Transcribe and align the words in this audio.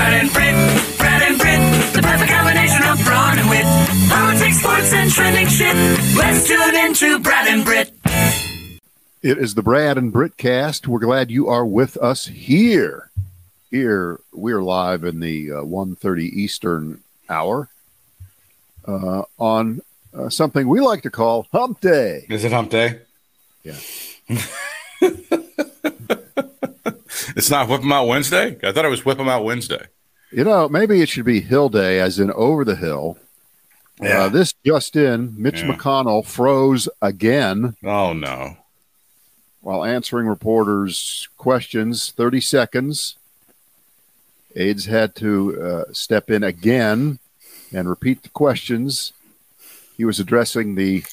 Brad 0.00 0.22
and 0.22 0.32
Brit, 0.32 0.54
Brad 0.96 1.22
and 1.30 1.38
Brit, 1.38 1.60
the 1.92 2.00
perfect 2.00 2.32
combination 2.32 2.82
of 2.84 3.04
brawn 3.04 3.38
and 3.38 3.50
wit. 3.50 3.66
Politics, 4.08 4.58
sports, 4.58 4.94
and 4.94 5.10
trending 5.10 5.46
shit. 5.46 5.76
Let's 6.16 6.48
tune 6.48 6.74
into 6.74 7.18
Brad 7.18 7.48
and 7.48 7.62
Brit. 7.62 7.92
It 9.20 9.36
is 9.36 9.54
the 9.54 9.62
Brad 9.62 9.98
and 9.98 10.10
Brit 10.10 10.38
cast. 10.38 10.88
We're 10.88 11.00
glad 11.00 11.30
you 11.30 11.48
are 11.48 11.66
with 11.66 11.98
us 11.98 12.28
here. 12.28 13.10
Here 13.70 14.20
we're 14.32 14.62
live 14.62 15.04
in 15.04 15.20
the 15.20 15.52
uh, 15.52 15.56
1.30 15.56 16.32
Eastern 16.32 17.02
hour 17.28 17.68
uh, 18.88 19.24
on 19.36 19.82
uh, 20.14 20.30
something 20.30 20.66
we 20.66 20.80
like 20.80 21.02
to 21.02 21.10
call 21.10 21.46
Hump 21.52 21.82
Day. 21.82 22.24
Is 22.30 22.44
it 22.44 22.52
Hump 22.52 22.70
Day? 22.70 23.00
Yeah. 23.64 23.76
It's 27.36 27.50
not 27.50 27.68
Whip 27.68 27.82
'em 27.82 27.92
Out 27.92 28.06
Wednesday? 28.06 28.56
I 28.62 28.72
thought 28.72 28.84
it 28.84 28.88
was 28.90 29.04
Whip 29.04 29.18
'em 29.18 29.28
Out 29.28 29.44
Wednesday. 29.44 29.86
You 30.32 30.44
know, 30.44 30.68
maybe 30.68 31.00
it 31.02 31.08
should 31.08 31.24
be 31.24 31.40
Hill 31.40 31.68
Day, 31.68 31.98
as 32.00 32.18
in 32.18 32.30
over 32.32 32.64
the 32.64 32.76
hill. 32.76 33.18
Yeah. 34.00 34.24
Uh, 34.24 34.28
this 34.28 34.54
just 34.64 34.96
in, 34.96 35.34
Mitch 35.36 35.60
Yeah. 35.62 35.72
McConnell 35.76 36.24
froze 36.24 36.88
again 37.02 37.76
Oh, 37.84 38.12
no. 38.12 38.56
while 39.60 39.84
answering 39.84 40.26
reporters' 40.26 41.28
questions. 41.36 42.12
30 42.16 42.40
seconds. 42.40 43.16
Aides 44.56 44.86
had 44.86 45.14
to 45.16 45.62
uh, 45.62 45.92
step 45.92 46.30
in 46.30 46.42
again 46.42 47.18
and 47.72 47.88
repeat 47.88 48.22
the 48.22 48.28
questions. 48.30 49.12
He 49.96 50.04
was 50.04 50.18
addressing 50.18 50.74
the 50.74 51.04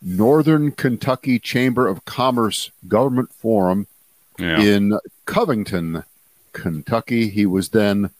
Northern 0.00 0.70
Kentucky 0.70 1.38
Chamber 1.38 1.86
of 1.88 2.04
Commerce 2.04 2.70
Government 2.86 3.32
Forum 3.32 3.86
Yeah. 4.38 4.60
in 4.60 4.98
Covington, 5.26 6.04
Kentucky. 6.52 7.28
He 7.28 7.44
was 7.46 7.68
then 7.68 8.10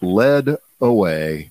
led 0.00 0.56
away, 0.80 1.50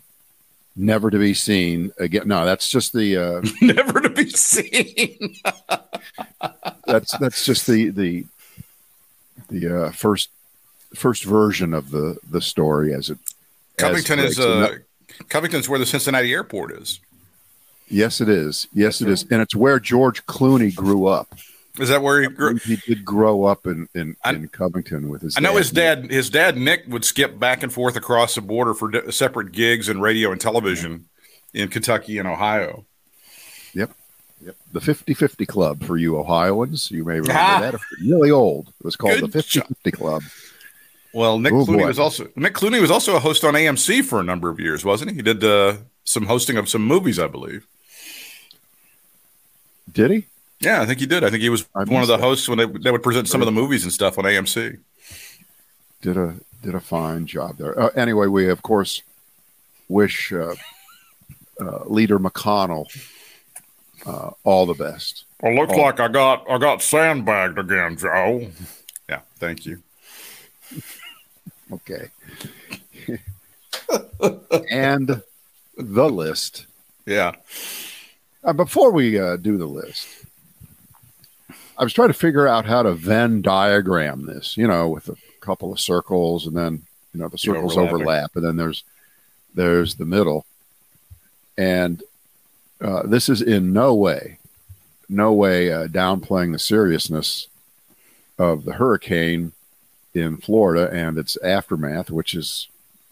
never 0.76 1.10
to 1.10 1.18
be 1.20 1.34
seen 1.34 1.92
again. 2.00 2.28
No, 2.28 2.46
that's 2.46 2.70
just 2.70 2.94
the 2.94 3.18
uh, 3.18 3.42
Never 3.62 4.00
to 4.02 4.10
be 4.10 4.30
seen. 4.30 5.36
that's 6.86 7.18
that's 7.18 7.46
just 7.46 7.68
the 7.68 7.90
the 7.90 8.26
the 9.50 9.86
uh, 9.86 9.92
first 9.92 10.30
first 10.96 11.24
version 11.24 11.74
of 11.74 11.92
the 11.92 12.18
the 12.30 12.42
story 12.42 12.94
as 12.94 13.10
it. 13.10 13.18
Covington 13.78 14.20
is 14.20 14.36
breaks. 14.36 14.40
And 14.40 14.64
uh, 14.64 14.68
that- 14.70 14.82
Covington's 15.30 15.68
where 15.68 15.80
the 15.80 15.86
Cincinnati 15.86 16.32
airport 16.32 16.72
is. 16.72 17.00
yes, 17.90 18.22
it 18.22 18.30
is. 18.30 18.68
Yes, 18.74 19.02
it 19.02 19.10
is, 19.10 19.26
and 19.32 19.42
it's 19.42 19.56
where 19.56 19.80
George 19.80 20.26
Clooney 20.28 20.74
grew 20.74 21.08
up. 21.08 21.34
Is 21.80 21.90
that 21.90 22.02
where 22.02 22.22
he 22.22 22.28
grew? 22.28 22.56
He 22.58 22.76
did 22.76 23.04
grow 23.06 23.46
up 23.46 23.66
in 23.66 23.88
in, 23.96 24.16
I- 24.24 24.34
in 24.34 24.48
Covington 24.50 25.10
with 25.10 25.22
his. 25.22 25.36
I 25.38 25.40
know 25.40 25.56
his 25.56 25.72
dad. 25.72 26.12
His 26.12 26.30
dad 26.30 26.58
Nick 26.58 26.84
would 26.88 27.06
skip 27.06 27.40
back 27.40 27.64
and 27.64 27.72
forth 27.74 27.96
across 27.96 28.36
the 28.36 28.42
border 28.42 28.74
for 28.74 28.90
di- 28.92 29.12
separate 29.12 29.52
gigs 29.52 29.88
in 29.90 30.02
radio 30.02 30.32
and 30.32 30.40
television 30.42 31.06
in 31.54 31.70
Kentucky 31.70 32.18
and 32.18 32.28
Ohio. 32.28 32.86
Yep. 33.74 33.92
Yep. 34.46 34.56
The 34.72 34.82
50 34.82 35.14
50 35.14 35.46
Club 35.46 35.84
for 35.84 35.98
you 35.98 36.18
Ohioans. 36.18 36.90
You 36.92 37.04
may 37.04 37.20
remember 37.20 37.34
Ah. 37.36 37.60
that. 37.62 37.76
Really 38.02 38.32
old. 38.32 38.70
It 38.80 38.86
was 38.86 38.96
called 38.96 39.20
Good 39.20 39.32
the 39.32 39.42
50 39.44 39.60
50 39.62 39.92
Club. 39.92 40.24
Well, 41.14 41.40
Nick 41.40 41.54
Oh, 41.54 41.66
Clooney 41.66 41.80
boy. 41.80 41.88
was 41.88 42.00
also 42.00 42.30
Nick 42.36 42.54
Clooney 42.54 42.80
was 42.80 42.92
also 42.92 43.16
a 43.16 43.20
host 43.20 43.44
on 43.44 43.54
AMC 43.56 44.04
for 44.04 44.20
a 44.20 44.24
number 44.24 44.50
of 44.50 44.60
years, 44.60 44.86
wasn't 44.86 45.12
he? 45.12 45.18
He 45.18 45.22
did 45.24 45.44
uh, 45.44 45.78
some 46.04 46.28
hosting 46.28 46.56
of 46.58 46.70
some 46.70 46.84
movies, 46.86 47.18
I 47.20 47.28
believe. 47.28 47.66
Did 49.92 50.12
he? 50.12 50.26
Yeah, 50.62 50.82
I 50.82 50.86
think 50.86 51.00
he 51.00 51.06
did. 51.06 51.24
I 51.24 51.30
think 51.30 51.42
he 51.42 51.50
was 51.50 51.66
I 51.76 51.84
one 51.86 52.02
of 52.02 52.08
the 52.08 52.18
that. 52.18 52.24
hosts 52.24 52.50
when 52.50 52.58
they, 52.58 52.66
they 52.66 52.92
would 52.92 53.04
present 53.04 53.28
some 53.30 53.42
of 53.42 53.46
the 53.46 53.52
movies 53.52 53.84
and 53.84 53.94
stuff 53.94 54.18
on 54.18 54.26
AMC. 54.26 54.78
Did 56.02 56.18
a 56.18 56.36
did 56.62 56.76
a 56.76 56.80
fine 56.82 57.26
job 57.26 57.58
there. 57.58 57.80
Uh, 57.80 57.90
anyway, 57.96 58.28
we 58.28 58.50
of 58.50 58.62
course 58.62 59.02
wish 59.88 60.32
uh, 60.34 60.56
uh, 61.62 61.84
Leader 61.86 62.20
McConnell 62.20 62.86
uh, 64.06 64.32
all 64.44 64.66
the 64.66 64.74
best. 64.74 65.24
Well, 65.42 65.56
looks 65.56 65.74
Oh. 65.74 65.78
like 65.82 66.00
I 66.02 66.08
got 66.10 66.50
I 66.50 66.58
got 66.58 66.82
sandbagged 66.82 67.58
again, 67.58 67.96
Joe. 67.98 68.50
Yeah, 69.08 69.22
thank 69.38 69.66
you. 69.66 69.82
Okay. 71.72 72.10
and 74.72 75.22
the 75.78 76.10
list. 76.10 76.66
Yeah, 77.06 77.34
Uh, 78.44 78.54
before 78.54 78.92
we 78.92 79.20
uh, 79.20 79.38
do 79.38 79.56
the 79.58 79.68
list, 79.68 80.08
I 81.80 81.84
was 81.84 81.94
trying 81.94 82.10
to 82.10 82.14
figure 82.14 82.46
out 82.46 82.66
how 82.66 82.84
to 82.84 82.92
Venn 82.92 83.42
diagram 83.42 84.26
this, 84.26 84.58
you 84.58 84.68
know, 84.68 84.90
with 84.90 85.08
a 85.08 85.16
couple 85.40 85.72
of 85.72 85.80
circles 85.80 86.46
and 86.46 86.56
then, 86.56 86.84
you 87.14 87.22
know, 87.22 87.30
the 87.30 87.38
circles 87.38 87.78
overlap 87.78 88.36
and 88.36 88.44
then 88.44 88.58
there's 88.58 88.84
there's 89.56 89.96
the 89.96 90.06
middle. 90.06 90.46
And 91.58 92.04
uh, 92.82 93.04
this 93.04 93.30
is 93.30 93.42
in 93.42 93.72
no 93.72 93.96
way, 93.96 94.40
no 95.08 95.32
way 95.32 95.72
uh, 95.72 95.88
downplaying 95.88 96.52
the 96.52 96.60
seriousness 96.60 97.48
of 98.38 98.66
the 98.66 98.74
hurricane 98.74 99.54
in 100.14 100.36
Florida 100.36 100.90
and 100.92 101.18
its 101.18 101.38
aftermath, 101.38 102.12
which 102.12 102.36
is 102.36 102.68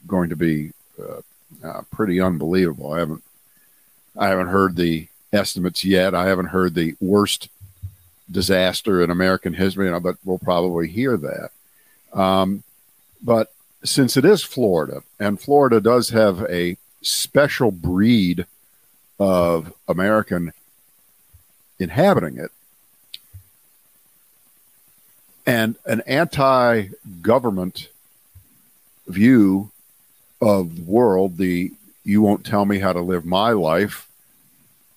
going 0.05 0.29
to 0.29 0.35
be 0.35 0.73
uh, 1.01 1.22
uh, 1.66 1.81
pretty 1.89 2.19
unbelievable. 2.19 2.91
I 2.91 2.99
haven't 2.99 3.23
I 4.17 4.28
haven't 4.28 4.47
heard 4.47 4.75
the 4.75 5.07
estimates 5.31 5.85
yet. 5.85 6.13
I 6.13 6.25
haven't 6.25 6.47
heard 6.47 6.75
the 6.75 6.95
worst 6.99 7.47
disaster 8.30 9.02
in 9.02 9.10
American 9.10 9.54
history, 9.54 9.98
but 10.00 10.18
we'll 10.24 10.38
probably 10.38 10.88
hear 10.88 11.18
that. 11.18 11.50
Um, 12.14 12.64
but 13.22 13.54
since 13.84 14.18
it 14.18 14.26
is 14.26 14.44
Florida, 14.44 15.04
and 15.20 15.40
Florida 15.40 15.80
does 15.80 16.10
have 16.10 16.44
a 16.44 16.78
special 17.02 17.72
breed 17.72 18.46
of 19.20 19.74
American 19.88 20.54
inhabiting 21.80 22.38
it, 22.38 22.52
and 25.46 25.76
an 25.86 26.02
anti 26.06 26.90
government 27.22 27.90
view 29.08 29.72
of 30.42 30.76
the 30.76 30.84
world, 30.84 31.38
the 31.38 31.72
you 32.04 32.22
won't 32.22 32.46
tell 32.46 32.66
me 32.66 32.80
how 32.80 32.94
to 32.94 33.02
live 33.02 33.26
my 33.26 33.52
life. 33.52 34.08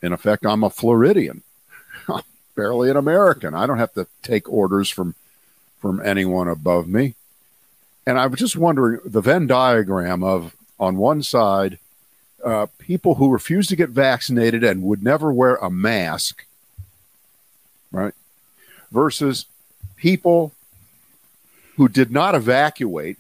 In 0.03 0.13
effect, 0.13 0.47
I'm 0.47 0.65
a 0.65 0.71
Floridian, 0.71 1.43
barely 2.55 2.91
an 2.91 2.97
American. 2.97 3.55
I 3.55 3.67
don't 3.67 3.79
have 3.79 3.93
to 3.95 4.07
take 4.23 4.51
orders 4.51 4.89
from 4.89 5.15
from 5.81 6.01
anyone 6.05 6.47
above 6.47 6.87
me. 6.87 7.15
And 8.07 8.19
I 8.19 8.27
was 8.27 8.39
just 8.39 8.57
wondering 8.57 9.01
the 9.05 9.23
Venn 9.23 9.47
diagram 9.47 10.23
of 10.23 10.55
on 10.79 10.97
one 10.97 11.23
side, 11.23 11.79
uh, 12.45 12.67
people 12.79 13.17
who 13.17 13.31
refuse 13.31 13.67
to 13.69 13.77
get 13.77 13.91
vaccinated 13.91 14.65
and 14.65 14.83
would 14.83 15.03
never 15.03 15.33
wear 15.33 15.57
a 15.57 15.71
mask, 15.71 16.45
right? 17.93 18.15
Versus 18.91 19.47
people 19.97 20.53
who 21.77 21.89
did 21.89 22.11
not 22.11 22.35
evacuate 22.35 23.19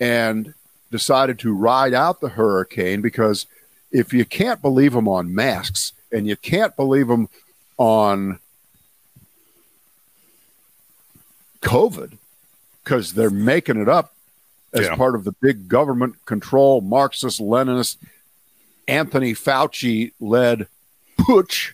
and 0.00 0.54
decided 0.90 1.38
to 1.40 1.52
ride 1.52 1.94
out 1.94 2.20
the 2.20 2.30
hurricane 2.30 3.00
because 3.00 3.46
if 3.90 4.12
you 4.12 4.24
can't 4.24 4.62
believe 4.62 4.92
them 4.92 5.08
on 5.08 5.34
masks 5.34 5.92
and 6.12 6.26
you 6.26 6.36
can't 6.36 6.76
believe 6.76 7.08
them 7.08 7.28
on 7.76 8.38
COVID 11.64 12.18
because 12.82 13.14
they're 13.14 13.30
making 13.30 13.80
it 13.80 13.88
up 13.88 14.12
as 14.72 14.86
Yeah. 14.86 14.96
part 14.96 15.14
of 15.14 15.24
the 15.24 15.32
big 15.40 15.68
government 15.68 16.24
control 16.26 16.80
Marxist 16.80 17.40
Leninist 17.40 17.96
Anthony 18.86 19.32
Fauci 19.32 20.12
led 20.20 20.68
putsch. 21.18 21.72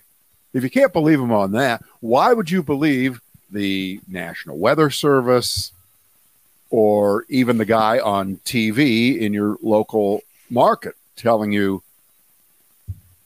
If 0.52 0.62
you 0.62 0.70
can't 0.70 0.92
believe 0.92 1.18
them 1.18 1.32
on 1.32 1.52
that, 1.52 1.82
why 2.00 2.32
would 2.32 2.50
you 2.50 2.62
believe 2.62 3.20
the 3.50 4.00
National 4.06 4.58
Weather 4.58 4.90
Service 4.90 5.72
or 6.70 7.24
even 7.28 7.58
the 7.58 7.64
guy 7.64 7.98
on 7.98 8.36
TV 8.44 9.18
in 9.18 9.32
your 9.32 9.56
local 9.62 10.22
market 10.48 10.94
telling 11.16 11.50
you 11.52 11.82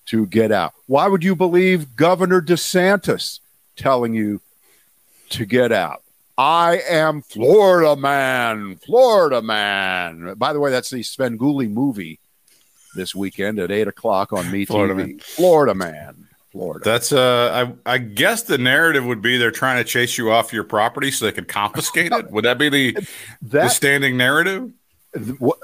to 0.07 0.27
get 0.27 0.51
out? 0.53 0.73
Why 0.87 1.09
would 1.09 1.25
you 1.25 1.35
believe 1.37 1.97
Governor 1.97 2.41
DeSantis 2.41 3.41
telling 3.77 4.15
you 4.15 4.41
to 5.31 5.45
get 5.45 5.73
out? 5.73 6.03
I 6.37 6.79
am 6.89 7.23
Florida 7.23 7.95
man, 7.97 8.77
Florida 8.85 9.41
man. 9.41 10.35
By 10.35 10.53
the 10.53 10.61
way, 10.61 10.71
that's 10.71 10.91
the 10.91 11.01
Svengoolie 11.01 11.71
movie 11.71 12.19
this 12.97 13.15
weekend 13.15 13.59
at 13.59 13.71
eight 13.71 13.87
o'clock 13.89 14.33
on 14.33 14.51
Me 14.51 14.65
Florida 14.65 14.95
TV. 14.95 14.97
Man. 14.97 15.19
Florida 15.21 15.75
man, 15.75 16.27
Florida. 16.51 16.85
that's 16.85 17.13
uh, 17.13 17.73
I 17.87 17.95
I 17.95 17.99
guess 17.99 18.43
the 18.43 18.59
narrative 18.59 19.05
would 19.05 19.23
be 19.23 19.37
they're 19.39 19.51
trying 19.53 19.79
to 19.79 19.85
chase 19.89 20.19
you 20.19 20.31
off 20.33 20.53
your 20.53 20.65
property 20.65 21.11
so 21.13 21.25
they 21.25 21.33
could 21.33 21.49
confiscate 21.49 22.11
it. 22.13 22.31
Would 22.33 22.45
that 22.45 22.59
be 22.59 22.69
the 22.69 23.07
the 23.43 23.69
standing 23.69 24.17
narrative? 24.17 24.73
what, 25.39 25.59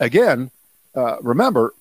again, 0.00 0.50
uh, 0.96 1.18
remember, 1.22 1.72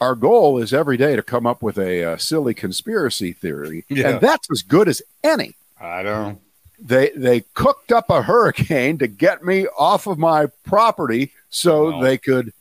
our 0.00 0.16
goal 0.16 0.58
is 0.58 0.72
every 0.74 0.96
day 0.96 1.14
to 1.14 1.22
come 1.22 1.46
up 1.46 1.62
with 1.62 1.78
a 1.78 2.04
uh, 2.04 2.16
silly 2.16 2.54
conspiracy 2.54 3.32
theory, 3.32 3.84
Yeah. 3.88 4.08
and 4.10 4.20
that's 4.20 4.50
as 4.50 4.62
good 4.62 4.88
as 4.88 5.00
any. 5.22 5.54
I 5.80 6.02
don't. 6.02 6.40
They 6.78 7.10
they 7.10 7.40
cooked 7.54 7.92
up 7.92 8.08
a 8.10 8.22
hurricane 8.22 8.98
to 8.98 9.06
get 9.06 9.44
me 9.44 9.66
off 9.78 10.06
of 10.06 10.18
my 10.18 10.46
property 10.64 11.32
so 11.50 11.90
Wow. 11.90 12.02
they 12.02 12.18
could 12.18 12.52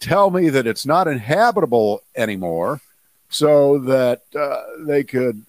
tell 0.00 0.30
me 0.30 0.48
that 0.50 0.66
it's 0.66 0.84
not 0.86 1.06
inhabitable 1.08 2.02
anymore 2.16 2.80
so 3.28 3.78
that 3.78 4.22
uh, 4.34 4.62
they 4.86 5.02
could 5.04 5.42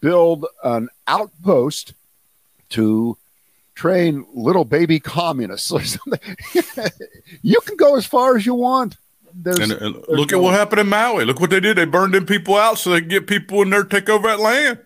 build 0.00 0.46
an 0.62 0.88
outpost 1.06 1.92
to 2.70 3.16
train 3.74 4.24
little 4.34 4.64
baby 4.64 5.00
communists 5.00 5.70
or 5.70 5.82
something 5.84 6.36
you 7.42 7.60
can 7.60 7.76
go 7.76 7.96
as 7.96 8.06
far 8.06 8.36
as 8.36 8.46
you 8.46 8.54
want 8.54 8.96
there's, 9.34 9.58
And, 9.58 9.72
and 9.72 10.04
look 10.08 10.32
at 10.32 10.40
what 10.40 10.54
happened 10.54 10.80
in 10.80 10.88
Maui. 10.88 11.24
Look 11.24 11.40
what 11.40 11.50
they 11.50 11.58
did. 11.58 11.76
They 11.76 11.86
burned 11.86 12.14
them 12.14 12.24
people 12.24 12.54
out 12.54 12.78
so 12.78 12.90
they 12.90 13.00
could 13.00 13.10
get 13.10 13.26
people 13.26 13.62
in 13.62 13.70
there 13.70 13.82
to 13.82 13.88
take 13.88 14.08
over 14.08 14.28
that 14.28 14.38
land. 14.38 14.78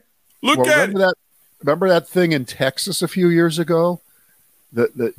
Look 0.43 0.61
well, 0.61 0.71
at 0.71 0.89
remember 0.89 0.99
that 1.01 1.15
remember 1.61 1.89
that 1.89 2.09
thing 2.09 2.33
in 2.33 2.45
Texas 2.45 3.03
a 3.03 3.09
few 3.09 3.29
years 3.29 3.59
ago 3.59 4.01
that 4.73 4.97
that 4.97 5.15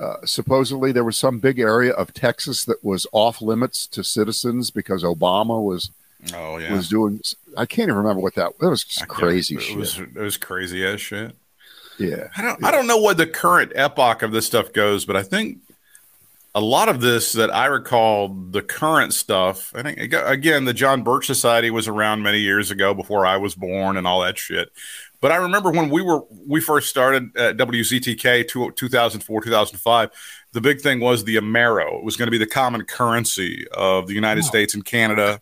uh, 0.00 0.24
supposedly 0.24 0.92
there 0.92 1.04
was 1.04 1.16
some 1.16 1.38
big 1.38 1.58
area 1.58 1.92
of 1.92 2.14
Texas 2.14 2.64
that 2.64 2.82
was 2.84 3.06
off 3.12 3.42
limits 3.42 3.86
to 3.88 4.02
citizens 4.02 4.70
because 4.70 5.02
Obama 5.02 5.62
was. 5.62 5.90
Oh 6.32 6.58
yeah, 6.58 6.72
was 6.72 6.88
doing 6.88 7.20
I 7.56 7.66
can't 7.66 7.88
even 7.88 7.96
remember 7.96 8.22
what 8.22 8.36
that 8.36 8.52
it 8.60 8.66
was 8.66 8.84
just 8.84 9.08
crazy 9.08 9.56
it 9.56 9.62
shit. 9.62 9.76
Was, 9.76 9.98
it 9.98 10.14
was 10.14 10.36
crazy 10.36 10.86
as 10.86 11.00
shit. 11.00 11.34
yeah. 11.98 12.28
I 12.36 12.42
don't 12.42 12.64
I 12.64 12.70
don't 12.70 12.86
know 12.86 12.98
what 12.98 13.16
the 13.16 13.26
current 13.26 13.72
epoch 13.74 14.22
of 14.22 14.30
this 14.30 14.46
stuff 14.46 14.72
goes, 14.72 15.04
but 15.04 15.16
I 15.16 15.24
think 15.24 15.58
a 16.54 16.60
lot 16.60 16.88
of 16.88 17.00
this 17.00 17.32
that 17.32 17.54
I 17.54 17.66
recall, 17.66 18.28
the 18.28 18.62
current 18.62 19.14
stuff. 19.14 19.72
I 19.74 19.82
think 19.82 20.12
again, 20.12 20.64
the 20.64 20.74
John 20.74 21.02
Birch 21.02 21.26
Society 21.26 21.70
was 21.70 21.88
around 21.88 22.22
many 22.22 22.38
years 22.38 22.70
ago 22.70 22.94
before 22.94 23.24
I 23.24 23.38
was 23.38 23.54
born 23.54 23.96
and 23.96 24.06
all 24.06 24.20
that 24.20 24.38
shit. 24.38 24.70
But 25.22 25.30
I 25.32 25.36
remember 25.36 25.70
when 25.70 25.88
we 25.88 26.02
were 26.02 26.20
we 26.46 26.60
first 26.60 26.90
started 26.90 27.34
at 27.38 27.56
WZTK 27.56 28.48
two, 28.48 28.72
2004 28.72 29.40
2005. 29.40 30.10
The 30.52 30.60
big 30.60 30.80
thing 30.82 31.00
was 31.00 31.24
the 31.24 31.36
Amero. 31.36 31.98
It 31.98 32.04
was 32.04 32.16
going 32.16 32.26
to 32.26 32.30
be 32.32 32.38
the 32.38 32.46
common 32.46 32.84
currency 32.84 33.64
of 33.72 34.08
the 34.08 34.14
United 34.14 34.42
Wow. 34.42 34.48
States 34.48 34.74
and 34.74 34.84
Canada. 34.84 35.40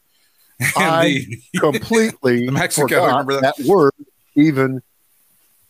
And 0.60 0.70
I 0.84 1.08
the- 1.08 1.40
Completely 1.58 2.44
The 2.46 2.52
Mexico, 2.52 2.86
forgot 2.86 3.06
remember 3.06 3.40
that? 3.40 3.56
that 3.56 3.66
word 3.66 3.92
even 4.36 4.82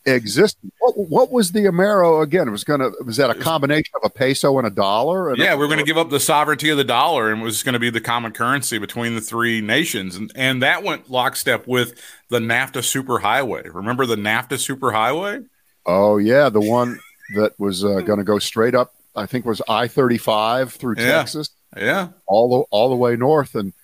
existed. 0.06 0.70
What, 0.79 0.97
what 0.97 1.32
was 1.32 1.52
the 1.52 1.61
Amero 1.61 2.23
again? 2.23 2.49
It 2.49 2.50
was 2.50 2.64
gonna 2.64 2.91
was 3.05 3.17
that 3.19 3.31
a 3.31 3.35
combination 3.35 3.93
of 3.97 4.02
a 4.05 4.11
peso 4.11 4.56
and 4.58 4.67
a 4.67 4.70
dollar? 4.70 5.31
And 5.31 5.38
Yeah, 5.38 5.55
we 5.55 5.64
are 5.64 5.69
going 5.69 5.79
to 5.79 5.85
give 5.85 5.99
up 5.99 6.11
the 6.11 6.20
sovereignty 6.20 6.70
of 6.70 6.79
the 6.79 6.85
dollar, 6.85 7.31
and 7.31 7.43
it 7.43 7.44
was 7.44 7.62
going 7.62 7.75
to 7.75 7.79
be 7.79 7.91
the 7.91 8.00
common 8.00 8.32
currency 8.32 8.79
between 8.79 9.14
the 9.14 9.20
three 9.20 9.61
nations, 9.61 10.17
and 10.17 10.32
and 10.35 10.62
that 10.62 10.82
went 10.82 11.11
lockstep 11.11 11.67
with 11.67 12.00
the 12.29 12.38
NAFTA 12.38 12.81
superhighway. 12.81 13.73
Remember 13.73 14.06
the 14.06 14.17
NAFTA 14.17 14.56
superhighway? 14.58 15.47
Oh 15.87 16.17
yeah, 16.17 16.49
the 16.49 16.61
one 16.61 16.99
that 17.37 17.58
was 17.58 17.85
uh, 17.85 18.00
going 18.00 18.19
to 18.19 18.25
go 18.25 18.38
straight 18.38 18.75
up. 18.75 18.94
I 19.14 19.26
think 19.26 19.44
was 19.44 19.61
I 19.69 19.87
thirty 19.88 20.19
five 20.19 20.73
through 20.73 20.94
Yeah. 20.99 21.19
Texas, 21.19 21.50
Yeah, 21.76 22.08
all 22.26 22.49
the 22.49 22.64
all 22.70 22.88
the 22.88 22.96
way 22.96 23.17
north, 23.17 23.55
and 23.55 23.75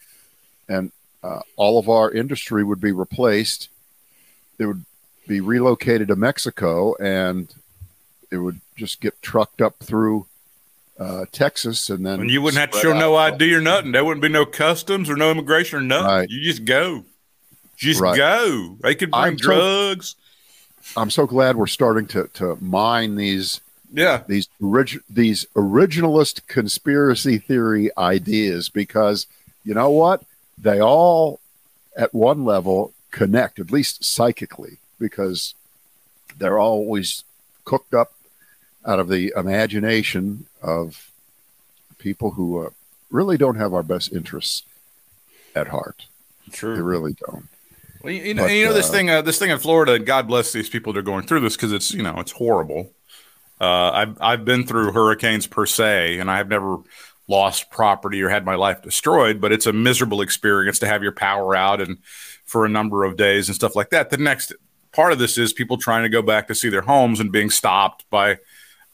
and 0.69 0.93
uh, 1.23 1.41
all 1.57 1.79
of 1.79 1.89
our 1.89 2.11
industry 2.11 2.65
would 2.65 2.81
be 2.81 2.93
replaced. 2.93 3.69
It 4.59 4.65
would 4.65 4.86
be 5.27 5.41
relocated 5.41 6.09
to 6.09 6.17
Mexico, 6.17 6.95
and 6.97 7.53
it 8.31 8.39
would 8.39 8.61
just 8.77 9.01
get 9.01 9.21
trucked 9.23 9.61
up 9.61 9.77
through 9.81 10.27
uh, 10.99 11.27
Texas, 11.33 11.91
and 11.91 12.05
then 12.07 12.21
and 12.21 12.31
you 12.31 12.41
wouldn't 12.41 12.61
have 12.61 12.71
to 12.71 12.79
show 12.79 12.93
no. 12.99 13.17
ID 13.17 13.55
or 13.55 13.61
nothing. 13.61 13.93
There 13.93 14.05
wouldn't 14.05 14.23
be 14.23 14.29
no 14.29 14.47
customs 14.47 15.11
or 15.11 15.17
no 15.17 15.31
immigration 15.31 15.79
or 15.79 15.83
nothing. 15.83 16.07
Right. 16.07 16.29
You 16.31 16.43
just 16.43 16.65
go, 16.65 17.05
just 17.77 18.01
Right. 18.01 18.17
go. 18.17 18.77
They 18.81 18.95
could 18.95 19.11
bring 19.11 19.23
I'm 19.23 19.39
so- 19.39 19.45
drugs. 19.45 20.17
I'm 20.97 21.11
so 21.11 21.27
glad 21.27 21.57
we're 21.57 21.67
starting 21.67 22.07
to 22.09 22.29
to 22.35 22.57
mine 22.61 23.17
these 23.17 23.61
yeah, 23.93 24.23
these 24.27 24.49
orig- 24.63 25.03
these 25.11 25.47
originalist 25.57 26.47
conspiracy 26.47 27.39
theory 27.39 27.91
ideas 27.99 28.69
because 28.69 29.27
you 29.65 29.75
know 29.75 29.91
what 29.91 30.23
they 30.57 30.81
all 30.81 31.41
at 31.97 32.15
one 32.15 32.45
level 32.45 32.93
connect 33.11 33.59
at 33.59 33.73
least 33.73 34.05
psychically 34.05 34.79
because 34.99 35.55
they're 36.39 36.59
always 36.59 37.25
cooked 37.65 37.95
up 37.95 38.13
out 38.87 38.99
of 38.99 39.09
the 39.09 39.33
imagination 39.37 40.47
of 40.63 41.11
people 41.99 42.33
who 42.33 42.65
uh, 42.65 42.71
really 43.11 43.37
don't 43.37 43.57
have 43.57 43.75
our 43.75 43.83
best 43.83 44.13
interests 44.13 44.63
at 45.55 45.69
heart 45.69 46.07
True, 46.53 46.77
they 46.77 46.83
really 46.83 47.17
don't 47.27 47.49
Well, 48.03 48.13
you, 48.13 48.35
know, 48.35 48.45
But, 48.45 48.53
you 48.53 48.67
know 48.67 48.73
this 48.73 48.89
uh, 48.89 48.93
thing, 48.93 49.11
uh, 49.11 49.23
this 49.23 49.39
thing 49.39 49.51
in 49.51 49.59
Florida. 49.59 49.99
God 49.99 50.29
bless 50.29 50.53
these 50.53 50.69
people 50.69 50.93
that 50.93 51.01
are 51.01 51.03
going 51.03 51.27
through 51.27 51.41
this 51.41 51.57
because 51.57 51.73
it's 51.73 51.93
you 51.93 52.03
know 52.03 52.15
it's 52.19 52.33
horrible. 52.33 52.93
Uh, 53.61 53.91
I've 53.91 54.21
I've 54.21 54.45
been 54.45 54.67
through 54.67 54.93
hurricanes 54.93 55.47
per 55.47 55.67
se, 55.67 56.19
and 56.19 56.31
I 56.31 56.37
have 56.37 56.49
never 56.49 56.79
lost 57.27 57.71
property 57.71 58.23
or 58.23 58.29
had 58.29 58.45
my 58.45 58.55
life 58.55 58.83
destroyed. 58.83 59.41
But 59.41 59.51
it's 59.51 59.67
a 59.67 59.73
miserable 59.73 60.21
experience 60.21 60.79
to 60.81 60.87
have 60.87 61.03
your 61.03 61.13
power 61.13 61.57
out 61.57 61.81
and 61.81 61.99
for 62.45 62.65
a 62.65 62.69
number 62.69 63.05
of 63.05 63.17
days 63.17 63.49
and 63.49 63.57
stuff 63.57 63.75
like 63.75 63.91
that. 63.91 64.11
The 64.11 64.19
next 64.19 64.53
part 64.97 65.13
of 65.13 65.19
this 65.19 65.37
is 65.39 65.53
people 65.53 65.77
trying 65.77 66.03
to 66.03 66.09
go 66.09 66.23
back 66.23 66.49
to 66.49 66.55
see 66.55 66.71
their 66.71 66.81
homes 66.81 67.21
and 67.21 67.31
being 67.31 67.51
stopped 67.51 68.09
by 68.11 68.39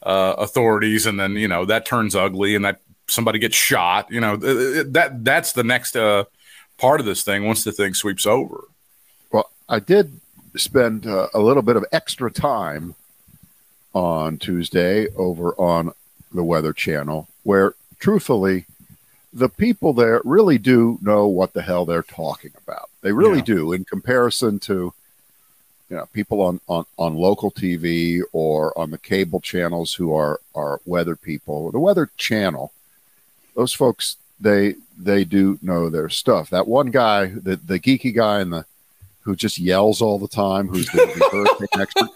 uh, 0.03 0.35
authorities, 0.37 1.07
and 1.07 1.19
then 1.19 1.33
you 1.37 1.49
know 1.49 1.65
that 1.65 1.87
turns 1.87 2.15
ugly, 2.17 2.55
and 2.57 2.65
that 2.65 2.81
somebody 3.07 3.39
gets 3.39 3.57
shot. 3.57 4.11
You 4.11 4.21
know 4.21 4.37
th- 4.37 4.57
th- 4.75 4.87
that 4.91 5.25
that's 5.25 5.53
the 5.53 5.63
next 5.65 5.97
uh, 5.97 6.25
part 6.77 6.99
of 7.01 7.07
this 7.07 7.23
thing 7.23 7.47
once 7.47 7.63
the 7.65 7.73
thing 7.73 7.95
sweeps 7.95 8.27
over. 8.27 8.65
Well, 9.31 9.49
I 9.69 9.79
did 9.79 10.21
spend 10.57 11.07
uh, 11.07 11.29
a 11.33 11.41
little 11.41 11.63
bit 11.63 11.77
of 11.77 11.85
extra 11.93 12.31
time 12.31 12.95
on 13.95 14.39
Tuesday 14.39 15.07
over 15.17 15.55
on 15.55 15.93
the 16.35 16.43
Weather 16.43 16.73
Channel, 16.73 17.29
where 17.45 17.75
truthfully, 18.01 18.67
the 19.33 19.49
people 19.49 19.93
there 19.93 20.21
really 20.25 20.59
do 20.59 20.99
know 21.01 21.27
what 21.29 21.53
the 21.53 21.63
hell 21.63 21.85
they're 21.85 22.03
talking 22.03 22.51
about. 22.67 22.91
They 23.03 23.13
really 23.13 23.39
Yeah. 23.39 23.55
do, 23.55 23.73
in 23.73 23.85
comparison 23.85 24.59
to 24.61 24.93
you 25.93 25.99
know 25.99 26.09
people 26.15 26.41
on, 26.41 26.59
on, 26.69 26.87
on 26.97 27.15
local 27.15 27.51
TV 27.51 28.23
or 28.33 28.77
on 28.79 28.91
the 28.91 28.97
cable 28.97 29.41
channels 29.43 29.93
who 29.93 30.15
are 30.15 30.41
are 30.55 30.81
weather 30.87 31.15
people. 31.17 31.71
The 31.71 31.79
Weather 31.79 32.09
Channel, 32.17 32.73
those 33.55 33.75
folks 33.75 34.17
they 34.41 34.77
they 34.99 35.25
do 35.25 35.59
know 35.61 35.91
their 35.91 36.09
stuff. 36.09 36.49
That 36.49 36.67
one 36.67 36.91
guy, 36.91 37.27
the 37.27 37.57
the 37.57 37.79
geeky 37.79 38.15
guy 38.15 38.41
in 38.41 38.49
the 38.49 38.65
who 39.21 39.37
just 39.37 39.59
yells 39.59 40.01
all 40.01 40.19
the 40.19 40.29
time, 40.29 40.67
who's 40.69 40.87
the, 40.87 40.99
the 41.05 41.29
hurricane 41.59 41.83
expert. 41.83 42.09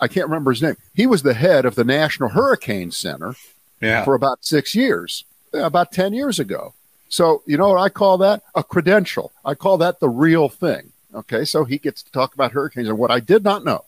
I 0.00 0.08
can't 0.08 0.26
remember 0.26 0.50
his 0.50 0.60
name. 0.60 0.76
He 0.92 1.06
was 1.06 1.22
the 1.22 1.34
head 1.34 1.64
of 1.64 1.76
the 1.76 1.84
National 1.84 2.30
Hurricane 2.30 2.90
Center 2.90 3.36
Yeah. 3.80 4.04
for 4.04 4.16
about 4.16 4.44
six 4.44 4.74
years, 4.74 5.24
about 5.54 5.92
10 5.92 6.12
years 6.12 6.40
ago. 6.40 6.74
So, 7.08 7.42
you 7.46 7.56
know 7.56 7.68
what 7.68 7.78
I 7.80 7.88
call 7.88 8.18
that? 8.18 8.42
A 8.54 8.62
credential. 8.64 9.30
I 9.44 9.54
call 9.54 9.78
that 9.78 10.00
the 10.00 10.08
real 10.08 10.48
thing. 10.48 10.92
Okay. 11.14 11.44
So 11.44 11.64
he 11.64 11.78
gets 11.78 12.02
to 12.02 12.12
talk 12.12 12.34
about 12.34 12.52
hurricanes 12.52 12.88
and 12.88 12.98
what 12.98 13.10
I 13.10 13.20
did 13.20 13.42
not 13.44 13.64
know. 13.64 13.84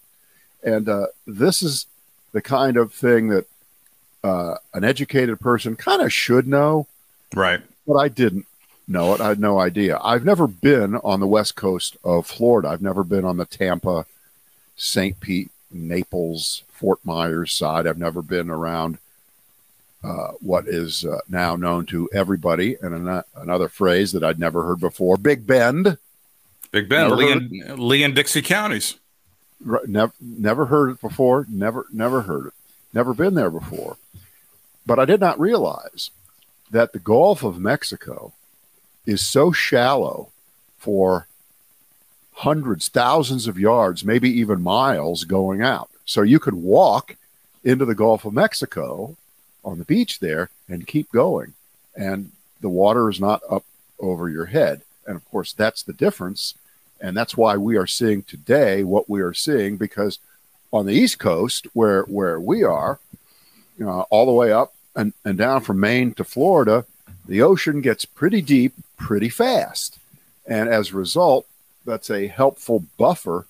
And 0.64 0.88
uh, 0.88 1.06
this 1.26 1.62
is 1.62 1.86
the 2.32 2.42
kind 2.42 2.76
of 2.76 2.92
thing 2.92 3.28
that 3.28 3.46
uh, 4.24 4.56
an 4.74 4.84
educated 4.84 5.40
person 5.40 5.74
kind 5.76 6.00
of 6.02 6.12
should 6.12 6.46
know, 6.46 6.86
Right. 7.34 7.60
but 7.86 7.94
I 7.94 8.08
didn't 8.08 8.46
know 8.86 9.12
it. 9.14 9.20
I 9.20 9.28
had 9.28 9.40
no 9.40 9.58
idea. 9.58 9.98
I've 10.02 10.24
never 10.24 10.46
been 10.46 10.96
on 10.96 11.18
the 11.20 11.26
west 11.26 11.56
coast 11.56 11.96
of 12.04 12.26
Florida. 12.26 12.68
I've 12.68 12.82
never 12.82 13.02
been 13.04 13.24
on 13.24 13.36
the 13.36 13.44
Tampa, 13.44 14.06
St. 14.76 15.18
Pete, 15.18 15.50
Naples, 15.72 16.62
Fort 16.70 17.00
Myers 17.04 17.52
side. 17.52 17.86
I've 17.86 17.98
never 17.98 18.22
been 18.22 18.48
around 18.50 18.98
uh, 20.04 20.32
what 20.40 20.66
is 20.68 21.04
uh, 21.04 21.18
now 21.28 21.54
known 21.56 21.86
to 21.86 22.08
everybody, 22.12 22.76
and 22.82 22.94
an- 23.08 23.22
another 23.36 23.68
phrase 23.68 24.12
that 24.12 24.24
I'd 24.24 24.38
never 24.38 24.62
heard 24.64 24.80
before: 24.80 25.16
Big 25.16 25.46
Bend. 25.46 25.96
Big 26.72 26.88
Bend, 26.88 27.10
Never 27.10 27.16
Lee 27.16 27.32
and, 27.32 27.78
Lee 27.78 28.02
and 28.02 28.14
Dixie 28.14 28.42
counties. 28.42 28.98
Right, 29.60 29.86
never, 29.86 30.12
never 30.20 30.66
heard 30.66 30.90
it 30.90 31.00
before. 31.00 31.46
Never, 31.48 31.86
never 31.92 32.22
heard 32.22 32.46
it. 32.46 32.54
Never 32.92 33.14
been 33.14 33.34
there 33.34 33.50
before. 33.50 33.96
But 34.84 34.98
I 34.98 35.04
did 35.04 35.20
not 35.20 35.38
realize 35.38 36.10
that 36.70 36.92
the 36.92 36.98
Gulf 36.98 37.44
of 37.44 37.60
Mexico 37.60 38.32
is 39.06 39.24
so 39.24 39.52
shallow 39.52 40.30
for 40.78 41.28
hundreds, 42.32 42.88
thousands 42.88 43.46
of 43.46 43.58
yards, 43.58 44.04
maybe 44.04 44.30
even 44.30 44.62
miles 44.62 45.24
going 45.24 45.62
out. 45.62 45.90
So 46.04 46.22
you 46.22 46.40
could 46.40 46.54
walk 46.54 47.16
into 47.62 47.84
the 47.84 47.94
Gulf 47.94 48.24
of 48.24 48.32
Mexico 48.32 49.16
on 49.64 49.78
the 49.78 49.84
beach 49.84 50.18
there 50.18 50.50
and 50.68 50.86
keep 50.86 51.12
going. 51.12 51.52
And 51.94 52.32
the 52.60 52.68
water 52.68 53.10
is 53.10 53.20
not 53.20 53.42
up 53.48 53.64
over 54.00 54.28
your 54.28 54.46
head. 54.46 54.82
And 55.06 55.16
of 55.16 55.24
course, 55.30 55.52
that's 55.52 55.82
the 55.82 55.92
difference. 55.92 56.54
And 57.02 57.16
that's 57.16 57.36
why 57.36 57.56
we 57.56 57.76
are 57.76 57.86
seeing 57.86 58.22
today 58.22 58.84
what 58.84 59.10
we 59.10 59.20
are 59.20 59.34
seeing 59.34 59.76
because 59.76 60.18
on 60.72 60.86
the 60.86 60.94
East 60.94 61.18
Coast, 61.18 61.66
where, 61.74 62.04
where 62.04 62.38
we 62.40 62.62
are, 62.62 62.98
you 63.76 63.84
know, 63.84 64.06
all 64.08 64.24
the 64.24 64.32
way 64.32 64.52
up 64.52 64.72
and, 64.96 65.12
and 65.24 65.36
down 65.36 65.60
from 65.62 65.80
Maine 65.80 66.14
to 66.14 66.24
Florida, 66.24 66.86
the 67.26 67.42
ocean 67.42 67.80
gets 67.80 68.04
pretty 68.04 68.40
deep 68.40 68.72
pretty 68.96 69.28
fast. 69.28 69.98
And 70.46 70.68
as 70.68 70.92
a 70.92 70.96
result, 70.96 71.46
that's 71.84 72.08
a 72.10 72.28
helpful 72.28 72.84
buffer 72.96 73.46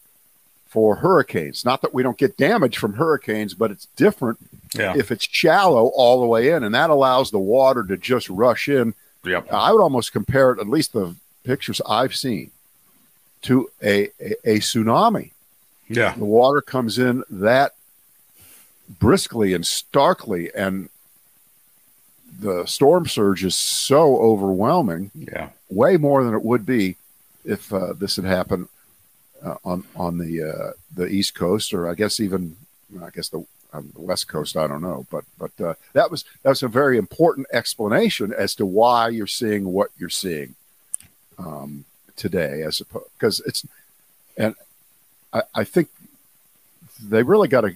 for 0.67 0.97
hurricanes. 0.97 1.65
Not 1.67 1.83
that 1.83 1.93
we 1.93 2.03
don't 2.03 2.17
get 2.17 2.39
damage 2.39 2.79
from 2.79 2.95
hurricanes, 2.95 3.53
but 3.53 3.71
it's 3.71 3.87
different 3.95 4.39
Yeah. 4.75 4.95
if 4.97 5.11
it's 5.11 5.29
shallow 5.31 5.89
all 5.95 6.21
the 6.21 6.27
way 6.27 6.51
in, 6.51 6.65
and 6.65 6.75
that 6.75 6.89
allows 6.89 7.31
the 7.31 7.39
water 7.39 7.85
to 7.85 7.99
just 7.99 8.31
rush 8.31 8.69
in. 8.69 8.95
Yep. 9.25 9.53
I 9.53 9.71
would 9.71 9.83
almost 9.83 10.13
compare 10.13 10.51
it, 10.53 10.59
at 10.61 10.69
least 10.69 10.95
the 10.95 11.15
pictures 11.45 11.83
I've 11.87 12.15
seen, 12.17 12.51
to 13.43 13.71
a, 13.83 14.05
a, 14.21 14.35
a 14.45 14.59
tsunami. 14.61 15.31
Yeah. 15.89 16.15
The 16.15 16.25
water 16.25 16.61
comes 16.61 16.99
in 16.99 17.23
that 17.31 17.73
briskly 18.99 19.53
and 19.55 19.67
starkly, 19.67 20.51
and 20.55 20.89
the 22.41 22.65
storm 22.67 23.07
surge 23.07 23.45
is 23.45 23.57
so 23.57 24.17
overwhelming, 24.19 25.11
Yeah. 25.15 25.51
way 25.69 25.97
more 25.97 26.25
than 26.25 26.35
it 26.35 26.43
would 26.43 26.65
be 26.65 26.97
if 27.45 27.73
uh, 27.73 27.93
this 27.93 28.17
had 28.17 28.25
happened 28.25 28.69
uh, 29.45 29.57
on 29.65 29.85
on 29.97 30.19
the 30.19 30.43
uh, 30.43 30.71
the 30.95 31.07
East 31.09 31.35
Coast, 31.35 31.75
or 31.75 31.89
I 31.89 31.95
guess 31.95 32.21
even 32.21 32.57
I 33.03 33.11
guess 33.11 33.29
the 33.29 33.45
on 33.73 33.91
the 33.95 34.01
West 34.01 34.29
Coast. 34.29 34.57
I 34.57 34.67
don't 34.67 34.83
know, 34.83 35.07
but 35.11 35.25
but 35.39 35.51
uh, 35.61 35.75
that 35.93 36.11
was 36.11 36.25
that 36.43 36.51
was 36.51 36.63
a 36.63 36.69
very 36.69 36.97
important 36.97 37.49
explanation 37.53 38.33
as 38.33 38.55
to 38.57 38.67
why 38.67 39.09
you're 39.09 39.27
seeing 39.27 39.65
what 39.73 39.91
you're 39.99 40.09
seeing 40.09 40.55
um, 41.39 41.85
today, 42.23 42.63
as 42.63 42.81
opposed 42.81 43.07
because 43.19 43.41
it's 43.45 43.67
and 44.37 44.55
I, 45.33 45.43
I 45.55 45.65
think 45.65 45.89
they 47.03 47.25
really 47.25 47.49
got 47.49 47.63
to 47.63 47.75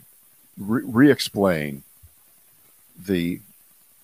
re- 0.56 0.82
re-explain 0.84 1.82
the 3.04 3.40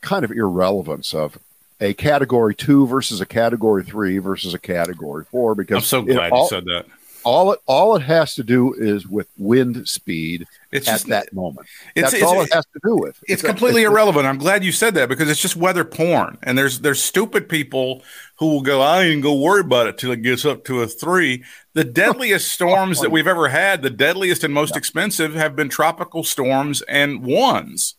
kind 0.00 0.24
of 0.24 0.32
irrelevance 0.32 1.14
of 1.14 1.38
a 1.80 1.94
category 1.94 2.54
two 2.54 2.86
versus 2.88 3.20
a 3.20 3.26
category 3.26 3.84
three 3.84 4.18
versus 4.18 4.52
a 4.52 4.58
category 4.58 5.24
four 5.24 5.54
because 5.54 5.76
I'm 5.76 5.82
so 5.82 6.02
glad 6.02 6.32
all, 6.32 6.42
you 6.42 6.48
said 6.48 6.64
that. 6.64 6.86
All 7.24 7.52
it 7.52 7.60
all 7.66 7.96
it 7.96 8.02
has 8.02 8.34
to 8.34 8.42
do 8.42 8.72
is 8.74 9.06
with 9.06 9.28
wind 9.38 9.88
speed 9.88 10.46
It's 10.70 10.88
at 10.88 10.92
just 10.92 11.06
that 11.08 11.32
moment. 11.32 11.66
it's- 11.94 12.12
That's 12.12 12.22
it's- 12.22 12.28
all 12.30 12.42
it 12.42 12.52
has 12.52 12.64
to 12.66 12.80
do 12.84 12.96
with. 12.96 13.22
it's 13.28 13.42
completely 13.42 13.82
irrelevant. 13.84 14.26
I'm 14.26 14.38
glad 14.38 14.64
you 14.64 14.72
said 14.72 14.94
that 14.94 15.08
because 15.08 15.28
it's 15.30 15.40
just 15.40 15.56
weather 15.56 15.84
porn, 15.84 16.38
and 16.42 16.56
there's 16.58 16.80
there's 16.80 17.02
stupid 17.02 17.48
people 17.48 18.02
who 18.38 18.48
will 18.48 18.62
go, 18.62 18.80
I 18.80 19.04
ain't 19.04 19.22
gonna 19.22 19.36
worry 19.36 19.60
about 19.60 19.86
it 19.86 19.98
till 19.98 20.10
it 20.10 20.22
gets 20.22 20.44
up 20.44 20.64
to 20.64 20.80
a 20.82 20.86
three. 20.86 21.44
The 21.74 21.84
deadliest 21.84 22.50
storms 22.52 23.00
that 23.00 23.10
we've 23.10 23.26
ever 23.26 23.48
had, 23.48 23.82
the 23.82 23.90
deadliest 23.90 24.44
and 24.44 24.52
most 24.52 24.76
expensive, 24.76 25.34
have 25.34 25.54
been 25.56 25.68
tropical 25.68 26.24
storms 26.24 26.82
and 26.82 27.22
ones. 27.22 27.94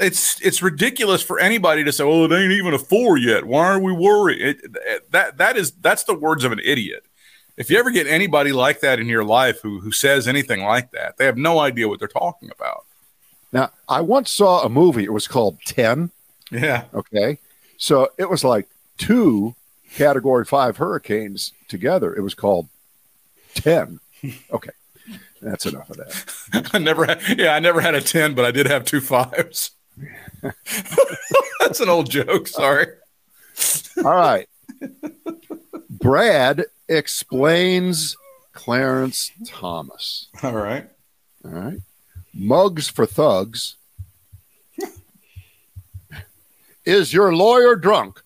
It's 0.00 0.40
it's 0.42 0.62
ridiculous 0.62 1.22
for 1.22 1.40
anybody 1.40 1.82
to 1.82 1.90
say, 1.92 2.04
"Well, 2.04 2.24
it 2.24 2.32
ain't 2.32 2.52
even 2.52 2.72
a 2.72 2.78
four 2.78 3.16
yet. 3.18 3.46
Why 3.46 3.66
are 3.66 3.80
we 3.80 3.90
worried?" 3.92 4.40
It- 4.40 5.10
that 5.10 5.38
that 5.38 5.56
is 5.56 5.72
that's 5.72 6.04
the 6.04 6.14
words 6.14 6.44
of 6.44 6.52
an 6.52 6.60
idiot. 6.62 7.04
If 7.58 7.70
you 7.70 7.78
ever 7.78 7.90
get 7.90 8.06
anybody 8.06 8.52
like 8.52 8.80
that 8.80 8.98
in 9.00 9.08
your 9.08 9.24
life 9.24 9.60
who 9.60 9.80
who 9.80 9.92
says 9.92 10.26
anything 10.26 10.62
like 10.62 10.92
that, 10.92 11.16
they 11.18 11.26
have 11.26 11.36
no 11.36 11.58
idea 11.58 11.88
what 11.88 11.98
they're 11.98 12.08
talking 12.08 12.50
about. 12.50 12.84
Now, 13.52 13.70
I 13.88 14.00
once 14.00 14.30
saw 14.30 14.62
a 14.62 14.68
movie. 14.68 15.04
It 15.04 15.12
was 15.12 15.26
called 15.26 15.58
Ten. 15.66 16.10
Yeah. 16.50 16.84
Okay, 16.94 17.38
so 17.76 18.08
it 18.16 18.30
was 18.30 18.44
like 18.44 18.68
two 18.96 19.54
Category 19.94 20.44
Five 20.44 20.76
hurricanes 20.76 21.52
together. 21.68 22.14
It 22.14 22.22
was 22.22 22.34
called 22.34 22.68
Ten. 23.54 24.00
Okay, 24.50 24.70
that's 25.40 25.66
enough 25.66 25.88
of 25.90 25.96
that. 25.98 26.70
I 26.74 26.78
never 26.78 27.04
had, 27.04 27.20
yeah, 27.38 27.54
I 27.54 27.60
never 27.60 27.80
had 27.80 27.94
a 27.94 28.00
10, 28.00 28.34
but 28.34 28.44
I 28.44 28.50
did 28.50 28.66
have 28.66 28.84
two 28.84 29.00
fives. 29.00 29.70
That's 31.60 31.80
an 31.80 31.88
old 31.88 32.10
joke. 32.10 32.48
Sorry. 32.48 32.86
All 33.98 34.14
right. 34.14 34.48
Brad 36.00 36.64
explains 36.88 38.16
Clarence 38.52 39.30
Thomas. 39.46 40.28
All 40.42 40.52
right. 40.52 40.88
All 41.44 41.50
right. 41.50 41.78
Mugs 42.34 42.88
for 42.88 43.06
thugs. 43.06 43.76
Is 46.84 47.12
your 47.12 47.34
lawyer 47.34 47.76
drunk? 47.76 48.22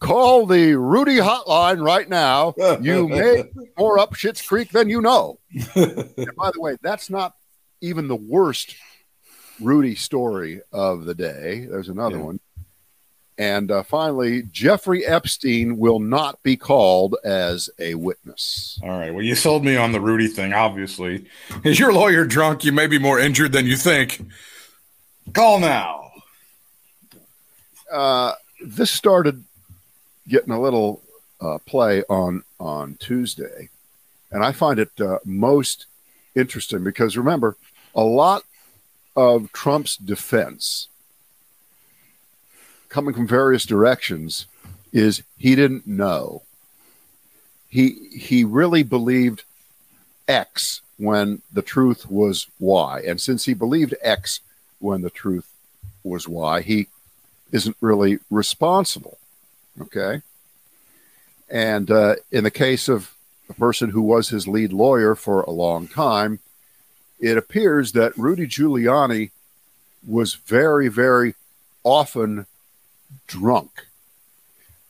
Call 0.00 0.46
the 0.46 0.74
Rudy 0.74 1.18
hotline 1.18 1.80
right 1.84 2.08
now. 2.08 2.54
You 2.80 3.06
may 3.08 3.44
more 3.78 3.98
up 4.00 4.14
Shit's 4.14 4.42
Creek 4.42 4.70
than 4.70 4.88
you 4.88 5.00
know. 5.00 5.38
And 5.76 6.30
by 6.36 6.50
the 6.52 6.60
way, 6.60 6.76
that's 6.82 7.08
not 7.08 7.36
even 7.80 8.08
the 8.08 8.16
worst 8.16 8.74
Rudy 9.60 9.94
story 9.94 10.60
of 10.72 11.04
the 11.04 11.14
day. 11.14 11.66
There's 11.70 11.88
another 11.88 12.16
Yeah. 12.16 12.22
one. 12.24 12.40
And 13.42 13.72
uh, 13.72 13.82
finally, 13.82 14.42
Jeffrey 14.52 15.04
Epstein 15.04 15.76
will 15.76 15.98
not 15.98 16.40
be 16.44 16.56
called 16.56 17.16
as 17.24 17.68
a 17.80 17.96
witness. 17.96 18.78
All 18.84 18.90
right. 18.90 19.12
Well, 19.12 19.24
you 19.24 19.34
sold 19.34 19.64
me 19.64 19.74
on 19.76 19.90
the 19.90 20.00
Rudy 20.00 20.28
thing, 20.28 20.52
obviously. 20.52 21.24
Is 21.64 21.80
your 21.80 21.92
lawyer 21.92 22.24
drunk? 22.24 22.62
You 22.64 22.70
may 22.70 22.86
be 22.86 23.00
more 23.00 23.18
injured 23.18 23.50
than 23.50 23.66
you 23.66 23.76
think. 23.76 24.20
Call 25.32 25.58
now. 25.58 26.12
uh, 27.92 28.32
this 28.64 28.90
started 28.90 29.42
getting 30.28 30.52
a 30.52 30.60
little 30.60 31.02
uh, 31.40 31.58
play 31.66 32.04
on 32.08 32.44
on 32.60 32.96
Tuesday, 33.00 33.68
and 34.30 34.44
I 34.44 34.52
find 34.52 34.78
it 34.78 34.92
uh, 35.00 35.18
most 35.24 35.86
interesting 36.36 36.84
because 36.84 37.16
remember, 37.16 37.56
a 37.94 38.04
lot 38.04 38.44
of 39.16 39.50
Trump's 39.52 39.96
defense 39.96 40.88
coming 42.92 43.14
from 43.14 43.26
various 43.26 43.64
directions 43.64 44.46
is 44.92 45.22
he 45.38 45.56
didn't 45.56 45.86
know. 45.86 46.42
He 47.68 48.08
he 48.14 48.44
really 48.44 48.82
believed 48.82 49.44
X 50.28 50.82
when 50.98 51.40
the 51.50 51.62
truth 51.62 52.10
was 52.10 52.46
Y, 52.60 53.02
and 53.06 53.18
since 53.18 53.46
he 53.46 53.54
believed 53.54 53.94
X 54.02 54.40
when 54.78 55.00
the 55.00 55.10
truth 55.10 55.50
was 56.04 56.28
Y, 56.28 56.60
he 56.60 56.88
isn't 57.50 57.76
really 57.80 58.18
responsible. 58.30 59.16
Okay. 59.80 60.20
And 61.48 61.90
uh, 61.90 62.16
in 62.30 62.44
the 62.44 62.50
case 62.50 62.88
of 62.88 63.14
a 63.48 63.54
person 63.54 63.90
who 63.90 64.02
was 64.02 64.28
his 64.28 64.46
lead 64.46 64.72
lawyer 64.72 65.14
for 65.14 65.40
a 65.42 65.50
long 65.50 65.88
time, 65.88 66.40
it 67.18 67.38
appears 67.38 67.92
that 67.92 68.16
Rudy 68.18 68.46
Giuliani 68.46 69.30
was 70.06 70.34
very, 70.34 70.88
very 70.88 71.34
often 71.84 72.46
drunk. 73.26 73.86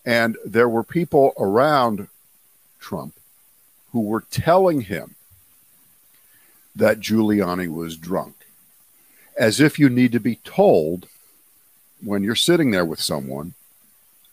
And 0.05 0.37
there 0.45 0.69
were 0.69 0.83
people 0.83 1.33
around 1.39 2.09
Trump 2.81 3.15
who 3.93 4.01
were 4.01 4.25
telling 4.31 4.83
him 4.83 5.15
that 6.75 7.01
Giuliani 7.01 7.69
was 7.73 7.97
drunk, 7.97 8.35
as 9.39 9.61
if 9.61 9.79
you 9.79 9.89
need 9.89 10.13
to 10.13 10.21
be 10.21 10.37
told 10.37 11.07
when 12.03 12.23
you're 12.25 12.35
sitting 12.35 12.71
there 12.71 12.85
with 12.85 13.01
someone 13.01 13.55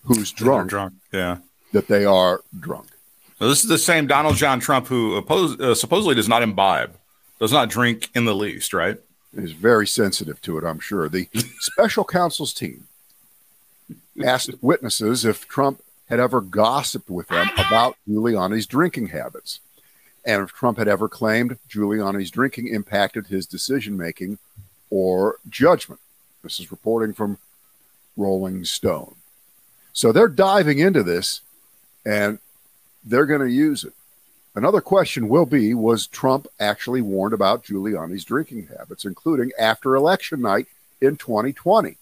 who's 0.05 0.31
drunk, 0.31 0.69
Drunk. 0.69 0.93
Yeah. 1.11 1.37
that 1.73 1.87
they 1.87 2.05
are 2.05 2.41
drunk. 2.57 2.87
Now, 3.39 3.47
this 3.47 3.61
is 3.61 3.69
the 3.69 3.77
same 3.77 4.07
Donald 4.07 4.37
John 4.37 4.59
Trump 4.59 4.87
who 4.87 5.15
oppose, 5.15 5.59
uh, 5.59 5.75
supposedly 5.75 6.15
does 6.15 6.27
not 6.29 6.41
imbibe, 6.41 6.95
does 7.39 7.51
not 7.53 7.69
drink 7.69 8.09
in 8.15 8.25
the 8.25 8.33
least, 8.35 8.73
right? 8.73 8.97
Is 9.33 9.51
very 9.51 9.85
sensitive 9.85 10.41
to 10.43 10.57
it, 10.57 10.63
I'm 10.63 10.79
sure. 10.79 11.07
The 11.09 11.27
special 11.59 12.03
counsel's 12.05 12.53
team 12.53 12.85
asked 14.23 14.61
witnesses 14.61 15.25
if 15.25 15.47
Trump 15.47 15.81
had 16.09 16.19
ever 16.19 16.41
gossiped 16.41 17.09
with 17.09 17.27
them 17.27 17.49
about 17.57 17.95
Giuliani's 18.07 18.65
drinking 18.65 19.07
habits 19.07 19.59
and 20.25 20.43
if 20.43 20.51
Trump 20.51 20.77
had 20.77 20.87
ever 20.87 21.07
claimed 21.07 21.57
Giuliani's 21.69 22.31
drinking 22.31 22.67
impacted 22.67 23.27
his 23.27 23.45
decision 23.45 23.95
making 23.95 24.37
or 24.89 25.37
judgment. 25.49 26.01
This 26.43 26.59
is 26.59 26.71
reporting 26.71 27.13
from 27.13 27.37
Rolling 28.17 28.65
Stone. 28.65 29.15
So 29.93 30.11
they're 30.11 30.27
diving 30.27 30.79
into 30.79 31.03
this 31.03 31.41
and 32.05 32.39
they're 33.03 33.25
going 33.25 33.41
to 33.41 33.51
use 33.51 33.83
it. 33.83 33.93
Another 34.55 34.81
question 34.81 35.29
will 35.29 35.45
be 35.45 35.73
Was 35.73 36.07
Trump 36.07 36.47
actually 36.59 37.01
warned 37.01 37.33
about 37.33 37.63
Giuliani's 37.63 38.25
drinking 38.25 38.67
habits, 38.77 39.05
including 39.05 39.51
after 39.59 39.95
election 39.95 40.41
night 40.41 40.67
in 40.99 41.17
2020? 41.17 41.95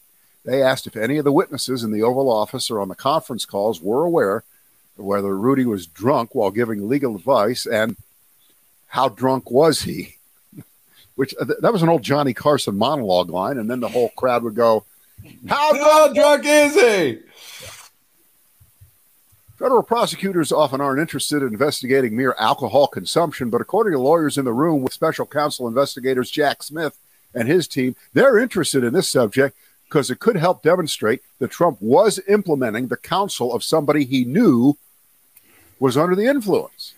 They 0.47 0.63
asked 0.63 0.87
if 0.87 0.95
any 0.95 1.17
of 1.17 1.25
the 1.25 1.31
witnesses 1.33 1.83
in 1.83 1.91
the 1.91 2.03
Oval 2.03 2.31
Office 2.31 2.71
or 2.71 2.79
on 2.79 2.87
the 2.87 2.95
conference 2.95 3.45
calls 3.45 3.81
were 3.81 4.05
aware 4.05 4.45
whether 4.95 5.37
Rudy 5.37 5.65
was 5.65 5.85
drunk 5.85 6.33
while 6.33 6.51
giving 6.51 6.87
legal 6.87 7.17
advice 7.17 7.65
and 7.65 7.97
how 8.87 9.09
drunk 9.09 9.51
was 9.51 9.81
he? 9.81 10.15
Which 11.15 11.35
uh, 11.37 11.43
th- 11.43 11.59
that 11.61 11.73
was 11.73 11.83
an 11.83 11.89
old 11.89 12.01
Johnny 12.01 12.33
Carson 12.33 12.77
monologue 12.77 13.29
line, 13.29 13.57
and 13.57 13.69
then 13.69 13.81
the 13.81 13.89
whole 13.89 14.07
crowd 14.15 14.43
would 14.43 14.55
go, 14.55 14.85
How 15.49 15.73
drunk 15.73 16.15
drunk 16.15 16.43
is 16.45 16.75
he? 16.75 17.19
Federal 19.59 19.83
prosecutors 19.83 20.53
often 20.53 20.79
aren't 20.79 21.01
interested 21.01 21.41
in 21.41 21.49
investigating 21.49 22.15
mere 22.15 22.35
alcohol 22.39 22.87
consumption, 22.87 23.49
but 23.49 23.59
according 23.59 23.91
to 23.91 23.99
lawyers 23.99 24.37
in 24.37 24.45
the 24.45 24.53
room 24.53 24.81
with 24.81 24.93
special 24.93 25.25
counsel 25.25 25.67
investigators 25.67 26.31
Jack 26.31 26.63
Smith 26.63 26.97
and 27.33 27.49
his 27.49 27.67
team, 27.67 27.97
they're 28.13 28.39
interested 28.39 28.85
in 28.85 28.93
this 28.93 29.09
subject 29.09 29.57
because 29.87 30.11
it 30.11 30.19
could 30.19 30.35
help 30.35 30.63
demonstrate 30.63 31.21
that 31.39 31.51
Trump 31.51 31.77
was 31.81 32.19
implementing 32.27 32.87
the 32.87 32.97
counsel 32.97 33.53
of 33.53 33.63
somebody 33.63 34.03
he 34.03 34.25
knew 34.25 34.77
was 35.79 35.95
under 35.95 36.15
the 36.15 36.25
influence 36.25 36.93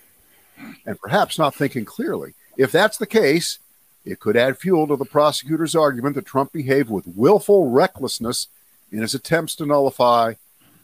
and 0.86 1.00
perhaps 1.00 1.38
not 1.38 1.56
thinking 1.56 1.86
clearly. 1.86 2.34
If 2.58 2.72
that's 2.72 2.98
the 2.98 3.06
case, 3.06 3.60
it 4.06 4.20
could 4.20 4.36
add 4.36 4.58
fuel 4.58 4.88
to 4.88 4.96
the 4.96 5.06
prosecutor's 5.06 5.76
argument 5.76 6.16
that 6.16 6.26
Trump 6.26 6.52
behaved 6.52 6.90
with 6.90 7.08
willful 7.08 7.70
recklessness 7.70 8.48
in 8.92 9.02
his 9.02 9.14
attempts 9.14 9.56
to 9.56 9.66
nullify 9.66 10.34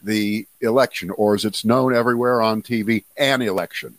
the 0.04 0.48
election, 0.62 1.10
or 1.10 1.34
as 1.34 1.46
it's 1.46 1.66
known 1.66 1.96
everywhere 1.96 2.42
on 2.42 2.62
TV, 2.62 3.04
an 3.18 3.42
election. 3.42 3.96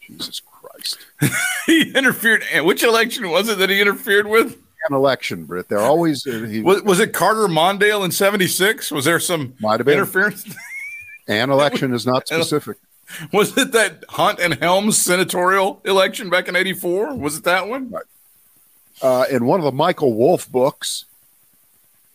Jesus 0.00 0.40
Christ. 0.40 0.98
he 1.66 1.92
interfered. 1.94 2.42
Which 2.62 2.82
election 2.82 3.30
was 3.30 3.48
it 3.48 3.58
that 3.58 3.70
he 3.70 3.80
interfered 3.80 4.26
with? 4.26 4.58
An 4.88 4.94
election, 4.94 5.44
Britt. 5.44 5.68
They're 5.68 5.78
always. 5.80 6.26
Uh, 6.26 6.46
he, 6.48 6.60
Was, 6.62 6.82
was 6.82 7.00
it 7.00 7.12
Carter 7.12 7.48
Mondale 7.48 8.04
in 8.04 8.10
76? 8.10 8.90
Was 8.90 9.04
there 9.06 9.18
some 9.18 9.54
Might 9.60 9.80
have 9.80 9.86
been. 9.86 9.94
interference? 9.94 10.44
an 11.26 11.50
election 11.50 11.94
is 11.94 12.04
not 12.06 12.26
specific. 12.28 12.76
Was 13.32 13.56
it 13.58 13.72
that 13.72 14.02
Hunt 14.08 14.40
and 14.40 14.54
Helms 14.54 14.96
senatorial 14.96 15.80
election 15.84 16.30
back 16.30 16.48
in 16.48 16.56
84? 16.56 17.14
Was 17.14 17.36
it 17.36 17.44
that 17.44 17.68
one? 17.68 17.92
Uh, 19.02 19.24
in 19.30 19.44
one 19.44 19.60
of 19.60 19.64
the 19.64 19.72
Michael 19.72 20.14
Wolff 20.14 20.50
books, 20.50 21.04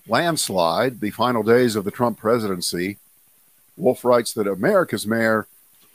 Landslide, 0.08 1.00
The 1.00 1.12
Final 1.12 1.44
Days 1.44 1.76
of 1.76 1.86
the 1.86 1.92
Trump 1.92 2.18
Presidency, 2.18 2.98
Wolff 3.78 4.04
writes 4.04 4.34
that 4.34 4.48
America's 4.48 5.06
mayor 5.06 5.48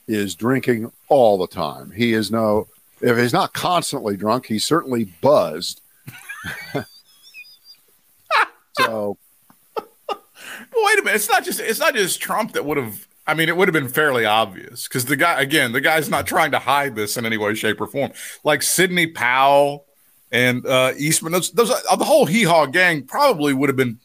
is 0.06 0.34
drinking 0.36 0.92
all 1.08 1.38
the 1.38 1.48
time. 1.48 1.90
He 1.90 2.12
is 2.12 2.30
no, 2.30 2.68
if 3.00 3.16
he's 3.18 3.32
not 3.32 3.52
constantly 3.52 4.16
drunk, 4.16 4.46
he's 4.46 4.64
certainly 4.64 5.04
buzzed. 5.04 5.80
so, 8.78 9.18
Wait 10.76 10.98
a 10.98 11.02
minute. 11.02 11.16
It's 11.16 11.28
not 11.28 11.44
just 11.44 11.60
it's 11.60 11.78
not 11.78 11.94
just 11.94 12.20
Trump 12.20 12.52
that 12.52 12.64
would 12.64 12.76
have 12.76 13.06
I 13.26 13.34
mean, 13.34 13.48
it 13.48 13.56
would 13.56 13.68
have 13.68 13.72
been 13.72 13.88
fairly 13.88 14.26
obvious 14.26 14.86
because 14.86 15.06
the 15.06 15.16
guy, 15.16 15.40
again, 15.40 15.72
the 15.72 15.80
guy's 15.80 16.10
not 16.10 16.26
trying 16.26 16.50
to 16.50 16.58
hide 16.58 16.94
this 16.94 17.16
in 17.16 17.24
any 17.24 17.38
way, 17.38 17.54
shape, 17.54 17.80
or 17.80 17.86
form. 17.86 18.12
Like 18.42 18.62
Sidney 18.62 19.06
Powell 19.06 19.86
and 20.30 20.66
uh, 20.66 20.92
Eastman, 20.98 21.32
those, 21.32 21.50
those 21.52 21.70
uh, 21.70 21.96
the 21.96 22.04
whole 22.04 22.26
hee 22.26 22.42
haw 22.42 22.66
gang 22.66 23.04
probably 23.04 23.54
would 23.54 23.70
have 23.70 23.76
been 23.76 23.98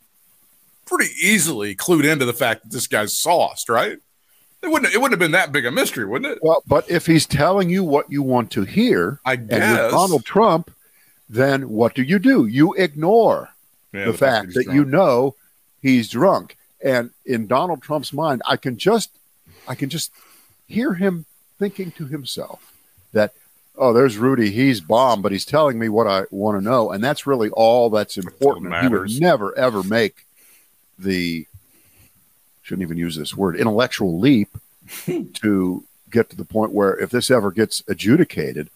pretty 0.86 1.12
easily 1.22 1.76
clued 1.76 2.10
into 2.10 2.24
the 2.24 2.34
fact 2.34 2.64
that 2.64 2.72
this 2.72 2.88
guy's 2.88 3.16
sauced, 3.16 3.68
right? 3.68 3.98
It 4.62 4.68
wouldn't. 4.68 4.94
It 4.94 4.98
wouldn't 4.98 5.14
have 5.14 5.20
been 5.20 5.32
that 5.32 5.52
big 5.52 5.66
a 5.66 5.72
mystery, 5.72 6.06
wouldn't 6.06 6.34
it? 6.34 6.40
well, 6.42 6.64
but 6.68 6.90
if 6.90 7.06
he's 7.06 7.26
telling 7.26 7.70
you 7.70 7.84
what 7.84 8.12
you 8.12 8.22
want 8.22 8.52
to 8.52 8.64
hear, 8.64 9.20
I 9.26 9.38
guess. 9.38 9.92
Donald 9.92 10.26
Trump, 10.26 10.70
then 11.30 11.70
what 11.70 11.94
do 11.94 12.02
you 12.02 12.18
do? 12.20 12.46
You 12.48 12.74
ignore 12.74 13.50
Yeah, 13.94 14.06
the 14.06 14.14
fact 14.14 14.54
that 14.56 14.64
drunk. 14.66 14.76
you 14.76 14.86
know 14.86 15.36
he's 15.82 16.10
drunk. 16.10 16.58
And 16.84 17.12
in 17.26 17.46
Donald 17.48 17.82
Trump's 17.82 18.12
mind, 18.14 18.42
I 18.48 18.58
can 18.58 18.78
just 18.78 19.12
I 19.68 19.76
can 19.76 19.90
just 19.90 20.12
hear 20.68 20.94
him 20.96 21.26
thinking 21.60 21.92
to 21.92 22.06
himself 22.06 22.74
that, 23.12 23.34
oh, 23.76 23.92
there's 23.94 24.18
Rudy, 24.18 24.50
he's 24.50 24.80
bomb, 24.82 25.22
but 25.22 25.32
he's 25.32 25.46
telling 25.46 25.78
me 25.78 25.90
what 25.90 26.08
I 26.08 26.24
want 26.32 26.58
to 26.58 26.64
know. 26.64 26.92
And 26.92 27.04
that's 27.04 27.28
really 27.28 27.50
all 27.50 27.90
that's 27.90 28.18
important. 28.18 28.70
what 28.72 28.82
he 28.84 28.88
would 28.88 29.20
never 29.22 29.56
ever 29.58 29.84
make 29.84 30.26
the 30.98 31.46
shouldn't 32.62 32.84
even 32.84 32.98
use 32.98 33.16
this 33.16 33.36
word, 33.36 33.56
intellectual 33.56 34.20
leap 34.20 34.50
to 35.06 35.84
get 36.10 36.30
to 36.30 36.36
the 36.36 36.46
point 36.46 36.72
where 36.72 36.98
if 37.00 37.10
this 37.10 37.30
ever 37.32 37.52
gets 37.52 37.84
adjudicated, 37.88 38.70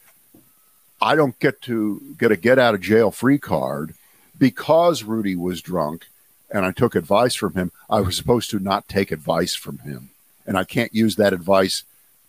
I 1.04 1.16
don't 1.16 1.38
get 1.40 1.62
to 1.64 2.02
get 2.18 2.32
a 2.32 2.38
get 2.38 2.58
out 2.58 2.76
of 2.76 2.82
jail 2.82 3.12
free 3.12 3.38
card 3.38 3.94
because 4.40 5.04
Rudy 5.04 5.36
was 5.36 5.62
drunk 5.62 6.08
and 6.50 6.66
I 6.66 6.72
took 6.72 6.96
advice 6.96 7.36
from 7.36 7.56
him. 7.56 7.74
I 7.90 8.00
was 8.00 8.16
supposed 8.16 8.50
to 8.52 8.60
not 8.60 8.88
take 8.88 9.12
advice 9.12 9.54
from 9.54 9.80
him. 9.80 10.12
And 10.48 10.58
I 10.58 10.64
can't 10.64 10.96
use 10.96 11.18
that 11.18 11.34
advice 11.34 11.84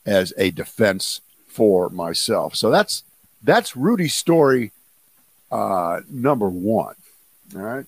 as 0.04 0.32
a 0.36 0.50
defense 0.50 1.20
for 1.46 1.88
myself. 1.88 2.56
So 2.56 2.68
that's 2.70 3.04
that's 3.44 3.76
Rudy's 3.76 4.14
story 4.14 4.72
uh, 5.52 6.00
number 6.10 6.48
one. 6.48 6.96
All 7.54 7.62
right. 7.62 7.86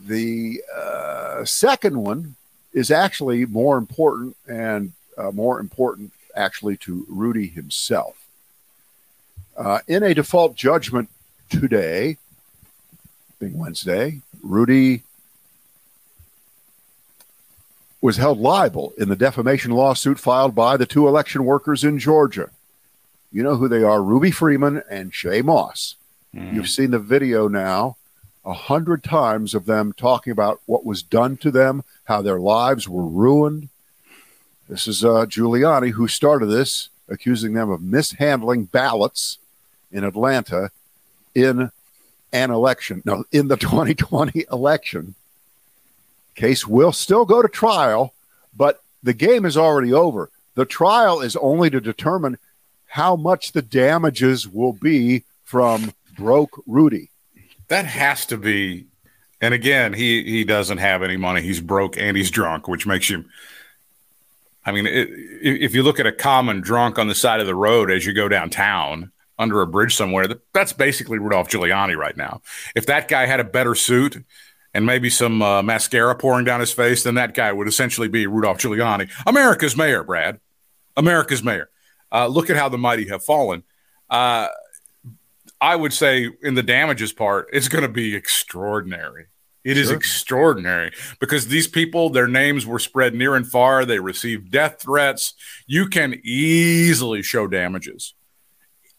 The 0.00 0.62
uh, 0.74 1.44
second 1.44 1.98
one 1.98 2.36
is 2.72 2.90
actually 2.90 3.44
more 3.44 3.76
important 3.76 4.36
and 4.46 4.92
uh, 5.18 5.32
more 5.32 5.60
important 5.60 6.12
actually 6.34 6.78
to 6.78 7.04
Rudy 7.10 7.48
himself. 7.48 8.27
Uh, 9.58 9.80
in 9.88 10.04
a 10.04 10.14
default 10.14 10.54
judgment 10.54 11.08
today, 11.50 12.16
being 13.40 13.58
Wednesday, 13.58 14.22
Rudy 14.40 15.02
was 18.00 18.18
held 18.18 18.38
liable 18.38 18.92
in 18.96 19.08
the 19.08 19.16
defamation 19.16 19.72
lawsuit 19.72 20.20
filed 20.20 20.54
by 20.54 20.76
the 20.76 20.86
two 20.86 21.08
election 21.08 21.44
workers 21.44 21.82
in 21.82 21.98
Georgia. 21.98 22.50
You 23.32 23.42
know 23.42 23.56
who 23.56 23.66
they 23.66 23.82
are 23.82 24.00
Ruby 24.00 24.30
Freeman 24.30 24.80
and 24.88 25.12
Shaye 25.12 25.42
Moss. 25.42 25.96
You've 26.32 26.68
seen 26.68 26.92
the 26.92 27.00
video 27.00 27.48
now 27.48 27.96
a 28.44 28.52
hundred 28.52 29.02
times 29.02 29.54
of 29.54 29.66
them 29.66 29.92
talking 29.92 30.30
about 30.30 30.60
what 30.66 30.84
was 30.84 31.02
done 31.02 31.36
to 31.38 31.50
them, 31.50 31.82
how 32.04 32.22
their 32.22 32.38
lives 32.38 32.88
were 32.88 33.04
ruined. 33.04 33.70
This 34.68 34.86
is 34.86 35.04
uh, 35.04 35.26
Giuliani 35.26 35.90
who 35.90 36.06
started 36.06 36.46
this, 36.46 36.90
accusing 37.08 37.54
them 37.54 37.70
of 37.70 37.82
mishandling 37.82 38.66
ballots 38.66 39.38
in 39.90 40.04
Atlanta 40.04 40.70
in 41.34 41.70
an 42.32 42.50
election. 42.50 43.02
No, 43.04 43.24
in 43.32 43.48
the 43.48 43.56
2020 43.58 44.46
election. 44.50 45.14
Case 46.34 46.66
will 46.66 46.92
still 46.92 47.24
go 47.24 47.42
to 47.42 47.48
trial, 47.48 48.14
but 48.56 48.82
the 49.02 49.12
game 49.12 49.44
is 49.44 49.56
already 49.56 49.92
over. 49.92 50.30
The 50.54 50.64
trial 50.64 51.20
is 51.20 51.36
only 51.36 51.70
to 51.70 51.80
determine 51.80 52.38
how 52.86 53.16
much 53.16 53.52
the 53.52 53.62
damages 53.62 54.46
will 54.48 54.72
be 54.72 55.24
from 55.44 55.92
broke 56.16 56.62
Rudy. 56.66 57.10
That 57.68 57.86
has 57.86 58.26
to 58.26 58.36
be. 58.36 58.86
And 59.40 59.54
again, 59.54 59.92
he 59.92 60.24
he 60.24 60.44
doesn't 60.44 60.78
have 60.78 61.02
any 61.02 61.16
money. 61.16 61.42
He's 61.42 61.60
broke 61.60 61.96
and 61.96 62.16
he's 62.16 62.30
drunk, 62.30 62.66
which 62.66 62.86
makes 62.86 63.08
him. 63.08 63.28
I 64.64 64.72
mean, 64.72 64.86
it, 64.86 65.08
if 65.42 65.74
you 65.74 65.82
look 65.82 66.00
at 66.00 66.06
a 66.06 66.12
common 66.12 66.60
drunk 66.60 66.98
on 66.98 67.08
the 67.08 67.14
side 67.14 67.40
of 67.40 67.46
the 67.46 67.54
road 67.54 67.90
as 67.90 68.04
you 68.04 68.12
go 68.12 68.28
downtown 68.28 69.12
under 69.38 69.60
a 69.60 69.66
bridge 69.66 69.94
somewhere, 69.94 70.26
that's 70.52 70.72
basically 70.72 71.18
Rudolph 71.18 71.48
Giuliani 71.48 71.96
right 71.96 72.16
now. 72.16 72.40
If 72.74 72.86
that 72.86 73.08
guy 73.08 73.26
had 73.26 73.40
a 73.40 73.44
better 73.44 73.74
suit 73.74 74.24
and 74.74 74.84
maybe 74.84 75.10
some 75.10 75.40
uh, 75.42 75.62
mascara 75.62 76.14
pouring 76.14 76.44
down 76.44 76.60
his 76.60 76.72
face, 76.72 77.02
then 77.04 77.14
that 77.14 77.34
guy 77.34 77.52
would 77.52 77.68
essentially 77.68 78.08
be 78.08 78.26
Rudolph 78.26 78.58
Giuliani, 78.58 79.10
America's 79.26 79.76
mayor. 79.76 80.02
Brad, 80.04 80.40
America's 80.96 81.42
mayor. 81.42 81.70
Uh, 82.12 82.26
look 82.26 82.50
at 82.50 82.56
how 82.56 82.68
the 82.68 82.78
mighty 82.78 83.08
have 83.08 83.22
fallen. 83.24 83.62
Uh, 84.10 84.48
I 85.60 85.76
would 85.76 85.92
say 85.92 86.30
in 86.42 86.54
the 86.54 86.62
damages 86.62 87.12
part, 87.12 87.48
it's 87.52 87.68
going 87.68 87.82
to 87.82 87.88
be 87.88 88.14
extraordinary. 88.14 89.26
It 89.64 89.76
is 89.76 89.88
Sure. 89.88 89.96
extraordinary 89.96 90.92
because 91.20 91.48
these 91.48 91.66
people, 91.66 92.10
their 92.10 92.28
names 92.28 92.64
were 92.64 92.78
spread 92.78 93.14
near 93.14 93.34
and 93.34 93.46
far. 93.46 93.84
They 93.84 93.98
received 93.98 94.50
death 94.50 94.80
threats. 94.80 95.34
You 95.66 95.88
can 95.88 96.20
easily 96.24 97.22
show 97.22 97.46
damages, 97.48 98.14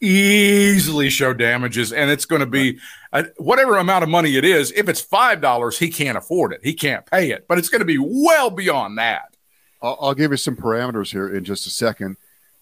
easily 0.01 1.09
show 1.09 1.33
damages, 1.33 1.91
and 1.91 2.09
it's 2.09 2.25
going 2.25 2.41
to 2.41 2.45
be 2.45 2.79
uh, 3.11 3.23
whatever 3.37 3.77
amount 3.77 4.03
of 4.03 4.09
money 4.09 4.35
it 4.35 4.45
is. 4.45 4.71
If 4.71 4.89
it's 4.89 5.01
five 5.01 5.41
dollars, 5.41 5.79
he 5.79 5.89
can't 5.89 6.17
afford 6.17 6.53
it. 6.53 6.61
He 6.63 6.73
can't 6.73 7.05
pay 7.05 7.31
it, 7.31 7.47
but 7.47 7.57
it's 7.57 7.69
going 7.69 7.79
to 7.79 7.85
be 7.85 7.99
well 7.99 8.49
beyond 8.49 8.97
that. 8.97 9.35
I'll, 9.81 9.97
I'll 10.01 10.13
give 10.13 10.31
you 10.31 10.37
some 10.37 10.55
parameters 10.55 11.11
here 11.11 11.33
in 11.33 11.43
just 11.43 11.67
a 11.67 11.69
second. 11.69 12.17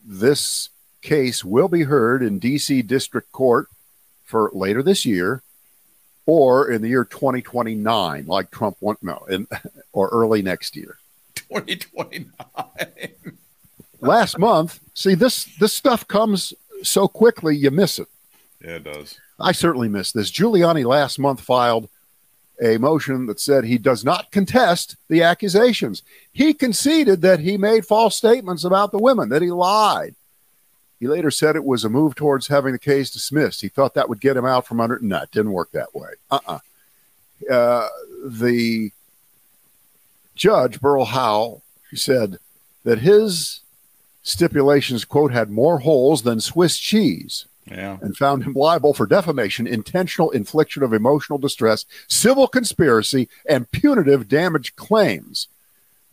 This 0.06 0.70
case 1.02 1.44
will 1.44 1.68
be 1.68 1.84
heard 1.84 2.24
in 2.24 2.40
DC 2.40 2.86
District 2.88 3.32
Court 3.32 3.68
for 4.24 4.52
later 4.54 4.84
this 4.84 5.06
year 5.06 5.42
or 6.26 6.70
in 6.70 6.82
the 6.82 6.90
year 6.90 7.06
2029, 7.06 8.26
like 8.28 8.52
Trump 8.52 8.78
want 8.82 9.02
no, 9.02 9.26
in, 9.30 9.48
or 9.94 10.10
early 10.10 10.42
next 10.42 10.76
year. 10.76 10.98
Twenty 11.34 11.78
twenty 11.78 12.26
nine. 12.56 13.14
Last 14.02 14.38
month, 14.38 14.80
see 14.94 15.16
this 15.16 15.46
this 15.60 15.74
stuff 15.74 16.08
comes 16.08 16.54
so 16.84 17.08
quickly 17.08 17.56
you 17.56 17.72
miss 17.72 18.00
it. 18.00 18.08
Yeah, 18.62 18.76
it 18.76 18.84
does. 18.84 19.20
I 19.40 19.52
certainly 19.52 19.90
missed 19.90 20.14
this. 20.14 20.32
Giuliani 20.32 20.86
last 20.86 21.20
month 21.20 21.42
filed 21.42 21.90
a 22.62 22.78
motion 22.78 23.28
that 23.28 23.40
said 23.40 23.64
he 23.64 23.78
does 23.78 24.04
not 24.04 24.32
contest 24.32 24.96
the 25.10 25.22
accusations. 25.22 26.02
He 26.32 26.54
conceded 26.54 27.22
that 27.22 27.40
he 27.40 27.58
made 27.58 27.86
false 27.86 28.16
statements 28.16 28.64
about 28.64 28.92
the 28.92 28.98
women, 28.98 29.30
that 29.30 29.44
he 29.44 29.52
lied. 29.52 30.16
He 31.00 31.08
later 31.08 31.30
said 31.30 31.56
it 31.56 31.64
was 31.64 31.84
a 31.84 31.90
move 31.90 32.16
towards 32.16 32.48
having 32.48 32.72
the 32.72 32.80
case 32.80 33.12
dismissed. 33.12 33.62
He 33.62 33.70
thought 33.70 33.94
that 33.94 34.10
would 34.10 34.20
get 34.20 34.36
him 34.36 34.46
out 34.46 34.66
from 34.66 34.82
under. 34.82 34.98
No, 35.00 35.22
it 35.22 35.32
didn't 35.32 35.52
work 35.52 35.72
that 35.72 35.94
way. 35.94 36.10
Uh-uh. 36.32 36.60
Uh, 37.52 37.88
the 38.26 38.92
judge, 40.34 40.82
Beryl 40.82 41.06
Howell, 41.06 41.62
said 41.94 42.40
that 42.84 42.98
his 42.98 43.62
stipulations, 44.28 45.06
quote, 45.06 45.32
had 45.32 45.50
more 45.50 45.80
holes 45.80 46.24
than 46.24 46.40
Swiss 46.42 46.78
cheese 46.78 47.46
Yeah. 47.66 47.98
and 48.02 48.16
found 48.18 48.44
him 48.44 48.54
liable 48.54 48.94
for 48.94 49.06
defamation, 49.06 49.66
intentional 49.68 50.32
infliction 50.32 50.84
of 50.84 50.94
emotional 50.94 51.40
distress, 51.40 51.86
civil 52.08 52.48
conspiracy, 52.48 53.30
and 53.50 53.72
punitive 53.72 54.28
damage 54.28 54.76
claims. 54.76 55.48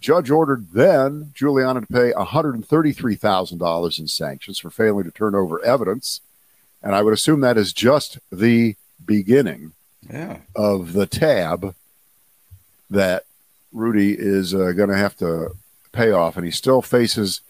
Judge 0.00 0.30
ordered 0.30 0.68
then 0.72 1.32
Giuliani 1.34 1.80
to 1.86 1.92
pay 1.92 2.12
$133,000 2.12 3.98
in 3.98 4.06
sanctions 4.08 4.58
for 4.58 4.70
failing 4.70 5.04
to 5.04 5.10
turn 5.10 5.34
over 5.34 5.64
evidence. 5.64 6.20
And 6.82 6.94
I 6.94 7.02
would 7.02 7.14
assume 7.14 7.40
that 7.40 7.56
is 7.56 7.72
just 7.72 8.18
the 8.30 8.76
beginning 9.04 9.72
Yeah. 10.08 10.38
of 10.54 10.92
the 10.92 11.06
tab 11.06 11.74
that 12.90 13.24
Rudy 13.72 14.14
is 14.18 14.54
uh, 14.54 14.72
going 14.72 14.90
to 14.90 14.96
have 14.96 15.16
to 15.16 15.56
pay 15.92 16.10
off. 16.12 16.36
And 16.36 16.44
he 16.44 16.52
still 16.52 16.82
faces 16.82 17.40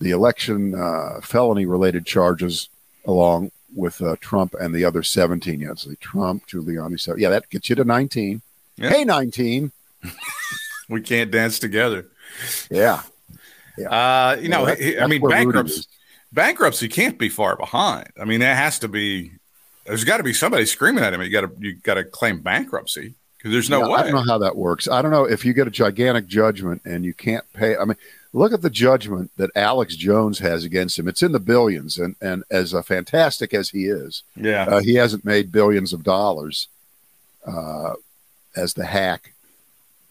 the 0.00 0.10
election 0.10 0.74
uh, 0.74 1.20
felony 1.22 1.66
related 1.66 2.06
charges 2.06 2.68
along 3.04 3.50
with 3.74 4.00
uh, 4.00 4.16
Trump 4.20 4.54
and 4.60 4.74
the 4.74 4.84
other 4.84 5.02
17. 5.02 5.60
Yeah, 5.60 5.74
so 5.74 5.90
Trump, 6.00 6.46
Giuliani. 6.46 6.98
So, 7.00 7.16
yeah, 7.16 7.28
that 7.30 7.48
gets 7.50 7.68
you 7.68 7.76
to 7.76 7.84
19. 7.84 8.40
Yeah. 8.76 8.90
Hey, 8.90 9.04
19. 9.04 9.72
We 10.90 11.02
can't 11.02 11.30
dance 11.30 11.58
together. 11.58 12.06
Yeah. 12.70 13.02
Uh, 13.78 14.36
you 14.40 14.48
know, 14.48 14.62
Well, 14.64 14.74
that- 14.74 15.02
I 15.02 15.06
mean, 15.06 15.20
bankruptcy, 15.20 15.82
bankruptcy 16.32 16.88
can't 16.88 17.18
be 17.18 17.28
far 17.28 17.56
behind. 17.56 18.08
I 18.18 18.24
mean, 18.24 18.40
that 18.40 18.56
has 18.56 18.78
to 18.78 18.88
be. 18.88 19.32
There's 19.84 20.04
got 20.04 20.16
to 20.16 20.22
be 20.22 20.32
somebody 20.32 20.64
screaming 20.64 21.04
at 21.04 21.12
him. 21.12 21.20
You 21.20 21.28
got 21.30 21.42
to 21.42 21.50
you 21.58 21.74
got 21.74 21.94
to 21.94 22.04
claim 22.04 22.40
bankruptcy 22.40 23.12
because 23.36 23.52
there's 23.52 23.68
no 23.68 23.86
Yeah, 23.86 23.96
I 23.96 24.02
don't 24.04 24.12
know 24.12 24.22
how 24.32 24.38
that 24.38 24.56
works. 24.56 24.88
I 24.88 25.02
don't 25.02 25.10
know 25.10 25.24
if 25.24 25.44
you 25.44 25.52
get 25.52 25.66
a 25.66 25.70
gigantic 25.70 26.26
judgment 26.26 26.80
and 26.86 27.04
you 27.04 27.12
can't 27.12 27.44
pay. 27.52 27.76
I 27.76 27.84
mean, 27.84 27.96
look 28.32 28.52
at 28.52 28.62
the 28.62 28.70
judgment 28.70 29.30
that 29.36 29.50
Alex 29.54 29.96
Jones 29.96 30.38
has 30.40 30.64
against 30.64 30.98
him. 30.98 31.08
It's 31.08 31.22
in 31.22 31.32
the 31.32 31.40
billions, 31.40 31.98
and 31.98 32.16
and 32.20 32.44
as 32.50 32.74
uh, 32.74 32.82
fantastic 32.82 33.54
as 33.54 33.70
he 33.70 33.86
is, 33.86 34.22
Yeah, 34.36 34.64
uh, 34.64 34.80
he 34.80 34.94
hasn't 34.94 35.24
made 35.24 35.52
billions 35.52 35.92
of 35.92 36.02
dollars 36.02 36.68
uh, 37.46 37.94
as 38.56 38.74
the 38.74 38.86
hack 38.86 39.32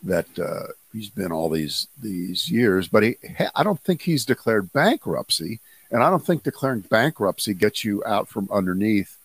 that 0.03 0.27
uh, 0.39 0.73
he's 0.93 1.09
been 1.09 1.31
all 1.31 1.49
these 1.49 1.87
these 2.01 2.49
years. 2.49 2.87
But 2.87 3.03
he, 3.03 3.15
I 3.55 3.63
don't 3.63 3.81
think 3.81 4.01
he's 4.01 4.25
declared 4.25 4.73
bankruptcy, 4.73 5.59
and 5.91 6.03
I 6.03 6.09
don't 6.09 6.25
think 6.25 6.43
declaring 6.43 6.81
bankruptcy 6.81 7.53
gets 7.53 7.83
you 7.83 8.03
out 8.05 8.27
from 8.27 8.49
underneath 8.51 9.17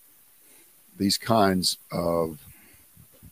these 0.99 1.19
kinds 1.19 1.79
of 1.91 2.39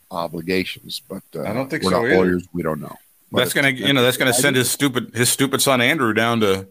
obligations. 0.09 1.01
But 1.07 1.23
uh, 1.35 1.43
I 1.43 1.53
don't 1.53 1.69
think 1.69 1.83
so 1.83 2.01
lawyers; 2.01 2.47
we 2.53 2.63
don't 2.63 2.81
know. 2.81 2.97
That's 3.31 3.53
gonna 3.53 3.69
you 3.69 3.93
know 3.93 4.01
that's 4.03 4.17
gonna 4.17 4.33
send 4.33 4.55
his 4.55 4.69
stupid 4.69 5.11
his 5.13 5.29
stupid 5.29 5.61
son 5.61 5.79
Andrew 5.81 6.13
down 6.13 6.39
to 6.41 6.67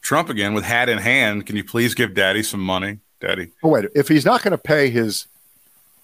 Trump 0.00 0.28
again 0.28 0.54
with 0.54 0.64
hat 0.64 0.88
in 0.88 0.98
hand. 0.98 1.46
Can 1.46 1.56
you 1.56 1.64
please 1.64 1.94
give 1.94 2.14
Daddy 2.14 2.42
some 2.42 2.60
money, 2.60 2.98
Daddy? 3.20 3.50
Oh, 3.62 3.70
wait, 3.70 3.86
if 3.94 4.06
he's 4.08 4.24
not 4.24 4.42
going 4.42 4.52
to 4.52 4.58
pay 4.58 4.90
his 4.90 5.26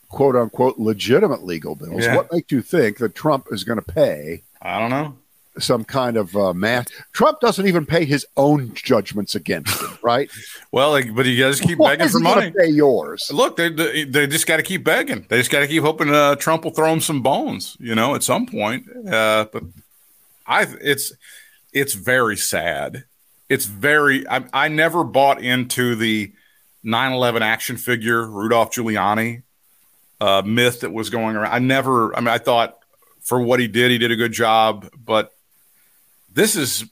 quote 0.09 0.35
unquote 0.35 0.79
legitimate 0.79 1.45
legal 1.45 1.75
bills, 1.75 2.05
Yeah. 2.05 2.17
what 2.17 2.33
makes 2.33 2.51
you 2.51 2.63
think 2.63 2.97
that 2.99 3.15
Trump 3.15 3.47
is 3.51 3.63
going 3.63 3.79
to 3.79 3.85
pay? 3.85 4.43
I 4.63 4.79
don't 4.79 4.89
know. 4.91 5.17
some 5.59 5.85
kind 5.85 6.17
of 6.17 6.35
uh, 6.35 6.55
math. 6.55 6.89
Trump 7.13 7.41
doesn't 7.41 7.67
even 7.67 7.85
pay 7.85 8.05
his 8.07 8.25
own 8.39 8.73
judgments 8.75 9.35
against 9.35 9.79
him, 9.83 9.99
right? 10.03 10.31
Well, 10.73 10.91
like, 10.93 11.15
but 11.15 11.27
you 11.27 11.43
guys 11.43 11.61
keep 11.61 11.79
begging 11.79 12.09
for 12.09 12.19
he 12.21 12.25
money. 12.25 12.53
Pay 12.59 12.69
yours. 12.71 13.31
Look, 13.33 13.57
they 13.57 13.69
they, 13.69 14.05
they 14.05 14.27
just 14.27 14.47
got 14.47 14.57
to 14.57 14.63
keep 14.63 14.83
begging. 14.83 15.27
They 15.29 15.37
just 15.39 15.51
got 15.51 15.61
to 15.61 15.67
keep 15.69 15.83
hoping 15.83 16.09
uh, 16.09 16.37
Trump 16.37 16.65
will 16.65 16.71
throw 16.71 16.89
them 16.91 17.01
some 17.01 17.21
bones, 17.21 17.77
you 17.81 17.95
know, 17.95 18.15
at 18.15 18.23
some 18.23 18.47
point. 18.47 18.87
Uh, 19.07 19.45
but 19.53 19.65
I, 20.47 20.67
it's 20.81 21.13
it's 21.73 21.95
very 21.95 22.37
sad. 22.37 23.05
It's 23.49 23.67
very. 23.67 24.27
I, 24.29 24.45
I 24.53 24.69
never 24.69 25.05
bought 25.05 25.43
into 25.43 25.95
the 25.95 26.33
9/11 26.85 27.41
action 27.41 27.77
figure 27.77 28.27
Rudolph 28.27 28.73
Giuliani 28.73 29.43
uh, 30.21 30.43
myth 30.45 30.81
that 30.81 30.93
was 30.93 31.11
going 31.11 31.37
around. 31.37 31.53
I 31.53 31.59
never. 31.59 32.15
I 32.17 32.21
mean, 32.21 32.29
I 32.29 32.39
thought 32.39 32.79
for 33.21 33.41
what 33.41 33.61
he 33.61 33.69
did, 33.69 33.91
he 33.91 33.99
did 33.99 34.11
a 34.11 34.17
good 34.17 34.33
job. 34.33 34.89
But 34.97 35.33
this 36.33 36.57
is. 36.57 36.85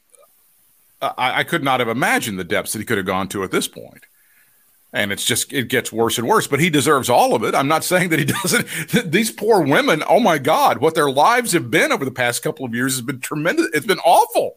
I, 1.00 1.40
I 1.40 1.44
could 1.44 1.62
not 1.62 1.78
have 1.78 1.88
imagined 1.88 2.40
the 2.40 2.44
depths 2.44 2.72
that 2.72 2.80
he 2.80 2.84
could 2.84 2.96
have 2.96 3.06
gone 3.06 3.28
to 3.28 3.44
at 3.44 3.52
this 3.52 3.68
point 3.68 4.04
and 4.92 5.12
it's 5.12 5.24
just 5.24 5.52
it 5.52 5.68
gets 5.68 5.92
worse 5.92 6.16
and 6.18 6.26
worse 6.26 6.46
but 6.46 6.60
he 6.60 6.70
deserves 6.70 7.10
all 7.10 7.34
of 7.34 7.42
it 7.44 7.54
i'm 7.54 7.68
not 7.68 7.84
saying 7.84 8.08
that 8.08 8.18
he 8.18 8.24
doesn't 8.42 8.66
these 9.12 9.30
poor 9.30 9.60
women 9.62 10.02
oh 10.08 10.20
my 10.20 10.38
god 10.38 10.78
what 10.78 10.94
their 10.94 11.10
lives 11.10 11.52
have 11.52 11.70
been 11.70 11.92
over 11.92 12.04
the 12.04 12.10
past 12.10 12.42
couple 12.42 12.64
of 12.64 12.74
years 12.74 12.94
has 12.94 13.02
been 13.02 13.20
tremendous 13.20 13.66
it's 13.74 13.86
been 13.86 13.98
awful 14.00 14.56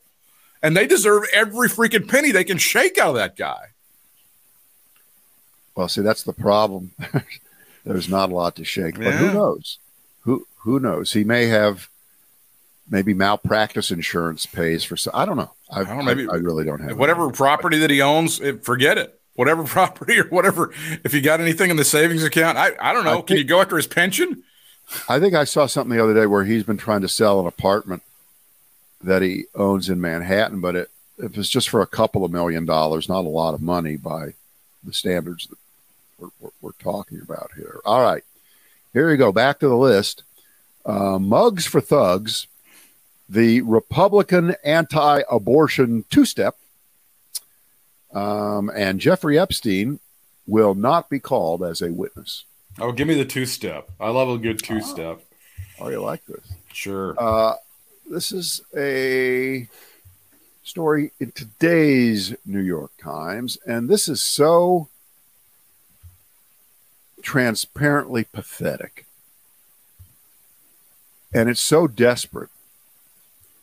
and 0.64 0.76
they 0.78 0.88
deserve 0.88 1.24
every 1.34 1.68
freaking 1.68 2.08
penny 2.08 2.32
they 2.32 2.44
can 2.44 2.58
shake 2.58 2.98
out 2.98 3.10
of 3.10 3.16
that 3.16 3.36
guy 3.36 3.66
Well, 5.76 5.88
see, 5.88 6.02
that's 6.02 6.24
the 6.24 6.34
problem. 6.34 6.92
There's 7.86 8.10
not 8.10 8.30
a 8.30 8.36
lot 8.36 8.58
to 8.58 8.66
shake, 8.66 8.98
but 9.00 9.14
who 9.14 9.34
knows? 9.34 9.80
Who 10.22 10.46
who 10.58 10.80
knows? 10.80 11.14
He 11.14 11.24
may 11.24 11.48
have 11.48 11.90
maybe 12.90 13.14
malpractice 13.14 13.90
insurance 13.90 14.46
pays 14.46 14.84
for. 14.84 14.98
So 14.98 15.12
I 15.14 15.26
don't 15.26 15.38
know. 15.38 15.52
I, 15.72 15.80
I 15.80 15.84
don't 15.86 15.98
know, 16.00 16.04
maybe- 16.04 16.30
I, 16.30 16.34
I 16.34 16.38
really 16.38 16.66
don't 16.66 16.82
have 16.82 16.98
whatever 16.98 17.30
property 17.32 17.78
that 17.80 17.90
he 17.90 18.02
owns 18.02 18.40
it, 18.42 18.64
forget 18.66 18.98
it 18.98 19.20
whatever 19.42 19.64
property 19.78 20.20
or 20.20 20.28
whatever 20.30 20.72
if 21.04 21.14
you 21.14 21.22
got 21.22 21.42
anything 21.42 21.70
in 21.70 21.78
the 21.78 21.84
savings 21.84 22.24
account 22.24 22.58
i, 22.58 22.72
I 22.80 22.94
don't 22.94 23.04
know 23.04 23.20
I 23.20 23.22
can 23.22 23.38
you 23.38 23.44
go 23.44 23.60
after 23.60 23.76
his 23.76 23.88
pension 23.88 24.44
I 25.08 25.20
think 25.20 25.34
I 25.34 25.44
saw 25.44 25.66
something 25.68 25.96
the 25.96 26.04
other 26.04 26.14
day 26.14 26.26
where 26.26 26.44
he's 26.44 26.64
been 26.64 26.78
trying 26.78 27.02
to 27.02 27.08
sell 27.08 27.40
an 27.40 27.48
apartment 27.48 28.04
that 29.02 29.22
he 29.22 29.46
owns 29.56 29.90
in 29.90 30.02
Manhattan, 30.02 30.62
but 30.62 30.76
it 30.76 30.90
if 31.18 31.38
it's 31.38 31.50
just 31.50 31.70
for 31.70 31.82
a 31.82 31.88
couple 31.88 32.26
of 32.26 32.32
million 32.32 32.66
dollars, 32.66 33.08
not 33.08 33.26
a 33.26 33.30
lot 33.30 33.54
of 33.54 33.62
money 33.62 33.96
by 33.96 34.34
the 34.84 34.92
standards 34.92 35.48
that 35.48 35.58
we're, 36.18 36.30
we're, 36.40 36.50
we're 36.62 36.72
talking 36.80 37.22
about 37.22 37.52
here. 37.56 37.80
All 37.86 38.02
right, 38.02 38.24
here 38.92 39.12
you 39.12 39.18
go. 39.18 39.32
Back 39.32 39.60
to 39.60 39.68
the 39.68 39.78
list. 39.78 40.24
Uh, 40.84 41.20
Mugs 41.20 41.68
for 41.68 41.80
Thugs, 41.80 42.48
the 43.30 43.62
Republican 43.62 44.56
anti-abortion 44.64 46.06
two-step, 46.10 46.58
um, 48.14 48.70
and 48.76 49.00
Jeffrey 49.00 49.38
Epstein 49.40 50.00
will 50.48 50.74
not 50.76 51.10
be 51.10 51.20
called 51.20 51.64
as 51.64 51.82
a 51.82 51.92
witness. 51.92 52.46
oh 52.80 52.92
give 52.92 53.08
me 53.08 53.14
the 53.16 53.26
two-step 53.26 53.90
i 54.00 54.10
love 54.10 54.30
a 54.30 54.38
good 54.38 54.62
two-step 54.64 55.22
Oh, 55.80 55.90
you 55.90 56.00
like 56.02 56.24
this? 56.26 56.46
sure 56.74 57.16
Uh, 57.18 57.56
this 58.10 58.32
is 58.32 58.62
a 58.78 59.68
story 60.64 61.12
in 61.20 61.32
today's 61.32 62.36
New 62.46 62.60
York 62.60 62.92
Times, 63.02 63.58
and 63.66 63.90
this 63.90 64.08
is 64.08 64.22
so 64.24 64.90
transparently 67.22 68.26
pathetic. 68.26 69.06
And 71.34 71.50
it's 71.50 71.62
so 71.62 71.88
desperate 71.88 72.50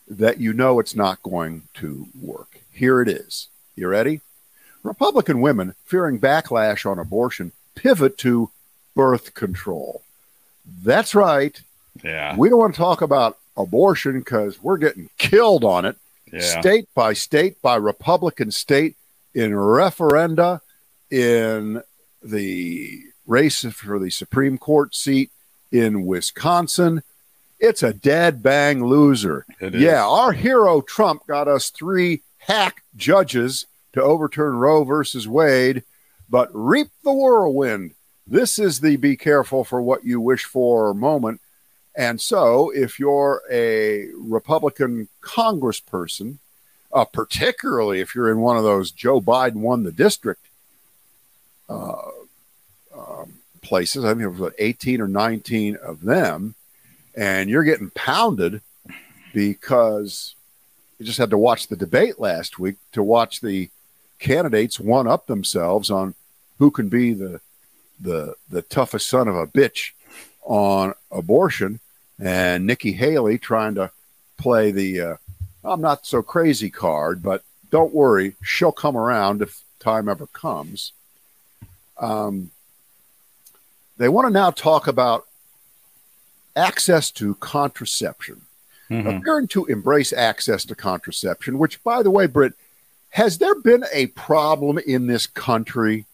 that 0.07 0.39
you 0.39 0.53
know 0.53 0.79
it's 0.79 0.95
not 0.95 1.21
going 1.21 1.63
to 1.75 2.07
work. 2.19 2.59
Here 2.71 3.01
it 3.01 3.07
is. 3.07 3.47
You 3.75 3.87
ready? 3.87 4.21
Republican 4.83 5.41
women 5.41 5.75
fearing 5.85 6.19
backlash 6.19 6.89
on 6.89 6.99
abortion 6.99 7.51
pivot 7.75 8.17
to 8.19 8.49
birth 8.95 9.33
control. 9.33 10.01
That's 10.83 11.15
right. 11.15 11.59
yeah 12.03 12.35
We 12.37 12.49
don't 12.49 12.59
want 12.59 12.75
to 12.75 12.77
talk 12.77 13.01
about 13.01 13.37
abortion 13.57 14.19
because 14.19 14.61
we're 14.61 14.77
getting 14.77 15.09
killed 15.17 15.63
on 15.63 15.85
it, 15.85 15.97
yeah 16.31 16.59
state 16.59 16.87
by 16.93 17.13
state 17.13 17.61
by 17.61 17.75
Republican 17.75 18.51
state 18.51 18.95
in 19.33 19.51
referenda, 19.51 20.61
in 21.09 21.81
the 22.21 23.03
race 23.25 23.63
for 23.73 23.99
the 23.99 24.09
Supreme 24.09 24.57
Court 24.57 24.95
seat 24.95 25.31
in 25.71 26.05
Wisconsin. 26.05 27.03
It's 27.59 27.83
a 27.83 27.93
dead 27.93 28.41
bang 28.41 28.83
loser. 28.85 29.45
It 29.59 29.75
is. 29.75 29.81
Yeah, 29.81 30.05
our 30.05 30.31
hero 30.31 30.81
Trump 30.81 31.27
got 31.27 31.47
us 31.47 31.69
three 31.69 32.21
hack 32.37 32.83
judges 32.95 33.65
to 33.93 34.01
overturn 34.01 34.55
Roe 34.55 34.83
versus 34.83 35.27
Wade, 35.27 35.83
but 36.29 36.49
reap 36.53 36.89
the 37.03 37.13
whirlwind. 37.13 37.95
This 38.27 38.59
is 38.59 38.79
the 38.79 38.95
be 38.95 39.17
careful 39.17 39.63
for 39.63 39.81
what 39.81 40.05
you 40.05 40.21
wish 40.21 40.45
for 40.45 40.93
moment. 40.93 41.41
And 41.95 42.21
so, 42.21 42.69
if 42.69 42.99
you're 42.99 43.41
a 43.51 44.09
Republican 44.15 45.09
congressperson, 45.21 46.37
uh, 46.93 47.05
particularly 47.05 47.99
if 47.99 48.15
you're 48.15 48.31
in 48.31 48.39
one 48.39 48.57
of 48.57 48.63
those 48.63 48.91
Joe 48.91 49.19
Biden 49.19 49.55
won 49.55 49.83
the 49.83 49.91
district 49.91 50.47
uh, 51.67 52.09
um, 52.95 53.33
places, 53.61 54.05
I 54.05 54.09
think 54.09 54.21
it 54.21 54.29
was 54.29 54.39
what, 54.39 54.53
18 54.59 55.01
or 55.01 55.07
19 55.07 55.75
of 55.77 56.01
them, 56.01 56.55
and 57.15 57.49
you're 57.49 57.63
getting 57.63 57.91
pounded 57.91 58.61
because 59.33 60.35
you 60.99 61.05
just 61.05 61.17
had 61.17 61.29
to 61.31 61.37
watch 61.37 61.67
the 61.67 61.75
debate 61.75 62.19
last 62.19 62.59
week 62.59 62.75
to 62.91 63.03
watch 63.03 63.41
the 63.41 63.69
candidates 64.19 64.79
one 64.79 65.07
up 65.07 65.25
themselves 65.27 65.89
on 65.89 66.13
who 66.59 66.69
can 66.71 66.89
be 66.89 67.13
the 67.13 67.39
the 68.01 68.35
the 68.49 68.61
toughest 68.61 69.07
son 69.09 69.27
of 69.27 69.35
a 69.35 69.47
bitch 69.47 69.91
on 70.43 70.93
abortion 71.11 71.79
and 72.19 72.65
Nikki 72.67 72.91
Haley 72.93 73.37
trying 73.37 73.75
to 73.75 73.91
play 74.37 74.71
the 74.71 75.01
uh, 75.01 75.15
I'm 75.63 75.81
not 75.81 76.05
so 76.05 76.21
crazy 76.21 76.69
card, 76.69 77.21
but 77.21 77.43
don't 77.71 77.93
worry, 77.93 78.35
she'll 78.41 78.71
come 78.71 78.95
around 78.97 79.41
if 79.41 79.61
time 79.79 80.07
ever 80.09 80.27
comes. 80.27 80.91
Um, 81.99 82.51
they 83.97 84.07
want 84.09 84.27
to 84.27 84.33
now 84.33 84.51
talk 84.51 84.87
about 84.87 85.25
access 86.55 87.11
to 87.11 87.35
contraception 87.35 88.41
Mhm. 88.89 89.19
appearing 89.19 89.47
to 89.49 89.65
embrace 89.65 90.11
access 90.11 90.65
to 90.65 90.73
contraception, 90.75 91.59
which, 91.59 91.83
by 91.83 92.01
the 92.01 92.09
way, 92.09 92.25
Britt, 92.25 92.53
has 93.09 93.37
there 93.37 93.55
been 93.61 93.85
a 93.93 94.07
problem 94.07 94.77
in 94.79 95.07
this 95.07 95.27
country 95.27 96.05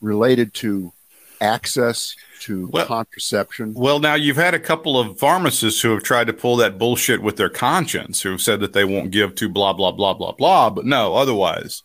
related 0.00 0.52
to 0.54 0.92
access 1.40 2.14
to 2.40 2.68
Well- 2.68 2.86
contraception. 2.86 3.74
Well, 3.74 3.98
now 3.98 4.14
you've 4.14 4.36
had 4.36 4.54
a 4.54 4.58
couple 4.58 4.98
of 4.98 5.18
pharmacists 5.18 5.80
who 5.80 5.90
have 5.90 6.02
tried 6.02 6.26
to 6.28 6.32
pull 6.32 6.56
that 6.56 6.78
bullshit 6.78 7.22
with 7.22 7.36
their 7.36 7.48
conscience, 7.48 8.22
who 8.22 8.30
have 8.30 8.40
said 8.40 8.60
that 8.60 8.72
they 8.72 8.84
won't 8.84 9.10
give 9.10 9.34
to 9.36 9.48
blah 9.48 9.72
blah 9.72 9.92
blah 9.92 10.14
blah 10.14 10.32
blah, 10.32 10.70
but 10.70 10.84
no, 10.86 11.14
otherwise, 11.14 11.82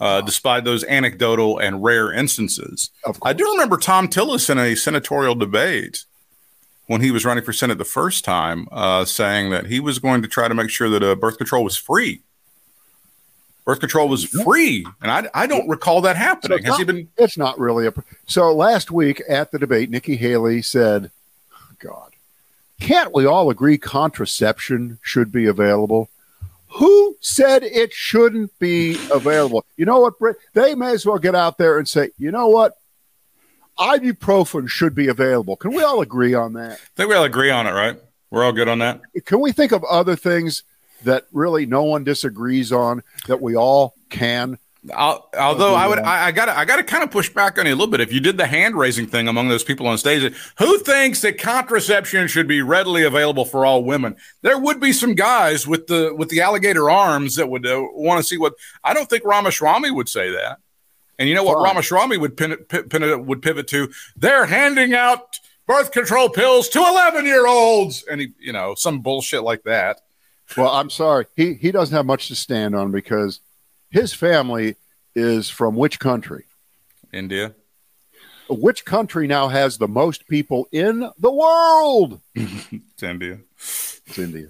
uh, 0.00 0.20
despite 0.20 0.64
those 0.64 0.84
anecdotal 0.84 1.58
and 1.58 1.82
rare 1.82 2.12
instances, 2.12 2.90
I 3.22 3.32
do 3.32 3.44
remember 3.52 3.76
Thom 3.76 4.08
Tillis 4.08 4.50
in 4.50 4.58
a 4.58 4.74
senatorial 4.74 5.34
debate 5.34 6.04
when 6.86 7.00
he 7.00 7.10
was 7.10 7.24
running 7.24 7.44
for 7.44 7.52
senate 7.52 7.78
the 7.78 7.84
first 7.84 8.24
time, 8.24 8.68
uh, 8.72 9.04
saying 9.04 9.50
that 9.50 9.66
he 9.66 9.78
was 9.80 9.98
going 9.98 10.22
to 10.22 10.28
try 10.28 10.48
to 10.48 10.54
make 10.54 10.70
sure 10.70 10.88
that 10.88 11.02
uh, 11.02 11.14
birth 11.14 11.38
control 11.38 11.62
was 11.64 11.76
free. 11.76 12.22
Birth 13.64 13.80
control 13.80 14.08
was 14.08 14.26
mm-hmm. 14.26 14.42
free, 14.42 14.86
and 15.00 15.10
I, 15.10 15.42
I 15.42 15.46
don't 15.46 15.68
recall 15.68 16.00
that 16.00 16.16
happening. 16.16 16.58
So 16.62 16.64
Has 16.64 16.78
he 16.78 16.84
been? 16.84 17.08
It's 17.16 17.38
not 17.38 17.58
really 17.58 17.86
a. 17.86 17.94
So 18.26 18.52
last 18.52 18.90
week 18.90 19.22
at 19.28 19.52
the 19.52 19.58
debate, 19.58 19.88
Nikki 19.88 20.16
Haley 20.16 20.62
said, 20.62 21.12
oh, 21.54 21.74
"God, 21.78 22.12
can't 22.80 23.14
we 23.14 23.24
all 23.24 23.50
agree 23.50 23.78
contraception 23.78 24.98
should 25.02 25.30
be 25.30 25.46
available?" 25.46 26.08
Who 26.76 27.16
said 27.20 27.62
it 27.62 27.92
shouldn't 27.92 28.58
be 28.58 28.96
available? 29.12 29.64
You 29.76 29.84
know 29.84 30.00
what, 30.00 30.18
Britt? 30.18 30.38
They 30.54 30.74
may 30.74 30.92
as 30.92 31.06
well 31.06 31.18
get 31.18 31.34
out 31.34 31.58
there 31.58 31.78
and 31.78 31.86
say, 31.86 32.10
"You 32.18 32.32
know 32.32 32.48
what? 32.48 32.78
Ibuprofen 33.78 34.68
should 34.68 34.94
be 34.96 35.06
available." 35.06 35.54
Can 35.54 35.72
we 35.72 35.84
all 35.84 36.00
agree 36.00 36.34
on 36.34 36.54
that? 36.54 36.72
I 36.72 36.96
think 36.96 37.10
we 37.10 37.14
all 37.14 37.24
agree 37.24 37.50
on 37.50 37.68
it, 37.68 37.72
right? 37.72 38.00
We're 38.30 38.42
all 38.42 38.52
good 38.52 38.68
on 38.68 38.80
that. 38.80 39.02
Can 39.24 39.40
we 39.40 39.52
think 39.52 39.70
of 39.70 39.84
other 39.84 40.16
things 40.16 40.64
that 41.04 41.26
really 41.32 41.66
no 41.66 41.84
one 41.84 42.04
disagrees 42.04 42.72
on 42.72 43.02
that 43.26 43.40
we 43.40 43.56
all 43.56 43.94
can? 44.10 44.58
I'll, 44.92 45.28
although 45.38 45.76
I 45.76 45.86
would, 45.86 46.00
I, 46.00 46.26
I 46.26 46.32
got, 46.32 46.48
I 46.48 46.64
got 46.64 46.76
to 46.76 46.82
kind 46.82 47.04
of 47.04 47.12
push 47.12 47.28
back 47.28 47.56
on 47.56 47.66
you 47.66 47.72
a 47.72 47.76
little 47.76 47.86
bit. 47.86 48.00
If 48.00 48.12
you 48.12 48.18
did 48.18 48.36
the 48.36 48.48
hand 48.48 48.74
raising 48.74 49.06
thing 49.06 49.28
among 49.28 49.48
those 49.48 49.62
people 49.62 49.86
on 49.86 49.96
stage, 49.96 50.34
who 50.58 50.78
thinks 50.78 51.20
that 51.20 51.38
contraception 51.38 52.26
should 52.26 52.48
be 52.48 52.62
readily 52.62 53.04
available 53.04 53.44
for 53.44 53.64
all 53.64 53.84
women? 53.84 54.16
There 54.40 54.58
would 54.58 54.80
be 54.80 54.92
some 54.92 55.14
guys 55.14 55.68
with 55.68 55.86
the 55.86 56.12
with 56.12 56.30
the 56.30 56.40
alligator 56.40 56.90
arms 56.90 57.36
that 57.36 57.48
would 57.48 57.64
uh, 57.64 57.80
want 57.92 58.18
to 58.18 58.24
see 58.24 58.38
what. 58.38 58.54
I 58.82 58.92
don't 58.92 59.08
think 59.08 59.24
Ramaswamy 59.24 59.92
would 59.92 60.08
say 60.08 60.32
that. 60.32 60.58
And 61.16 61.28
you 61.28 61.36
know 61.36 61.44
what 61.44 61.58
Fine. 61.58 61.64
Ramaswamy 61.64 62.16
would 62.16 62.36
pin, 62.36 62.56
pin, 62.68 62.88
pin 62.88 63.26
would 63.26 63.40
pivot 63.40 63.68
to? 63.68 63.88
They're 64.16 64.46
handing 64.46 64.94
out 64.94 65.38
birth 65.68 65.92
control 65.92 66.28
pills 66.28 66.68
to 66.70 66.80
eleven 66.80 67.24
year 67.24 67.46
olds, 67.46 68.04
and 68.10 68.20
he, 68.20 68.32
you 68.40 68.52
know, 68.52 68.74
some 68.74 68.98
bullshit 68.98 69.44
like 69.44 69.62
that. 69.62 70.00
Well, 70.56 70.70
I'm 70.70 70.90
sorry. 70.90 71.26
He 71.36 71.54
he 71.54 71.70
doesn't 71.72 71.94
have 71.94 72.06
much 72.06 72.28
to 72.28 72.34
stand 72.34 72.74
on 72.74 72.90
because 72.92 73.40
his 73.90 74.12
family 74.12 74.76
is 75.14 75.50
from 75.50 75.76
which 75.76 75.98
country? 75.98 76.44
India. 77.12 77.54
Which 78.48 78.84
country 78.84 79.26
now 79.26 79.48
has 79.48 79.78
the 79.78 79.88
most 79.88 80.26
people 80.28 80.68
in 80.72 81.08
the 81.18 81.30
world? 81.30 82.20
It's 82.34 83.02
India. 83.02 83.38
It's 83.56 84.18
India. 84.18 84.48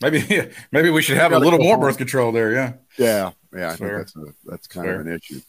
Maybe 0.00 0.50
maybe 0.72 0.90
we 0.90 1.02
should 1.02 1.16
have 1.16 1.32
a 1.32 1.38
little 1.38 1.58
more 1.58 1.78
birth 1.78 1.98
control 1.98 2.32
there. 2.32 2.52
Yeah. 2.52 2.72
Yeah, 2.96 3.30
yeah. 3.54 3.70
I 3.70 3.76
think 3.76 3.92
that's 3.92 4.16
a, 4.16 4.24
that's 4.44 4.66
kind 4.66 4.86
Fair. 4.86 5.00
of 5.00 5.06
an 5.06 5.14
issue. 5.14 5.40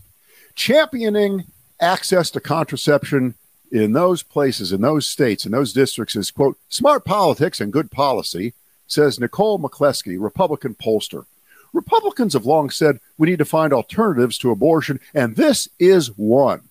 Championing 0.56 1.46
access 1.82 2.30
to 2.32 2.40
contraception 2.40 3.36
in 3.72 3.94
those 3.94 4.24
places, 4.24 4.72
in 4.72 4.82
those 4.82 5.08
states, 5.08 5.46
in 5.46 5.52
those 5.52 5.74
districts 5.74 6.16
is 6.16 6.32
quote 6.32 6.58
smart 6.70 7.06
politics 7.06 7.62
and 7.62 7.72
good 7.72 7.92
policy, 7.92 8.54
says 8.90 9.20
Nicole 9.20 9.60
McCleskey, 9.60 10.18
Republican 10.20 10.76
pollster. 10.76 11.26
Republicans 11.72 12.34
have 12.34 12.46
long 12.46 12.70
said 12.70 13.00
we 13.18 13.30
need 13.30 13.40
to 13.40 13.46
find 13.46 13.72
alternatives 13.72 14.38
to 14.40 14.52
abortion, 14.52 15.00
and 15.14 15.36
this 15.36 15.70
is 15.80 16.18
one. 16.18 16.62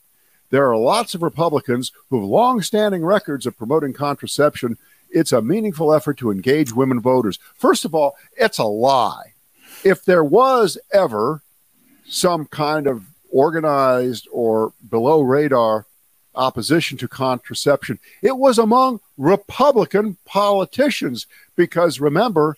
There 0.51 0.71
are 0.71 0.77
lots 0.77 1.15
of 1.15 1.23
Republicans 1.23 1.93
who 2.11 2.21
have 2.21 2.29
long-standing 2.29 3.05
records 3.05 3.47
of 3.47 3.57
promoting 3.57 3.93
contraception. 3.93 4.77
It's 5.11 5.33
a 5.33 5.43
meaningful 5.43 5.93
effort 5.93 6.19
to 6.19 6.31
engage 6.31 6.73
women 6.73 7.01
voters. 7.01 7.39
First 7.55 7.85
of 7.85 7.95
all, 7.95 8.17
it's 8.37 8.59
a 8.59 8.65
lie. 8.65 9.35
If 9.85 10.05
there 10.05 10.25
was 10.25 10.79
ever 10.93 11.43
some 12.07 12.47
kind 12.47 12.87
of 12.87 13.05
organized 13.31 14.27
or 14.33 14.73
below 14.89 15.21
radar 15.21 15.87
opposition 16.39 16.97
to 16.99 17.09
contraception, 17.09 17.99
it 18.23 18.37
was 18.39 18.59
among 18.59 19.01
Republican 19.19 20.17
politicians 20.25 21.27
because 21.57 22.01
remember, 22.01 22.57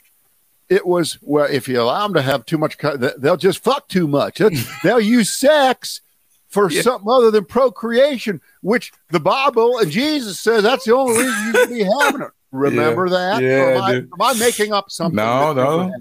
it 0.68 0.86
was 0.86 1.18
well 1.22 1.48
if 1.50 1.66
you 1.66 1.80
allow 1.80 2.06
them 2.06 2.14
to 2.14 2.22
have 2.22 2.46
too 2.46 2.56
much 2.58 2.78
they'll 3.18 3.36
just 3.36 3.58
fuck 3.64 3.88
too 3.88 4.06
much 4.06 4.40
they'll 4.84 5.00
use 5.00 5.28
sex 5.32 6.00
for 6.48 6.70
Yeah. 6.70 6.82
something 6.82 7.10
other 7.10 7.32
than 7.32 7.44
procreation 7.44 8.40
which 8.60 8.92
the 9.10 9.18
bible 9.18 9.78
and 9.80 9.90
jesus 9.90 10.38
says 10.38 10.62
that's 10.62 10.84
the 10.84 10.94
only 10.94 11.18
reason 11.24 11.46
you 11.46 11.52
can 11.52 11.68
be 11.70 11.82
having 11.82 12.20
it 12.22 12.30
remember 12.52 13.08
that 13.08 13.42
Yeah, 13.42 13.48
am, 13.78 13.82
I, 13.82 13.92
am 13.94 14.08
I 14.20 14.32
making 14.34 14.72
up 14.72 14.92
something 14.92 15.16
No, 15.16 15.52
no. 15.52 15.92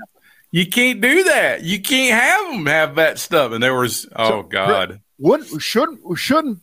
You 0.52 0.66
can't 0.68 1.00
do 1.00 1.24
that. 1.26 1.62
You 1.62 1.80
can't 1.80 2.20
have 2.20 2.52
them 2.52 2.66
have 2.66 2.96
that 2.96 3.20
stuff. 3.20 3.52
And 3.52 3.62
there 3.62 3.76
was, 3.76 4.08
oh 4.16 4.30
So, 4.30 4.44
God, 4.44 5.00
wouldn't 5.20 5.62
shouldn't 5.62 6.00
shouldn't 6.18 6.58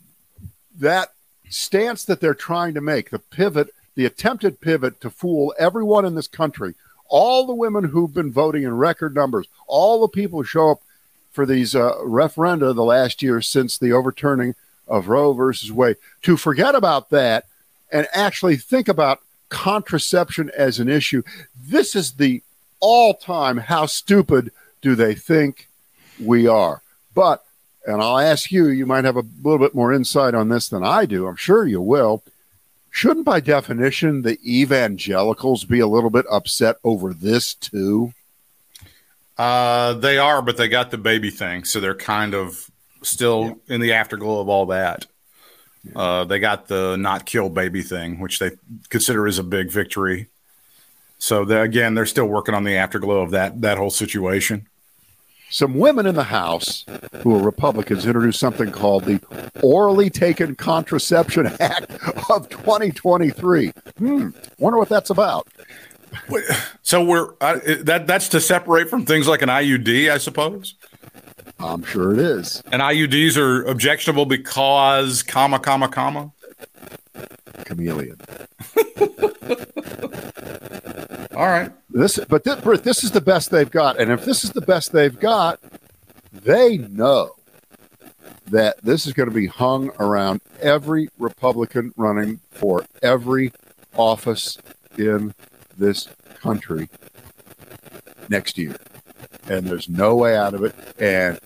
that 0.79 1.13
stance 1.49 2.05
that 2.05 2.21
they're 2.21 2.35
trying 2.35 2.75
to 2.75 2.81
make 2.81 3.11
the 3.11 3.19
pivot 3.19 3.69
the 3.95 4.05
attempted 4.05 4.61
pivot 4.61 5.01
to 5.01 5.09
fool 5.09 5.55
everyone 5.59 6.05
in 6.05 6.15
this 6.15 6.29
country 6.29 6.75
all 7.09 7.47
the 7.47 7.55
women 7.55 7.85
who've 7.85 8.15
been 8.15 8.33
voting 8.33 8.65
in 8.65 8.77
record 8.77 9.15
numbers 9.15 9.47
all 9.67 10.01
the 10.01 10.09
people 10.09 10.41
who 10.41 10.45
show 10.45 10.73
up 10.73 10.81
for 11.33 11.47
these 11.47 11.75
uh, 11.75 11.95
referenda 11.99 12.75
the 12.75 12.85
last 12.85 13.23
year 13.23 13.41
since 13.41 13.79
the 13.79 13.93
overturning 13.93 14.55
of 14.89 15.09
roe 15.09 15.33
versus 15.33 15.71
wade 15.71 15.97
to 16.23 16.37
forget 16.37 16.75
about 16.75 17.11
that 17.11 17.45
and 17.93 18.07
actually 18.13 18.57
think 18.57 18.89
about 18.89 19.21
contraception 19.49 20.51
as 20.57 20.79
an 20.79 20.89
issue. 20.89 21.23
This 21.57 21.95
is 21.95 22.13
the 22.13 22.43
all-time 22.81 23.59
how 23.59 23.87
stupid 23.87 24.53
do 24.83 24.95
they 24.95 25.15
think 25.15 25.69
we 26.23 26.47
are. 26.47 26.83
But 27.15 27.45
and 27.87 28.03
I'll 28.03 28.19
ask 28.19 28.51
you, 28.51 28.69
you 28.69 28.85
might 28.85 29.05
have 29.05 29.17
a 29.17 29.25
little 29.43 29.59
bit 29.59 29.75
more 29.75 29.93
insight 29.93 30.35
on 30.35 30.49
this 30.49 30.69
than 30.69 30.85
I 30.85 31.07
do. 31.07 31.27
I'm 31.27 31.37
sure 31.37 31.67
you 31.67 31.81
will. 31.81 32.23
Shouldn't, 32.91 33.27
by 33.27 33.41
definition, 33.41 34.23
the 34.23 34.39
evangelicals 34.45 35.65
be 35.65 35.81
a 35.81 35.87
little 35.87 36.11
bit 36.11 36.27
upset 36.31 36.77
over 36.83 37.15
this 37.15 37.55
too? 37.55 38.13
uh, 39.39 39.95
they 39.95 40.19
are, 40.19 40.43
but 40.43 40.57
they 40.57 40.69
got 40.69 40.91
the 40.91 40.99
baby 40.99 41.31
thing. 41.31 41.65
So 41.65 41.81
they're 41.81 41.95
kind 41.95 42.35
of 42.35 42.71
still 43.03 43.61
in 43.69 43.81
the 43.81 43.93
afterglow 43.93 44.41
of 44.41 44.49
all 44.49 44.67
that. 44.67 45.07
Uh, 45.95 46.25
they 46.25 46.39
got 46.41 46.67
the 46.67 46.97
not 46.97 47.27
kill 47.27 47.49
baby 47.49 47.83
thing, 47.83 48.19
which 48.19 48.39
they 48.39 48.53
consider 48.89 49.27
is 49.27 49.39
a 49.39 49.45
big 49.45 49.71
victory. 49.71 50.29
So 51.19 51.45
they, 51.45 51.61
again, 51.61 51.95
they're 51.95 52.07
still 52.07 52.27
working 52.27 52.55
on 52.55 52.65
the 52.65 52.77
afterglow 52.77 53.23
of 53.23 53.31
that 53.31 53.61
that 53.61 53.79
whole 53.79 53.91
situation. 53.91 54.67
Some 55.49 55.75
women 55.75 56.07
in 56.07 56.17
the 56.17 56.25
House 56.25 56.85
who 57.23 57.37
are 57.37 57.43
Republicans 57.43 58.05
introduced 58.05 58.41
something 58.41 58.73
called 58.73 59.05
the 59.05 59.21
Orally 59.63 60.11
Taken 60.11 60.57
Contraception 60.57 61.47
Act 61.61 61.91
of 62.31 62.49
2023. 62.49 63.69
Hmm, 63.99 64.31
wonder 64.59 64.79
what 64.79 64.89
that's 64.89 65.11
about. 65.11 65.47
So 66.83 67.05
we're 67.05 67.35
uh, 67.41 67.59
that 67.81 68.07
that's 68.07 68.29
to 68.31 68.41
separate 68.41 68.89
from 68.89 69.05
things 69.05 69.29
like 69.29 69.43
an 69.43 69.49
IUD, 69.49 70.11
I 70.11 70.19
suppose. 70.19 70.75
I'm 71.59 71.83
sure 71.85 72.13
it 72.13 72.19
is. 72.19 72.63
And 72.73 72.83
IUDs 72.83 73.37
are 73.37 73.65
objectionable 73.65 74.27
because 74.27 75.23
comma 75.23 75.59
comma 75.59 75.89
comma. 75.89 76.33
Chameleon. 77.65 78.19
All 81.37 81.47
right. 81.47 81.71
This, 81.91 82.19
but 82.31 82.45
this, 82.45 82.81
this 82.81 83.05
is 83.05 83.11
the 83.11 83.21
best 83.21 83.51
they've 83.51 83.71
got, 83.71 84.01
and 84.01 84.11
if 84.11 84.25
this 84.25 84.43
is 84.43 84.53
the 84.53 84.63
best 84.63 84.93
they've 84.93 85.21
got, 85.21 85.61
they 86.33 86.79
know 86.79 87.33
that 88.47 88.83
this 88.83 89.07
is 89.07 89.13
going 89.13 89.29
to 89.29 89.35
be 89.35 89.47
hung 89.47 89.91
around 90.01 90.41
every 90.63 91.11
Republican 91.19 91.93
running 91.95 92.41
for 92.51 92.87
every 93.03 93.53
office 93.99 94.57
in 94.97 95.35
this 95.77 96.09
country 96.41 96.89
next 98.31 98.57
year, 98.57 98.77
and 99.47 99.67
there's 99.67 99.91
no 99.91 100.17
way 100.17 100.35
out 100.35 100.55
of 100.55 100.65
it. 100.65 100.75
And 100.99 101.39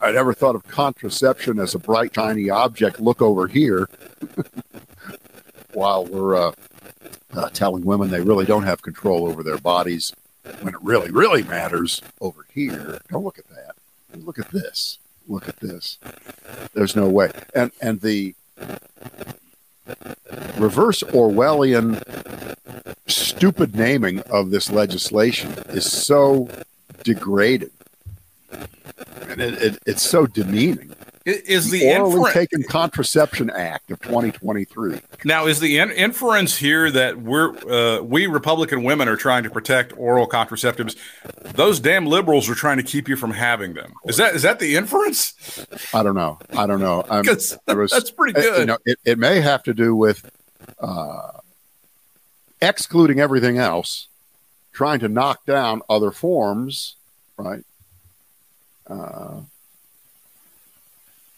I 0.00 0.12
never 0.12 0.34
thought 0.34 0.54
of 0.54 0.62
contraception 0.68 1.58
as 1.58 1.74
a 1.74 1.80
bright, 1.80 2.14
shiny 2.14 2.48
object. 2.48 3.00
Look 3.00 3.20
over 3.20 3.48
here, 3.48 3.88
while 5.72 6.06
we're. 6.06 6.36
Uh, 6.36 6.52
uh, 7.34 7.48
telling 7.50 7.84
women 7.84 8.10
they 8.10 8.20
really 8.20 8.44
don't 8.46 8.64
have 8.64 8.82
control 8.82 9.26
over 9.26 9.42
their 9.42 9.58
bodies 9.58 10.12
when 10.60 10.74
it 10.74 10.82
really, 10.82 11.10
really 11.10 11.42
matters 11.42 12.02
over 12.20 12.46
here. 12.52 13.00
Don't 13.10 13.24
look 13.24 13.38
at 13.38 13.48
that. 13.48 13.74
Look 14.14 14.38
at 14.38 14.50
this. 14.50 14.98
Look 15.28 15.48
at 15.48 15.56
this. 15.60 15.98
There's 16.74 16.96
no 16.96 17.08
way. 17.08 17.30
And 17.54 17.70
and 17.80 18.00
the 18.00 18.34
reverse 20.58 21.02
Orwellian 21.02 22.02
stupid 23.06 23.74
naming 23.74 24.20
of 24.20 24.50
this 24.50 24.70
legislation 24.70 25.52
is 25.68 25.90
so 25.90 26.48
degraded. 27.02 27.72
And 29.28 29.40
it, 29.40 29.62
it, 29.62 29.78
it's 29.86 30.02
so 30.02 30.26
demeaning 30.26 30.94
Is 31.26 31.70
the 31.70 31.86
orally 31.86 32.14
inference 32.14 32.32
taken 32.34 32.62
contraception 32.62 33.50
act 33.50 33.90
of 33.90 34.00
2023. 34.00 35.00
now? 35.24 35.46
Is 35.46 35.60
the 35.60 35.76
in- 35.78 35.90
inference 35.90 36.56
here 36.56 36.90
that 36.90 37.18
we're 37.20 37.54
uh, 37.70 38.00
we 38.02 38.26
Republican 38.26 38.82
women 38.84 39.06
are 39.06 39.16
trying 39.16 39.42
to 39.42 39.50
protect 39.50 39.92
oral 39.98 40.26
contraceptives? 40.26 40.96
Those 41.52 41.78
damn 41.78 42.06
liberals 42.06 42.48
are 42.48 42.54
trying 42.54 42.78
to 42.78 42.82
keep 42.82 43.06
you 43.06 43.16
from 43.16 43.32
having 43.32 43.74
them. 43.74 43.92
Is 44.06 44.16
that 44.16 44.34
is 44.34 44.42
that 44.42 44.60
the 44.60 44.76
inference? 44.76 45.34
I 45.92 46.02
don't 46.02 46.14
know. 46.14 46.38
I 46.56 46.66
don't 46.66 46.80
know. 46.80 47.02
There 47.66 47.76
was- 47.76 47.90
that's 47.90 48.10
pretty 48.10 48.40
uh, 48.40 48.56
You 48.58 48.66
know, 48.66 48.78
it, 48.86 48.98
it 49.04 49.18
may 49.18 49.40
have 49.40 49.62
to 49.64 49.74
do 49.74 49.94
with 49.94 50.30
uh, 50.78 51.32
excluding 52.62 53.20
everything 53.20 53.58
else, 53.58 54.08
trying 54.72 55.00
to 55.00 55.08
knock 55.08 55.44
down 55.44 55.82
other 55.88 56.10
forms, 56.10 56.96
right? 57.36 57.62
Uh, 58.86 59.42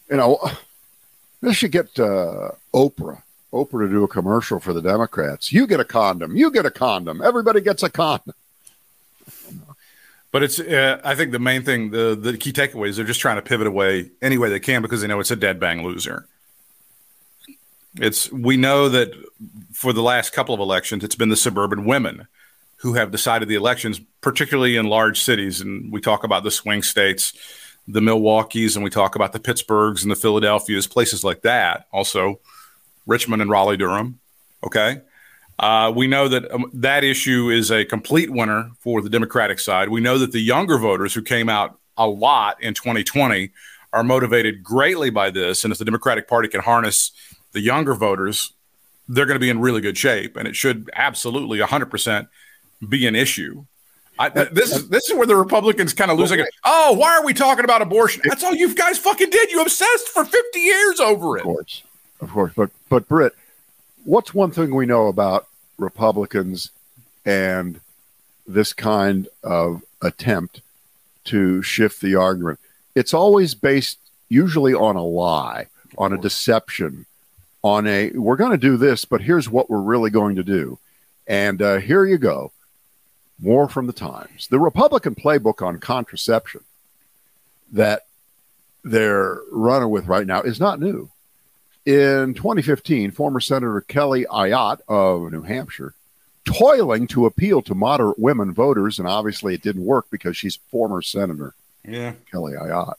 you 0.09 0.17
know, 0.17 0.39
this 1.41 1.57
should 1.57 1.71
get 1.71 1.99
uh, 1.99 2.51
Oprah. 2.73 3.21
Oprah 3.51 3.85
to 3.85 3.89
do 3.89 4.03
a 4.03 4.07
commercial 4.07 4.59
for 4.59 4.73
the 4.73 4.81
Democrats. 4.81 5.51
You 5.51 5.67
get 5.67 5.79
a 5.79 5.85
condom. 5.85 6.35
You 6.35 6.51
get 6.51 6.65
a 6.65 6.71
condom. 6.71 7.21
Everybody 7.21 7.61
gets 7.61 7.83
a 7.83 7.89
condom. 7.89 8.33
But 10.31 10.41
it's 10.41 10.59
uh, 10.59 10.99
I 11.03 11.13
think 11.13 11.31
the 11.31 11.39
main 11.39 11.61
thing, 11.61 11.91
the 11.91 12.17
the 12.19 12.35
key 12.37 12.51
takeaway 12.51 12.87
is 12.87 12.97
they're 12.97 13.05
just 13.05 13.19
trying 13.19 13.35
to 13.35 13.43
pivot 13.43 13.67
away 13.67 14.09
any 14.19 14.39
way 14.39 14.49
they 14.49 14.59
can 14.59 14.81
because 14.81 15.01
they 15.01 15.07
know 15.07 15.19
it's 15.19 15.29
a 15.29 15.35
dead 15.35 15.59
bang 15.59 15.83
loser. 15.83 16.27
It's 17.95 18.31
we 18.31 18.57
know 18.57 18.89
that 18.89 19.11
for 19.73 19.93
the 19.93 20.01
last 20.01 20.33
couple 20.33 20.55
of 20.55 20.59
elections, 20.59 21.03
it's 21.03 21.15
been 21.15 21.29
the 21.29 21.35
suburban 21.35 21.85
women 21.85 22.27
who 22.77 22.93
have 22.95 23.11
decided 23.11 23.47
the 23.47 23.55
elections, 23.55 24.01
particularly 24.21 24.75
in 24.75 24.87
large 24.87 25.21
cities. 25.21 25.61
And 25.61 25.91
we 25.91 26.01
talk 26.01 26.23
about 26.23 26.43
the 26.43 26.49
swing 26.49 26.81
states, 26.81 27.33
the 27.87 28.01
Milwaukee's, 28.01 28.75
and 28.75 28.83
we 28.83 28.89
talk 28.89 29.15
about 29.15 29.33
the 29.33 29.39
Pittsburghs 29.39 30.03
and 30.03 30.11
the 30.11 30.15
Philadelphias, 30.15 30.87
places 30.87 31.23
like 31.23 31.41
that. 31.41 31.87
Also, 31.91 32.39
Richmond 33.05 33.41
and 33.41 33.51
Raleigh 33.51 33.77
Durham. 33.77 34.19
Okay. 34.63 35.01
Uh, 35.59 35.91
we 35.95 36.07
know 36.07 36.27
that 36.27 36.51
um, 36.51 36.69
that 36.73 37.03
issue 37.03 37.49
is 37.49 37.71
a 37.71 37.85
complete 37.85 38.31
winner 38.31 38.71
for 38.79 39.01
the 39.01 39.09
Democratic 39.09 39.59
side. 39.59 39.89
We 39.89 40.01
know 40.01 40.17
that 40.17 40.31
the 40.31 40.39
younger 40.39 40.77
voters 40.77 41.13
who 41.13 41.21
came 41.21 41.49
out 41.49 41.77
a 41.97 42.07
lot 42.07 42.61
in 42.61 42.73
2020 42.73 43.51
are 43.91 44.03
motivated 44.03 44.63
greatly 44.63 45.09
by 45.09 45.29
this. 45.29 45.63
And 45.63 45.71
if 45.71 45.77
the 45.77 45.85
Democratic 45.85 46.27
Party 46.27 46.47
can 46.47 46.61
harness 46.61 47.11
the 47.51 47.61
younger 47.61 47.93
voters, 47.93 48.53
they're 49.07 49.25
going 49.25 49.35
to 49.35 49.39
be 49.39 49.49
in 49.49 49.59
really 49.59 49.81
good 49.81 49.97
shape. 49.97 50.35
And 50.35 50.47
it 50.47 50.55
should 50.55 50.89
absolutely 50.95 51.59
100% 51.59 52.27
be 52.89 53.05
an 53.05 53.15
issue. 53.15 53.65
I, 54.19 54.29
this 54.29 54.75
is 54.75 54.89
this 54.89 55.09
is 55.09 55.15
where 55.15 55.25
the 55.25 55.35
Republicans 55.35 55.93
kind 55.93 56.11
of 56.11 56.19
lose. 56.19 56.29
Like, 56.29 56.47
oh, 56.65 56.93
why 56.93 57.17
are 57.17 57.25
we 57.25 57.33
talking 57.33 57.65
about 57.65 57.81
abortion? 57.81 58.21
That's 58.25 58.43
all 58.43 58.53
you 58.53 58.73
guys 58.75 58.97
fucking 58.99 59.29
did. 59.29 59.51
You 59.51 59.61
obsessed 59.61 60.09
for 60.09 60.23
50 60.23 60.59
years 60.59 60.99
over 60.99 61.37
it. 61.37 61.41
Of 61.41 61.45
course, 61.45 61.83
of 62.21 62.29
course. 62.31 62.53
But 62.55 62.69
but 62.89 63.07
Britt, 63.07 63.33
what's 64.03 64.33
one 64.33 64.51
thing 64.51 64.75
we 64.75 64.85
know 64.85 65.07
about 65.07 65.47
Republicans 65.77 66.69
and 67.25 67.79
this 68.45 68.71
kind 68.73 69.27
of 69.43 69.81
attempt 70.01 70.61
to 71.25 71.63
shift 71.63 71.99
the 72.01 72.15
argument? 72.15 72.59
It's 72.95 73.13
always 73.13 73.55
based 73.55 73.97
usually 74.29 74.73
on 74.75 74.95
a 74.95 75.03
lie, 75.03 75.67
on 75.97 76.13
a 76.13 76.17
deception, 76.17 77.07
on 77.63 77.87
a 77.87 78.11
we're 78.11 78.35
going 78.35 78.51
to 78.51 78.57
do 78.57 78.77
this, 78.77 79.05
but 79.05 79.21
here's 79.21 79.49
what 79.49 79.69
we're 79.69 79.81
really 79.81 80.11
going 80.11 80.35
to 80.35 80.43
do. 80.43 80.77
And 81.25 81.61
uh, 81.61 81.77
here 81.77 82.05
you 82.05 82.17
go. 82.17 82.51
More 83.39 83.67
from 83.67 83.87
the 83.87 83.93
Times. 83.93 84.47
The 84.47 84.59
Republican 84.59 85.15
playbook 85.15 85.65
on 85.65 85.79
contraception 85.79 86.61
that 87.71 88.03
they're 88.83 89.39
running 89.51 89.89
with 89.89 90.07
right 90.07 90.27
now 90.27 90.41
is 90.41 90.59
not 90.59 90.79
new. 90.79 91.09
In 91.85 92.33
2015, 92.33 93.11
former 93.11 93.39
Senator 93.39 93.81
Kelly 93.81 94.25
Ayotte 94.31 94.79
of 94.87 95.31
New 95.31 95.41
Hampshire, 95.41 95.93
toiling 96.45 97.07
to 97.07 97.25
appeal 97.25 97.61
to 97.63 97.75
moderate 97.75 98.19
women 98.19 98.53
voters, 98.53 98.99
and 98.99 99.07
obviously 99.07 99.53
it 99.53 99.61
didn't 99.61 99.85
work 99.85 100.05
because 100.09 100.37
she's 100.37 100.55
former 100.69 101.01
Senator 101.01 101.53
Yeah. 101.85 102.13
Kelly 102.31 102.53
Ayotte. 102.53 102.95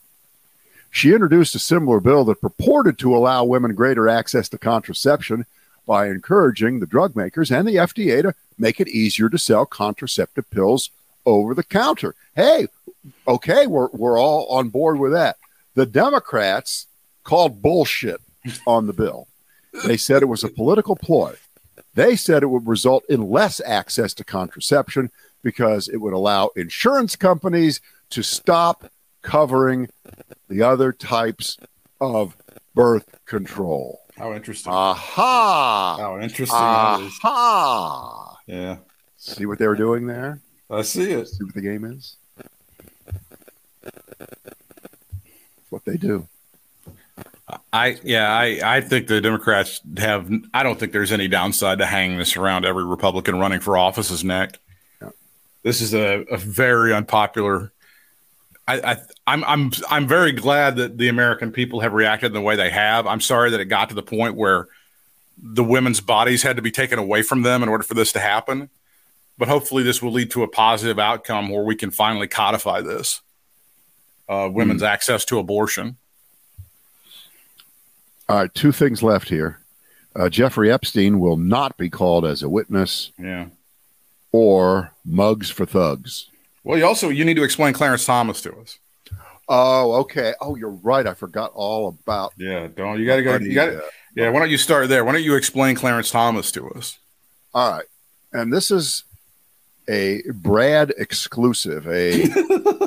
She 0.91 1.13
introduced 1.13 1.55
a 1.55 1.59
similar 1.59 1.99
bill 2.01 2.25
that 2.27 2.41
purported 2.41 2.99
to 2.99 3.17
allow 3.17 3.45
women 3.45 3.75
greater 3.75 4.09
access 4.09 4.49
to 4.51 4.59
contraception 4.59 5.47
by 5.87 6.09
encouraging 6.09 6.81
the 6.81 6.87
drug 6.87 7.17
makers 7.17 7.51
and 7.51 7.67
the 7.67 7.77
FDA 7.77 8.23
to 8.23 8.35
make 8.59 8.81
it 8.81 8.89
easier 8.89 9.29
to 9.29 9.39
sell 9.39 9.67
contraceptive 9.67 10.49
pills 10.51 10.91
over 11.27 11.55
the 11.55 11.63
counter. 11.63 12.15
Hey, 12.35 12.69
okay, 13.27 13.67
we're, 13.67 13.89
we're 13.93 14.19
all 14.19 14.47
on 14.47 14.69
board 14.69 14.99
with 14.99 15.13
that. 15.13 15.37
The 15.75 15.87
Democrats 15.87 16.87
called 17.25 17.63
bullshit 17.63 18.21
on 18.67 18.87
the 18.87 18.93
bill. 18.93 19.29
They 19.87 19.97
said 19.97 20.23
it 20.23 20.27
was 20.27 20.45
a 20.45 20.49
political 20.49 20.95
ploy. 20.97 21.35
They 21.95 22.17
said 22.17 22.43
it 22.43 22.51
would 22.51 22.67
result 22.67 23.05
in 23.09 23.31
less 23.31 23.61
access 23.65 24.15
to 24.15 24.25
contraception 24.25 25.11
because 25.43 25.89
it 25.89 25.99
would 25.99 26.13
allow 26.13 26.51
insurance 26.57 27.17
companies 27.17 27.81
to 28.11 28.23
stop 28.23 28.91
covering 29.23 29.89
the 30.49 30.63
other 30.63 30.93
types 30.93 31.57
of 32.01 32.37
birth 32.75 33.19
control. 33.27 34.01
How 34.17 34.33
interesting. 34.33 34.73
Aha! 34.73 35.97
How 35.99 36.21
interesting. 36.21 36.57
Aha! 36.57 38.34
Yeah. 38.47 38.77
See 39.17 39.47
what 39.47 39.59
they 39.59 39.67
were 39.67 39.77
doing 39.77 40.07
there? 40.07 40.41
I 40.71 40.83
see 40.83 41.13
it. 41.13 41.29
See 41.29 41.45
what 41.45 41.55
the 41.55 41.61
game 41.61 41.85
is? 41.85 42.17
That's 43.83 44.01
what 45.71 45.85
they 45.85 45.97
do. 45.97 46.29
I 47.73 47.99
yeah, 48.03 48.33
I, 48.33 48.77
I 48.77 48.81
think 48.81 49.07
the 49.07 49.21
Democrats 49.21 49.81
have 49.99 50.31
I 50.53 50.63
don't 50.63 50.79
think 50.79 50.93
there's 50.93 51.13
any 51.13 51.29
downside 51.29 51.79
to 51.79 51.87
hanging 51.87 52.19
this 52.19 52.37
around 52.37 52.65
every 52.65 52.85
Republican 52.85 53.39
running 53.39 53.61
for 53.61 53.77
office's 53.77 54.25
neck. 54.25 54.59
Yeah. 55.01 55.11
This 55.63 55.81
is 55.81 55.95
a, 55.95 56.25
a 56.31 56.39
very 56.39 56.95
unpopular 56.95 57.73
I, 58.67 58.93
I 58.93 58.97
I'm 59.27 59.45
I'm 59.45 59.71
I'm 59.91 60.09
very 60.09 60.33
glad 60.33 60.77
that 60.77 60.97
the 60.97 61.09
American 61.09 61.53
people 61.53 61.81
have 61.81 61.93
reacted 61.93 62.29
in 62.29 62.33
the 62.33 62.41
way 62.41 62.57
they 62.57 62.71
have. 62.71 63.07
I'm 63.07 63.21
sorry 63.21 63.51
that 63.51 63.61
it 63.61 63.67
got 63.67 63.91
to 63.91 63.95
the 63.95 64.03
point 64.03 64.37
where 64.37 64.69
the 65.37 65.65
women's 65.65 66.01
bodies 66.01 66.43
had 66.43 66.57
to 66.57 66.63
be 66.63 66.71
taken 66.71 66.99
away 66.99 67.23
from 67.23 67.43
them 67.43 67.63
in 67.63 67.69
order 67.69 67.83
for 67.85 67.95
this 67.95 68.13
to 68.13 68.21
happen. 68.21 68.71
But 69.37 69.49
hopefully 69.49 69.83
this 69.83 70.01
will 70.01 70.13
lead 70.13 70.31
to 70.33 70.43
a 70.45 70.49
positive 70.49 70.99
outcome 70.99 71.49
where 71.51 71.65
we 71.65 71.75
can 71.75 71.91
finally 71.91 72.29
codify 72.29 72.81
this. 72.83 73.21
Uh, 74.29 74.49
women's 74.53 74.83
access 74.83 75.25
to 75.27 75.39
abortion. 75.39 75.97
All 78.29 78.37
right, 78.37 78.55
two 78.55 78.73
things 78.73 79.03
left 79.03 79.29
here. 79.29 79.61
Uh, 80.17 80.29
Jeffrey 80.29 80.71
Epstein 80.73 81.19
will 81.21 81.37
not 81.37 81.77
be 81.77 81.91
called 81.91 82.25
as 82.25 82.43
a 82.43 82.49
witness 82.49 83.11
Yeah. 83.19 83.47
or 84.33 84.93
mugs 85.05 85.51
for 85.51 85.67
thugs. 85.67 86.31
Well, 86.63 86.79
you 86.79 86.87
also 86.87 87.09
you 87.11 87.25
need 87.25 87.35
to 87.35 87.43
explain 87.43 87.75
Clarence 87.75 88.07
Thomas 88.07 88.41
to 88.43 88.57
us. 88.57 88.79
Oh, 89.49 89.93
okay. 90.01 90.33
Oh, 90.41 90.55
you're 90.57 90.71
right. 90.71 91.07
I 91.07 91.13
forgot 91.13 91.51
all 91.55 91.89
about. 91.89 92.33
Yeah, 92.39 92.69
don't 92.69 92.99
you 92.99 93.05
got 93.05 93.17
to 93.17 93.23
go? 93.23 93.37
You 93.37 93.53
got 93.55 93.69
uh, 93.75 93.81
Yeah, 94.15 94.31
why 94.31 94.39
don't 94.41 94.51
you 94.51 94.59
start 94.59 94.89
there? 94.89 95.05
Why 95.05 95.13
don't 95.13 95.23
you 95.25 95.35
explain 95.37 95.75
Clarence 95.77 96.11
Thomas 96.11 96.53
to 96.53 96.69
us? 96.71 96.99
All 97.53 97.73
right, 97.73 97.87
and 98.33 98.53
this 98.53 98.71
is 98.71 99.05
a 99.89 100.23
Brad 100.33 100.93
exclusive. 100.97 101.87
A 101.89 102.29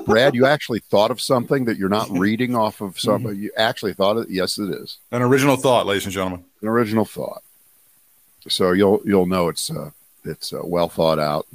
Brad, 0.06 0.36
you 0.36 0.46
actually 0.46 0.80
thought 0.80 1.12
of 1.12 1.20
something 1.22 1.66
that 1.66 1.78
you're 1.78 1.90
not 1.90 2.10
reading 2.10 2.56
off 2.56 2.82
of 2.82 3.00
something. 3.00 3.36
You 3.36 3.52
actually 3.58 3.94
thought 3.94 4.18
of 4.18 4.24
it. 4.24 4.30
Yes, 4.30 4.58
it 4.58 4.70
is 4.70 4.98
An 5.12 5.22
original 5.22 5.58
thought, 5.58 5.86
ladies 5.86 6.06
and 6.06 6.14
gentlemen. 6.14 6.46
an 6.62 6.68
original 6.70 7.06
thought. 7.06 7.44
So 8.48 8.72
you'll 8.72 9.02
you'll 9.06 9.26
know 9.26 9.50
it's 9.50 9.70
uh, 9.70 9.92
it's 10.24 10.54
uh, 10.54 10.62
well 10.64 10.88
thought 10.90 11.20
out, 11.20 11.46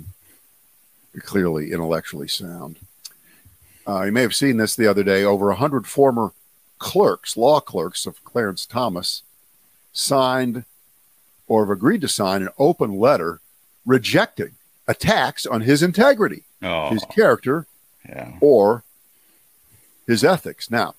clearly 1.21 1.73
intellectually 1.73 2.29
sound. 2.29 2.79
Uh, 3.89 4.03
you 4.03 4.13
may 4.13 4.23
have 4.23 4.35
seen 4.35 4.59
this 4.59 4.77
the 4.77 4.87
other 4.87 5.03
day. 5.03 5.25
Over 5.25 5.51
a 5.51 5.57
hundred 5.57 5.87
former 5.87 6.33
clerks, 6.79 7.37
law 7.37 7.61
clerks 7.61 8.07
of 8.07 8.23
Clarence 8.25 8.65
Thomas, 8.67 9.23
signed 9.93 10.65
or 11.47 11.65
have 11.65 11.71
agreed 11.71 12.01
to 12.01 12.09
sign 12.09 12.43
an 12.43 12.49
open 12.59 12.99
letter 12.99 13.41
rejecting 13.85 14.53
attacks 14.89 15.45
on 15.47 15.61
his 15.61 15.83
integrity, 15.83 16.45
Oh, 16.63 16.91
his 16.91 17.05
character, 17.07 17.67
yeah. 18.09 18.33
or 18.41 18.85
his 20.07 20.25
ethics. 20.25 20.71
Now, 20.71 20.95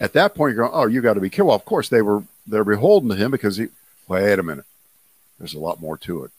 at 0.00 0.12
that 0.14 0.34
point, 0.34 0.54
you're 0.54 0.66
going, 0.68 0.74
"Oh, 0.82 0.86
you 0.86 1.00
got 1.00 1.14
to 1.14 1.20
be 1.20 1.30
careful." 1.30 1.48
Well, 1.48 1.56
of 1.56 1.64
course, 1.64 1.88
they 1.88 2.02
were 2.02 2.24
they're 2.46 2.64
beholden 2.64 3.08
to 3.10 3.16
him 3.16 3.30
because 3.30 3.56
he. 3.56 3.68
Wait 4.08 4.38
a 4.38 4.42
minute, 4.42 4.66
there's 5.38 5.54
a 5.54 5.58
lot 5.58 5.80
more 5.80 5.96
to 5.98 6.24
it. 6.24 6.30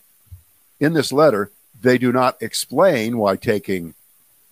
In 0.80 0.93
this 0.93 1.12
letter, 1.12 1.50
they 1.82 1.98
do 1.98 2.12
not 2.12 2.38
explain 2.41 3.18
why 3.18 3.36
taking 3.38 3.93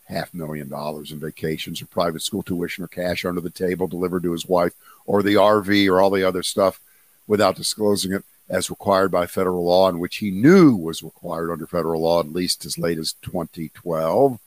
half 0.06 0.34
million 0.34 0.68
dollars 0.70 1.12
in 1.12 1.20
vacations 1.20 1.82
or 1.82 1.86
private 1.88 2.22
school 2.22 2.42
tuition 2.44 2.84
or 2.84 2.88
cash 2.88 3.24
under 3.26 3.42
the 3.42 3.50
table 3.50 3.88
delivered 3.88 4.24
to 4.24 4.32
his 4.32 4.48
wife 4.48 4.74
or 5.06 5.22
the 5.22 5.36
RV 5.36 5.88
or 5.90 6.02
all 6.02 6.10
the 6.10 6.24
other 6.28 6.44
stuff 6.44 6.80
without 7.28 7.56
disclosing 7.56 8.14
it 8.14 8.24
as 8.50 8.70
required 8.70 9.12
by 9.12 9.26
federal 9.26 9.66
law, 9.66 9.90
and 9.90 10.00
which 10.00 10.18
he 10.18 10.30
knew 10.30 10.76
was 10.76 11.02
required 11.02 11.52
under 11.52 11.66
federal 11.66 12.02
law 12.02 12.20
at 12.20 12.34
least 12.34 12.66
as 12.66 12.78
late 12.78 12.98
as 12.98 13.14
2012 13.22 14.40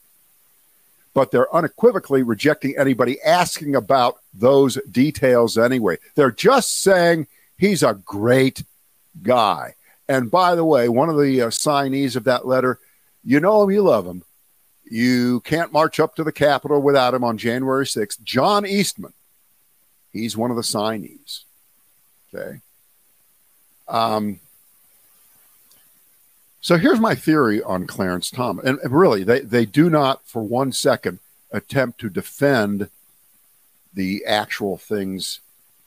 but 1.17 1.31
they're 1.31 1.53
unequivocally 1.57 2.23
rejecting 2.23 2.77
anybody 2.77 3.19
asking 3.23 3.75
about 3.75 4.19
those 4.35 4.79
details 4.91 5.57
anyway. 5.57 5.97
They're 6.15 6.31
just 6.31 6.83
saying 6.83 7.27
he's 7.57 7.83
a 7.83 7.95
great 7.95 8.65
guy. 9.23 9.77
And 10.11 10.31
by 10.31 10.55
the 10.55 10.65
way, 10.65 10.91
one 10.91 11.09
of 11.09 11.19
the 11.19 11.41
uh, 11.41 11.47
signees 11.47 12.17
of 12.17 12.25
that 12.25 12.47
letter, 12.47 12.79
you 13.25 13.41
know 13.41 13.63
him, 13.63 13.71
you 13.71 13.81
love 13.81 14.05
him. 14.05 14.25
You 14.85 15.41
can't 15.41 15.73
march 15.73 15.99
up 15.99 16.17
to 16.17 16.23
the 16.23 16.33
Capitol 16.33 16.83
without 16.83 17.15
him 17.15 17.25
on 17.25 17.39
January 17.39 17.87
6th. 17.87 18.23
John 18.23 18.67
Eastman, 18.67 19.15
he's 20.13 20.37
one 20.37 20.51
of 20.51 20.59
the 20.59 20.63
signees. 20.63 21.45
Okay. 22.35 22.61
Um, 23.89 24.41
so 26.61 26.79
here's 26.79 27.01
my 27.01 27.15
theory 27.15 27.63
on 27.63 27.87
Clarence 27.87 28.31
Thomas. 28.31 28.65
And 28.65 28.79
really, 28.93 29.23
they, 29.23 29.41
they 29.41 29.67
do 29.67 29.89
not 29.89 30.27
for 30.27 30.43
one 30.43 30.73
second 30.73 31.21
attempt 31.53 32.01
to 32.01 32.11
defend 32.11 32.89
the 33.95 34.25
actual 34.27 34.77
things 34.77 35.41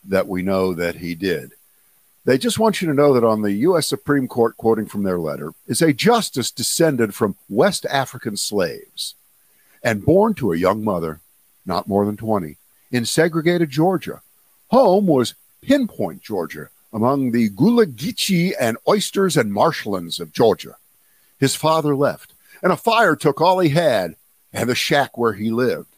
that 0.04 0.28
we 0.28 0.42
know 0.42 0.74
that 0.74 0.96
he 0.96 1.16
did. 1.16 1.52
They 2.26 2.38
just 2.38 2.60
want 2.60 2.82
you 2.82 2.88
to 2.88 2.94
know 2.94 3.14
that 3.14 3.24
on 3.24 3.42
the 3.42 3.52
U.S. 3.54 3.88
Supreme 3.88 4.28
Court, 4.28 4.56
quoting 4.58 4.86
from 4.86 5.04
their 5.04 5.20
letter, 5.20 5.54
is 5.68 5.82
a 5.82 5.94
justice 5.94 6.52
descended 6.52 7.16
from 7.16 7.36
West 7.50 7.86
African 7.86 8.38
slaves 8.38 9.16
and 9.84 10.06
born 10.06 10.34
to 10.36 10.52
a 10.52 10.58
young 10.58 10.84
mother, 10.84 11.22
not 11.66 11.88
more 11.88 12.06
than 12.06 12.18
20, 12.18 12.58
in 12.92 13.06
segregated 13.06 13.70
Georgia. 13.70 14.22
Home 14.68 15.08
was 15.08 15.36
Pinpoint, 15.62 16.22
Georgia, 16.22 16.70
among 16.92 17.32
the 17.32 17.50
Gullah 17.50 17.86
Geechee 17.86 18.54
and 18.60 18.78
oysters 18.88 19.38
and 19.38 19.54
marshlands 19.54 20.20
of 20.20 20.34
Georgia. 20.34 20.76
His 21.40 21.56
father 21.56 21.96
left, 21.96 22.34
and 22.62 22.72
a 22.72 22.78
fire 22.78 23.16
took 23.16 23.40
all 23.40 23.60
he 23.60 23.70
had 23.70 24.16
and 24.52 24.70
the 24.70 24.76
shack 24.76 25.18
where 25.18 25.34
he 25.34 25.52
lived. 25.52 25.96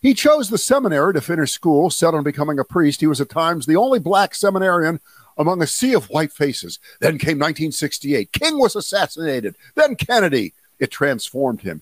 He 0.00 0.14
chose 0.14 0.48
the 0.48 0.58
seminary 0.58 1.12
to 1.14 1.20
finish 1.20 1.52
school, 1.52 1.90
set 1.90 2.14
on 2.14 2.22
becoming 2.22 2.58
a 2.58 2.64
priest. 2.64 3.00
He 3.00 3.06
was 3.06 3.20
at 3.20 3.28
times 3.28 3.66
the 3.66 3.76
only 3.76 3.98
black 3.98 4.34
seminarian 4.34 5.00
among 5.36 5.62
a 5.62 5.66
sea 5.66 5.94
of 5.94 6.10
white 6.10 6.32
faces. 6.32 6.78
Then 7.00 7.18
came 7.18 7.38
1968. 7.38 8.32
King 8.32 8.58
was 8.58 8.76
assassinated. 8.76 9.56
Then 9.74 9.96
Kennedy. 9.96 10.54
It 10.78 10.90
transformed 10.90 11.60
him. 11.60 11.80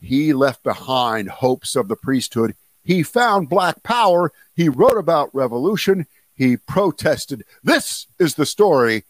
He 0.00 0.34
left 0.34 0.62
behind 0.62 1.30
hopes 1.30 1.76
of 1.76 1.88
the 1.88 1.96
priesthood. 1.96 2.54
He 2.84 3.02
found 3.02 3.48
black 3.48 3.82
power. 3.82 4.32
He 4.54 4.68
wrote 4.68 4.98
about 4.98 5.34
revolution. 5.34 6.06
He 6.34 6.56
protested. 6.56 7.44
This 7.62 8.06
is 8.18 8.34
the 8.34 8.46
story 8.46 9.04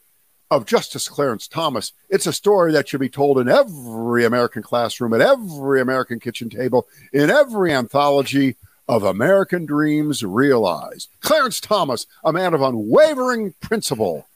of 0.50 0.66
Justice 0.66 1.08
Clarence 1.08 1.48
Thomas. 1.48 1.92
It's 2.08 2.26
a 2.26 2.32
story 2.32 2.72
that 2.72 2.88
should 2.88 3.00
be 3.00 3.08
told 3.08 3.38
in 3.38 3.48
every 3.48 4.24
American 4.24 4.62
classroom, 4.62 5.14
at 5.14 5.20
every 5.20 5.80
American 5.80 6.20
kitchen 6.20 6.50
table, 6.50 6.86
in 7.12 7.30
every 7.30 7.72
anthology 7.72 8.56
of 8.86 9.02
American 9.02 9.64
dreams 9.64 10.22
realized. 10.22 11.08
Clarence 11.20 11.60
Thomas, 11.60 12.06
a 12.22 12.32
man 12.32 12.52
of 12.52 12.60
unwavering 12.60 13.54
principle, 13.60 14.26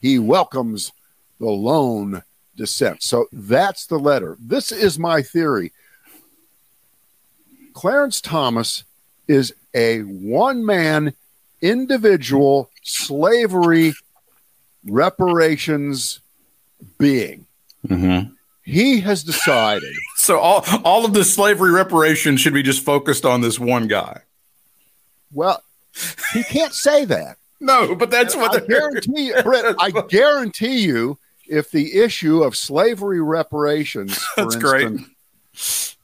he 0.00 0.18
welcomes 0.18 0.92
the 1.38 1.50
lone 1.50 2.22
dissent. 2.56 3.02
So 3.02 3.26
that's 3.30 3.86
the 3.86 3.98
letter. 3.98 4.36
This 4.40 4.72
is 4.72 4.98
my 4.98 5.22
theory. 5.22 5.72
Clarence 7.74 8.20
Thomas 8.20 8.84
is 9.28 9.54
a 9.74 10.00
one 10.00 10.64
man 10.64 11.14
individual 11.60 12.70
slavery 12.82 13.94
reparations 14.84 16.20
being. 16.98 17.46
Mm-hmm. 17.86 18.32
He 18.62 19.00
has 19.00 19.24
decided. 19.24 19.94
So 20.16 20.38
all 20.40 20.62
all 20.84 21.06
of 21.06 21.14
the 21.14 21.24
slavery 21.24 21.70
reparations 21.70 22.40
should 22.40 22.52
be 22.52 22.62
just 22.62 22.84
focused 22.84 23.24
on 23.24 23.40
this 23.40 23.58
one 23.58 23.88
guy. 23.88 24.22
Well, 25.32 25.62
he 26.34 26.42
can't 26.42 26.74
say 26.74 27.06
that. 27.06 27.36
No, 27.60 27.96
but 27.96 28.10
that's 28.10 28.36
what 28.36 28.54
I 28.54 28.64
guarantee 28.64 29.28
you, 29.28 29.42
Britt, 29.42 29.74
I 29.80 29.90
guarantee 29.90 30.80
you, 30.82 31.18
if 31.48 31.72
the 31.72 31.98
issue 31.98 32.42
of 32.44 32.54
slavery 32.56 33.20
reparations, 33.20 34.16
for 34.16 34.44
That's 34.44 34.54
instance, 34.54 35.96
l- 35.96 35.97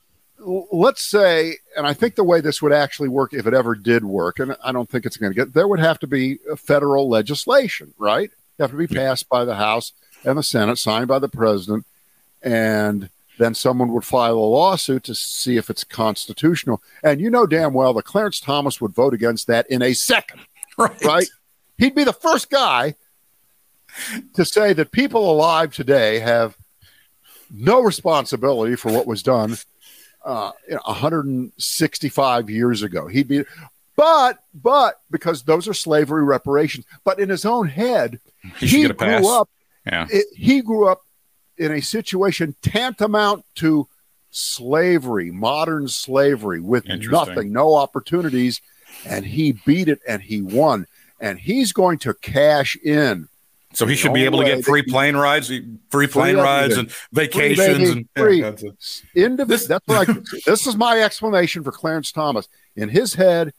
let's 0.44 1.02
say, 1.02 1.56
and 1.76 1.86
I 1.86 1.94
think 1.94 2.14
the 2.14 2.24
way 2.24 2.40
this 2.40 2.60
would 2.60 2.72
actually 2.72 3.08
work, 3.08 3.32
if 3.32 3.46
it 3.46 3.54
ever 3.54 3.74
did 3.74 4.04
work, 4.04 4.38
and 4.38 4.56
I 4.62 4.72
don't 4.72 4.88
think 4.88 5.06
it's 5.06 5.16
going 5.16 5.32
to 5.32 5.36
get, 5.36 5.54
there 5.54 5.68
would 5.68 5.80
have 5.80 5.98
to 6.00 6.06
be 6.06 6.38
federal 6.56 7.08
legislation, 7.08 7.94
right? 7.98 8.30
It 8.30 8.62
have 8.62 8.70
to 8.70 8.76
be 8.76 8.86
passed 8.86 9.28
by 9.28 9.44
the 9.44 9.56
House 9.56 9.92
and 10.24 10.38
the 10.38 10.42
Senate, 10.42 10.78
signed 10.78 11.08
by 11.08 11.18
the 11.18 11.28
president, 11.28 11.86
and 12.42 13.10
then 13.38 13.54
someone 13.54 13.92
would 13.92 14.04
file 14.04 14.34
a 14.34 14.38
lawsuit 14.38 15.04
to 15.04 15.14
see 15.14 15.56
if 15.56 15.70
it's 15.70 15.84
constitutional. 15.84 16.82
And 17.02 17.20
you 17.20 17.30
know 17.30 17.46
damn 17.46 17.74
well 17.74 17.94
that 17.94 18.04
Clarence 18.04 18.40
Thomas 18.40 18.80
would 18.80 18.94
vote 18.94 19.14
against 19.14 19.46
that 19.48 19.68
in 19.70 19.82
a 19.82 19.92
second, 19.92 20.40
right. 20.78 21.04
right? 21.04 21.28
He'd 21.78 21.94
be 21.94 22.04
the 22.04 22.12
first 22.12 22.50
guy 22.50 22.94
to 24.34 24.44
say 24.44 24.72
that 24.72 24.92
people 24.92 25.30
alive 25.30 25.74
today 25.74 26.20
have 26.20 26.56
no 27.50 27.80
responsibility 27.80 28.76
for 28.76 28.92
what 28.92 29.06
was 29.06 29.22
done 29.22 29.56
uh, 30.24 30.52
you 30.68 30.74
know, 30.74 30.80
165 30.86 32.50
years 32.50 32.82
ago. 32.82 33.06
He'd 33.06 33.28
be, 33.28 33.44
but 33.96 34.38
but 34.54 35.00
because 35.10 35.42
those 35.42 35.68
are 35.68 35.74
slavery 35.74 36.24
reparations. 36.24 36.84
But 37.04 37.18
in 37.18 37.28
his 37.28 37.44
own 37.44 37.68
head, 37.68 38.20
He 38.58 38.66
he 38.66 38.88
pass. 38.92 39.20
grew 39.20 39.30
up. 39.30 39.48
Yeah. 39.86 40.06
It, 40.10 40.26
he 40.34 40.62
grew 40.62 40.88
up 40.88 41.02
in 41.58 41.70
a 41.72 41.80
situation 41.80 42.56
tantamount 42.62 43.44
to 43.56 43.86
slavery, 44.30 45.30
modern 45.30 45.86
slavery, 45.88 46.60
with 46.60 46.84
nothing, 47.10 47.52
no 47.52 47.74
opportunities, 47.74 48.60
and 49.06 49.24
he 49.24 49.52
beat 49.52 49.88
it 49.88 50.00
and 50.08 50.22
he 50.22 50.42
won. 50.42 50.86
And 51.20 51.38
he's 51.38 51.72
going 51.72 51.98
to 51.98 52.14
cash 52.14 52.76
in. 52.76 53.28
So 53.74 53.86
he 53.86 53.96
should 53.96 54.14
be 54.14 54.24
able 54.24 54.38
to 54.40 54.44
get 54.44 54.64
free 54.64 54.82
plane 54.82 55.16
rides, 55.16 55.50
free 55.90 56.06
plane 56.06 56.36
rides, 56.36 56.76
and 56.76 56.90
vacations, 57.12 57.90
and 57.90 58.08
free. 58.16 58.40
Yeah, 58.40 58.50
that's 58.50 58.62
it. 58.62 58.74
Indiv- 59.16 59.48
This- 59.48 59.66
that's 59.66 59.84
I, 59.88 60.04
this 60.46 60.66
is 60.66 60.76
my 60.76 61.00
explanation 61.02 61.62
for 61.64 61.72
Clarence 61.72 62.12
Thomas. 62.12 62.48
In 62.76 62.88
his 62.88 63.14
head, 63.14 63.52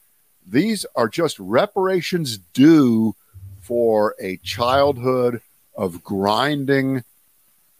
these 0.46 0.86
are 0.94 1.08
just 1.08 1.38
reparations 1.38 2.38
due 2.38 3.14
for 3.62 4.14
a 4.20 4.36
childhood 4.38 5.40
of 5.76 6.02
grinding 6.02 7.02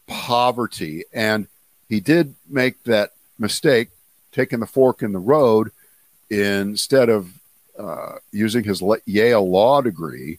poverty. 0.06 1.04
And 1.12 1.46
he 1.88 2.00
did 2.00 2.34
make 2.48 2.82
that 2.84 3.12
mistake, 3.38 3.88
taking 4.32 4.60
the 4.60 4.66
fork 4.66 5.02
in 5.02 5.12
the 5.12 5.18
road 5.18 5.70
instead 6.30 7.08
of 7.08 7.32
uh, 7.78 8.16
using 8.32 8.64
his 8.64 8.82
Yale 9.04 9.48
law 9.48 9.80
degree 9.80 10.38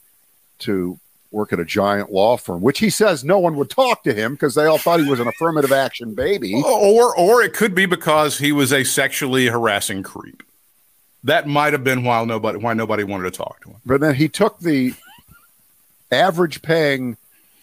to 0.60 1.00
work 1.32 1.52
at 1.54 1.60
a 1.60 1.66
giant 1.66 2.12
law 2.12 2.38
firm, 2.38 2.62
which 2.62 2.80
he 2.80 2.90
says 2.90 3.24
no 3.24 3.38
one 3.40 3.56
would 3.56 3.70
talk 3.70 4.04
to 4.04 4.14
him 4.14 4.34
because 4.34 4.56
they 4.56 4.66
all 4.66 4.78
thought 4.78 5.00
he 5.02 5.10
was 5.10 5.20
an 5.20 5.28
affirmative 5.28 5.72
action 5.72 6.14
baby. 6.16 6.54
Or 6.66 7.16
or 7.18 7.42
it 7.42 7.54
could 7.54 7.76
be 7.76 7.86
because 7.86 8.38
he 8.38 8.52
was 8.52 8.72
a 8.72 8.84
sexually 8.84 9.48
harassing 9.48 10.04
creep. 10.04 10.44
That 11.24 11.48
might 11.48 11.74
have 11.74 11.84
been 11.84 12.04
why 12.04 12.24
nobody 12.24 12.58
why 12.60 12.74
nobody 12.74 13.04
wanted 13.04 13.32
to 13.32 13.38
talk 13.38 13.62
to 13.64 13.70
him. 13.72 13.78
But 13.86 14.02
then 14.02 14.16
he 14.16 14.30
took 14.30 14.60
the 14.60 14.94
average 16.12 16.62
paying 16.62 17.18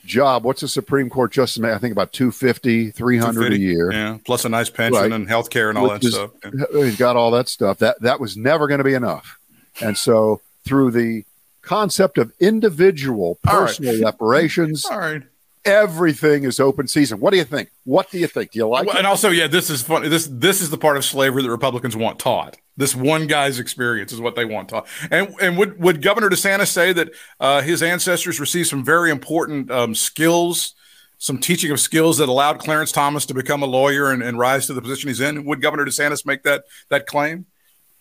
job. 0.04 0.44
What's 0.44 0.62
a 0.62 0.68
Supreme 0.68 1.08
Court 1.08 1.32
justice? 1.32 1.62
I 1.64 1.78
think 1.78 1.92
about 1.92 2.12
250, 2.12 2.90
300 2.90 3.52
a 3.52 3.58
year. 3.58 3.90
Yeah, 3.92 4.18
plus 4.24 4.44
a 4.44 4.48
nice 4.48 4.68
pension 4.70 5.00
Right. 5.02 5.12
and 5.12 5.28
health 5.28 5.50
care 5.50 5.70
and 5.70 5.78
all 5.78 5.88
Which 5.90 6.02
that 6.02 6.08
is- 6.08 6.14
stuff. 6.14 6.30
Yeah. 6.44 6.84
He's 6.84 6.96
got 6.96 7.16
all 7.16 7.30
that 7.32 7.48
stuff. 7.48 7.78
That 7.78 8.00
that 8.02 8.20
was 8.20 8.36
never 8.36 8.66
going 8.66 8.78
to 8.78 8.84
be 8.84 8.94
enough. 8.94 9.38
And 9.80 9.96
so 9.96 10.40
through 10.66 10.90
the 10.90 11.24
concept 11.64 12.18
of 12.18 12.32
individual 12.40 13.38
All 13.46 13.60
right. 13.60 13.66
personal 13.66 14.02
reparations, 14.04 14.84
All 14.90 14.98
right. 14.98 15.22
everything 15.64 16.44
is 16.44 16.60
open 16.60 16.86
season. 16.88 17.20
What 17.20 17.30
do 17.32 17.36
you 17.38 17.44
think? 17.44 17.70
What 17.84 18.10
do 18.10 18.18
you 18.18 18.26
think? 18.26 18.52
Do 18.52 18.58
you 18.58 18.68
like 18.68 18.86
Well, 18.86 18.96
it? 18.96 18.98
and 18.98 19.06
also, 19.06 19.30
yeah, 19.30 19.46
this 19.46 19.70
is 19.70 19.82
funny. 19.82 20.08
This 20.08 20.28
this 20.30 20.60
is 20.60 20.70
the 20.70 20.78
part 20.78 20.96
of 20.96 21.04
slavery 21.04 21.42
that 21.42 21.50
Republicans 21.50 21.96
want 21.96 22.18
taught. 22.18 22.56
This 22.76 22.94
one 22.94 23.26
guy's 23.26 23.58
experience 23.60 24.12
is 24.12 24.20
what 24.20 24.34
they 24.36 24.44
want 24.44 24.68
taught. 24.68 24.86
And 25.10 25.34
and 25.40 25.56
would 25.58 25.80
would 25.80 26.02
Governor 26.02 26.28
DeSantis 26.30 26.68
say 26.68 26.92
that 26.92 27.10
uh, 27.40 27.62
his 27.62 27.82
ancestors 27.82 28.40
received 28.40 28.68
some 28.68 28.84
very 28.84 29.10
important 29.10 29.70
um, 29.70 29.94
skills, 29.94 30.74
some 31.18 31.38
teaching 31.38 31.70
of 31.70 31.78
skills 31.80 32.18
that 32.18 32.28
allowed 32.28 32.58
Clarence 32.58 32.90
Thomas 32.92 33.26
to 33.26 33.34
become 33.34 33.62
a 33.62 33.66
lawyer 33.66 34.10
and, 34.10 34.22
and 34.22 34.38
rise 34.38 34.66
to 34.66 34.74
the 34.74 34.82
position 34.82 35.08
he's 35.08 35.20
in? 35.20 35.44
Would 35.44 35.62
Governor 35.62 35.84
DeSantis 35.86 36.26
make 36.26 36.42
that 36.42 36.64
that 36.88 37.06
claim? 37.06 37.46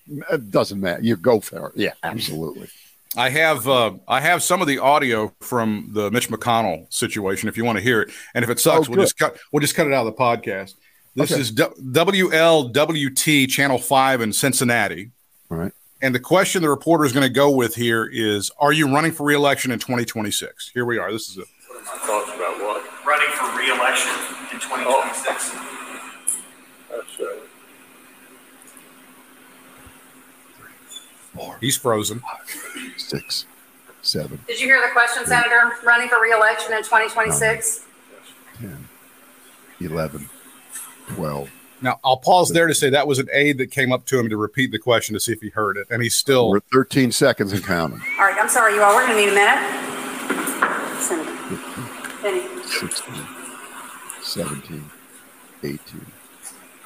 It 0.07 0.51
doesn't 0.51 0.82
matter. 0.82 1.01
You 1.01 1.16
go 1.16 1.39
for 1.39 1.68
it. 1.70 1.74
Yeah, 1.78 1.93
absolutely. 2.03 2.68
I 3.16 3.30
have 3.30 3.68
uh, 3.68 3.93
I 4.07 4.22
have 4.22 4.41
some 4.41 4.61
of 4.61 4.68
the 4.68 4.80
audio 4.80 5.34
from 5.41 5.89
the 5.91 6.09
Mitch 6.11 6.30
McConnell 6.30 6.91
situation. 6.91 7.47
If 7.47 7.57
you 7.57 7.64
want 7.66 7.78
to 7.78 7.84
hear 7.84 8.01
it, 8.01 8.11
and 8.34 8.43
if 8.43 8.49
it 8.49 8.59
sucks, 8.59 8.88
Oh, 8.88 8.91
we'll 8.91 9.01
just 9.01 9.18
cut 9.18 9.38
we'll 9.51 9.61
just 9.61 9.76
cut 9.76 9.86
it 9.88 9.93
out 9.93 10.05
of 10.07 10.16
the 10.16 10.20
podcast. 10.20 10.74
This 11.16 11.32
Okay. 11.32 11.41
is 11.41 11.51
w- 11.51 11.91
WLWT 11.93 13.47
Channel 13.47 13.78
Five 13.78 14.22
in 14.22 14.34
Cincinnati, 14.34 15.11
All 15.51 15.57
right. 15.57 15.72
and 16.01 16.16
the 16.16 16.20
question 16.20 16.64
the 16.64 16.70
reporter 16.70 17.05
is 17.05 17.11
going 17.14 17.22
to 17.28 17.30
go 17.34 17.51
with 17.51 17.76
here 17.76 18.09
is: 18.11 18.49
Are 18.59 18.74
you 18.74 18.91
running 18.91 19.11
for 19.11 19.24
reelection 19.26 19.72
in 19.72 19.78
2026? 19.78 20.72
Here 20.74 20.86
we 20.86 20.97
are. 20.97 21.11
This 21.11 21.30
is 21.30 21.38
it. 21.38 21.45
What 21.68 21.78
are 21.78 21.84
My 21.84 22.07
thoughts 22.07 22.32
about 22.36 22.59
what? 22.59 23.05
running 23.05 23.30
for 23.38 23.45
re-election 23.59 24.11
in 24.53 24.59
2026. 24.59 25.51
That's 26.89 27.20
right. 27.20 27.39
He's 31.64 31.78
frozen. 31.78 32.22
Six, 32.97 33.45
seven, 34.01 34.38
Did 34.47 34.59
you 34.59 34.68
hear 34.68 34.82
the 34.86 34.91
question, 34.91 35.26
Senator? 35.26 35.72
Running 35.86 36.09
for 36.09 36.20
reelection 36.20 36.74
in 36.74 36.80
2026? 36.80 37.86
10, 38.59 38.88
11, 39.80 40.30
12. 41.16 41.49
Now 41.82 42.01
I'll 42.03 42.18
pause 42.18 42.49
there 42.49 42.68
to 42.68 42.76
say 42.76 42.89
that 42.89 43.07
was 43.07 43.18
an 43.18 43.30
aide 43.32 43.59
that 43.59 43.72
came 43.72 43.93
up 43.93 44.05
to 44.07 44.20
him 44.20 44.28
to 44.28 44.36
repeat 44.36 44.74
the 44.74 44.80
question 44.80 45.14
to 45.14 45.22
see 45.22 45.32
if 45.32 45.39
he 45.39 45.49
heard 45.49 45.78
it, 45.78 45.88
and 45.89 46.03
he's 46.03 46.18
still. 46.18 46.49
We're 46.49 46.59
13 46.59 47.14
seconds 47.14 47.53
and 47.53 47.64
counting. 47.64 48.01
All 48.20 48.26
right, 48.26 48.36
I'm 48.38 48.49
sorry, 48.49 48.74
you 48.76 48.82
all. 48.82 48.93
We're 48.93 49.07
going 49.07 49.18
to 49.18 49.26
need 49.26 49.32
a 49.32 49.36
minute. 49.36 51.01
Senator. 51.01 51.32
Benny. 52.22 52.41
16, 52.66 53.16
17, 54.22 54.91
18, 55.64 55.80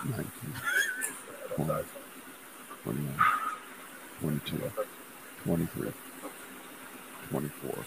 19, 0.05 0.31
20, 1.55 1.83
21, 2.83 3.13
22, 4.21 4.71
23, 5.43 5.91
24. 7.29 7.85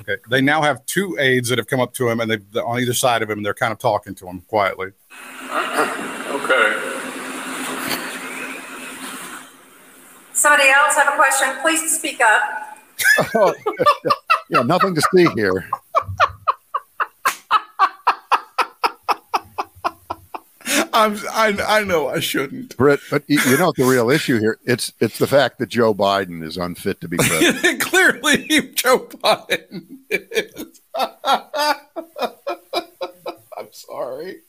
Okay. 0.00 0.16
They 0.30 0.40
now 0.40 0.62
have 0.62 0.84
two 0.86 1.16
aides 1.18 1.48
that 1.48 1.58
have 1.58 1.66
come 1.66 1.80
up 1.80 1.92
to 1.94 2.08
him, 2.08 2.20
and 2.20 2.30
they've 2.30 2.44
on 2.64 2.80
either 2.80 2.94
side 2.94 3.22
of 3.22 3.30
him, 3.30 3.38
and 3.38 3.46
they're 3.46 3.54
kind 3.54 3.72
of 3.72 3.78
talking 3.78 4.14
to 4.16 4.26
him 4.26 4.40
quietly. 4.42 4.92
Okay. 6.28 6.88
Somebody 10.34 10.68
else 10.68 10.94
have 10.94 11.12
a 11.12 11.16
question? 11.16 11.48
Please 11.62 11.98
speak 11.98 12.20
up. 12.20 12.42
Oh, 13.34 13.54
yeah, 14.50 14.62
nothing 14.62 14.94
to 14.94 15.02
see 15.12 15.26
here. 15.34 15.68
I'm, 20.98 21.16
I, 21.30 21.78
I 21.78 21.84
know 21.84 22.08
I 22.08 22.20
shouldn't. 22.20 22.76
Britt, 22.76 23.00
but 23.10 23.22
you 23.28 23.56
know 23.56 23.72
the 23.76 23.84
real 23.84 24.10
issue 24.10 24.40
here? 24.40 24.58
It's 24.64 24.92
it's 25.00 25.18
the 25.18 25.26
fact 25.26 25.58
that 25.58 25.68
Joe 25.68 25.94
Biden 25.94 26.42
is 26.42 26.56
unfit 26.56 27.00
to 27.00 27.08
be 27.08 27.16
president. 27.16 27.80
Clearly, 27.80 28.72
Joe 28.74 29.00
Biden 29.00 29.98
is. 30.10 30.80
I'm 30.94 31.76
sorry. 33.72 34.40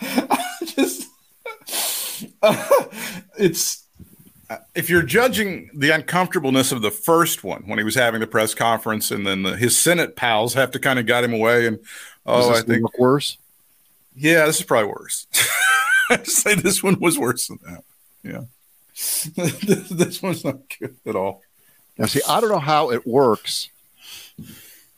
I 0.00 0.44
just 0.66 1.08
it's 3.38 3.84
uh, 4.48 4.58
if 4.74 4.88
you're 4.88 5.02
judging 5.02 5.70
the 5.74 5.90
uncomfortableness 5.90 6.70
of 6.70 6.82
the 6.82 6.90
first 6.90 7.42
one 7.42 7.64
when 7.66 7.78
he 7.78 7.84
was 7.84 7.96
having 7.96 8.20
the 8.20 8.26
press 8.26 8.54
conference, 8.54 9.10
and 9.10 9.26
then 9.26 9.42
the, 9.42 9.56
his 9.56 9.76
Senate 9.76 10.14
pals 10.14 10.54
have 10.54 10.70
to 10.70 10.78
kind 10.78 10.98
of 10.98 11.06
guide 11.06 11.24
him 11.24 11.34
away, 11.34 11.66
and 11.66 11.80
oh, 12.24 12.54
I 12.54 12.60
think 12.60 12.98
worse. 12.98 13.38
yeah, 14.14 14.46
this 14.46 14.60
is 14.60 14.66
probably 14.66 14.90
worse. 14.90 15.26
Say 16.24 16.54
this 16.54 16.82
one 16.82 16.98
was 17.00 17.18
worse 17.18 17.48
than 17.48 17.58
that. 17.64 17.84
Yeah, 18.22 18.42
this, 19.90 20.22
one's 20.22 20.44
not 20.44 20.58
good 20.78 20.96
at 21.06 21.16
all. 21.16 21.42
Now, 21.98 22.06
see, 22.06 22.20
I 22.28 22.40
don't 22.40 22.50
know 22.50 22.58
how 22.58 22.90
it 22.90 23.06
works 23.06 23.70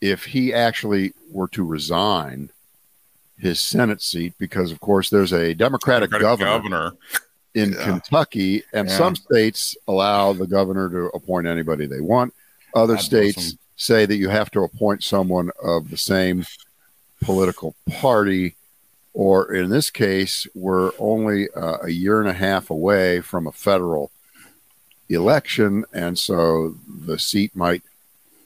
if 0.01 0.25
he 0.25 0.53
actually 0.55 1.13
were 1.31 1.49
to 1.49 1.65
resign 1.65 2.51
his 3.39 3.61
Senate 3.61 4.03
seat, 4.03 4.35
because 4.39 4.73
of 4.73 4.81
course 4.81 5.11
there's 5.11 5.33
a 5.33 5.55
Democratic, 5.55 6.11
Democratic 6.11 6.45
governor, 6.45 6.93
in 7.55 7.73
Yeah. 7.73 7.85
Kentucky, 7.85 8.63
and 8.73 8.89
Yeah. 8.89 8.97
some 8.99 9.15
states 9.17 9.77
allow 9.87 10.33
the 10.33 10.47
governor 10.47 10.89
to 10.91 11.07
appoint 11.17 11.47
anybody 11.47 11.87
they 11.87 12.01
want. 12.01 12.35
Other 12.75 12.99
states 12.99 13.53
him. 13.53 13.59
say 13.77 14.07
that 14.07 14.17
you 14.17 14.29
have 14.29 14.51
to 14.53 14.63
appoint 14.65 15.05
someone 15.05 15.51
of 15.63 15.91
the 15.91 15.97
same 15.97 16.45
political 17.23 17.75
party. 17.91 18.57
Or 19.15 19.53
in 19.53 19.71
this 19.71 19.91
case, 19.91 20.47
we're 20.55 20.93
only 20.99 21.49
uh, 21.51 21.79
a 21.83 21.91
year 21.91 22.21
and 22.21 22.29
a 22.29 22.35
half 22.35 22.71
away 22.71 23.21
from 23.21 23.47
a 23.47 23.53
federal 23.53 24.11
election, 25.09 25.85
and 25.93 26.19
so 26.19 26.77
the 26.87 27.19
seat 27.19 27.57
might 27.57 27.83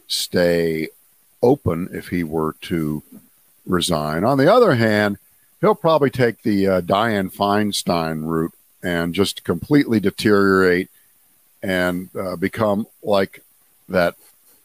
stay 0.07 0.89
open 1.43 1.89
if 1.93 2.09
he 2.09 2.23
were 2.23 2.55
to 2.63 3.03
resign. 3.67 4.25
On 4.25 4.39
the 4.39 4.53
other 4.53 4.75
hand, 4.75 5.19
he'll 5.61 5.75
probably 5.75 6.11
take 6.11 6.43
the 6.43 6.67
uh, 6.67 6.81
Dianne 6.81 7.35
Feinstein 7.35 8.25
route 8.25 8.55
and 8.83 9.15
just 9.15 9.45
completely 9.45 10.01
deteriorate 10.01 10.91
and 11.63 12.09
uh, 12.19 12.37
become 12.37 12.87
like 13.03 13.43
that 13.89 14.17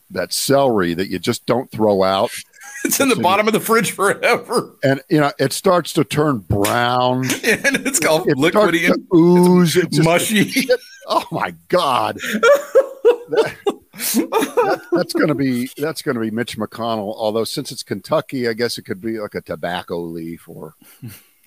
that 0.10 0.34
celery 0.34 0.94
that 0.94 1.10
you 1.10 1.20
just 1.20 1.46
don't 1.46 1.70
throw 1.70 2.02
out 2.02 2.32
It's 2.86 3.00
in 3.00 3.10
the 3.10 3.16
bottom 3.18 3.48
of 3.48 3.54
the 3.54 3.60
fridge 3.60 3.92
forever, 3.92 4.76
and 4.84 5.02
you 5.10 5.20
know 5.20 5.32
it 5.40 5.52
starts 5.52 5.94
to 5.94 6.04
turn 6.04 6.40
brown 6.40 7.26
and 7.44 7.86
it's 7.88 8.00
called 8.00 8.28
it 8.30 8.38
liquidy 8.38 8.90
and 8.90 9.06
ooze 9.14 9.76
it's 9.76 10.00
mushy. 10.00 10.68
oh 11.08 11.26
my 11.32 11.54
god 11.68 12.18
That- 13.30 13.56
that- 13.64 14.82
that's 14.92 15.14
going 15.14 15.28
to 15.30 15.36
be 15.36 15.70
that's 15.78 16.02
going 16.04 16.16
to 16.16 16.22
be 16.22 16.30
Mitch 16.32 16.56
McConnell. 16.58 17.16
Although 17.18 17.44
since 17.46 17.72
it's 17.72 17.82
Kentucky, 17.84 18.48
I 18.48 18.54
guess 18.54 18.78
it 18.78 18.84
could 18.84 19.02
be 19.02 19.20
like 19.20 19.34
a 19.36 19.42
tobacco 19.42 20.00
leaf 20.00 20.48
or, 20.48 20.76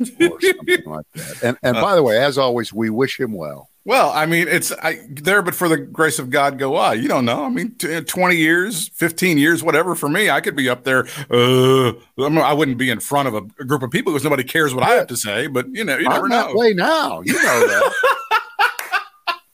or 0.01 0.41
something 0.41 0.83
like 0.87 1.07
that. 1.15 1.43
And 1.43 1.59
and 1.63 1.75
by 1.75 1.95
the 1.95 2.03
way, 2.03 2.23
as 2.23 2.39
always, 2.39 2.73
we 2.73 2.91
wish 2.91 3.19
him 3.19 3.33
well. 3.33 3.71
Well, 3.85 4.11
I 4.11 4.27
mean, 4.27 4.47
it's 4.47 4.73
I, 4.73 5.01
there, 5.09 5.41
but 5.41 5.55
for 5.55 5.67
the 5.67 5.79
grace 5.79 6.19
of 6.19 6.29
God, 6.29 6.59
go 6.59 6.77
I. 6.77 6.93
You 6.93 7.09
don't 7.09 7.25
know. 7.25 7.45
I 7.45 7.49
mean, 7.49 7.75
t- 7.77 8.01
twenty 8.03 8.37
years, 8.37 8.89
fifteen 8.89 9.39
years, 9.39 9.63
whatever. 9.63 9.95
For 9.95 10.09
me, 10.09 10.29
I 10.29 10.43
could 10.43 10.55
be 10.55 10.69
up 10.69 10.85
there. 10.85 11.07
Uh, 11.31 11.93
I, 12.19 12.53
wouldn't 12.53 12.77
be 12.77 12.91
in 12.91 13.01
front 13.01 13.29
of 13.29 13.35
a, 13.35 13.43
a 13.59 13.65
group 13.65 13.83
of 13.83 13.91
people 13.91 14.13
because 14.13 14.23
nobody 14.23 14.45
cares 14.45 14.75
what 14.75 14.85
I 14.85 14.91
have 14.91 15.07
to 15.07 15.17
say. 15.17 15.47
But 15.47 15.67
you 15.71 15.85
know, 15.85 15.97
you 15.97 16.09
never 16.09 16.27
I'm 16.27 16.31
that 16.31 16.51
know. 16.51 16.57
way 16.57 16.75
now. 16.75 17.23
You 17.23 17.33
know 17.33 17.41
that. 17.41 17.93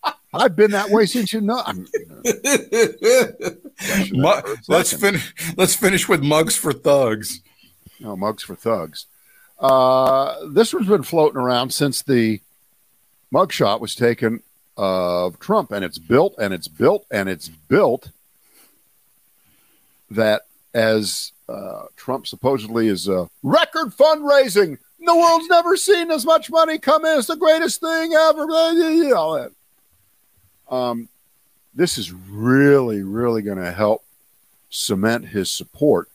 I've 0.34 0.56
been 0.56 0.72
that 0.72 0.90
way 0.90 1.06
since 1.06 1.32
you 1.32 1.40
know. 1.40 1.62
I'm, 1.64 1.78
Mu- 4.12 4.40
for 4.40 4.52
a 4.52 4.56
let's 4.68 4.92
finish. 4.92 5.34
Let's 5.56 5.74
finish 5.74 6.08
with 6.08 6.22
mugs 6.22 6.56
for 6.56 6.72
thugs. 6.72 7.40
No, 8.00 8.16
mugs 8.16 8.42
for 8.42 8.56
thugs. 8.56 9.06
Uh, 9.58 10.46
this 10.48 10.74
one's 10.74 10.88
been 10.88 11.02
floating 11.02 11.40
around 11.40 11.72
since 11.72 12.02
the 12.02 12.40
mugshot 13.32 13.80
was 13.80 13.94
taken 13.94 14.42
of 14.76 15.38
Trump, 15.38 15.72
and 15.72 15.84
it's 15.84 15.98
built 15.98 16.34
and 16.38 16.52
it's 16.52 16.68
built 16.68 17.06
and 17.10 17.28
it's 17.28 17.48
built 17.48 18.10
that 20.10 20.42
as 20.74 21.32
uh, 21.48 21.84
Trump 21.96 22.26
supposedly 22.26 22.88
is 22.88 23.08
uh, 23.08 23.26
record 23.42 23.88
fundraising. 23.88 24.78
The 25.00 25.14
world's 25.14 25.48
never 25.48 25.76
seen 25.76 26.10
as 26.10 26.26
much 26.26 26.50
money 26.50 26.78
come 26.78 27.04
in. 27.04 27.18
It's 27.18 27.28
the 27.28 27.36
greatest 27.36 27.80
thing 27.80 28.12
ever. 28.12 28.42
All 29.14 29.34
that. 29.34 29.52
Um, 30.68 31.08
this 31.74 31.96
is 31.96 32.12
really, 32.12 33.02
really 33.02 33.42
going 33.42 33.58
to 33.58 33.72
help 33.72 34.02
cement 34.70 35.26
his 35.26 35.50
support 35.50 36.08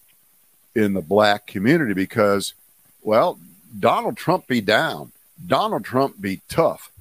in 0.75 0.93
the 0.93 1.01
black 1.01 1.47
community 1.47 1.93
because, 1.93 2.53
well, 3.01 3.39
Donald 3.79 4.17
Trump 4.17 4.47
be 4.47 4.61
down. 4.61 5.11
Donald 5.45 5.83
Trump 5.85 6.19
be 6.21 6.41
tough. 6.49 6.91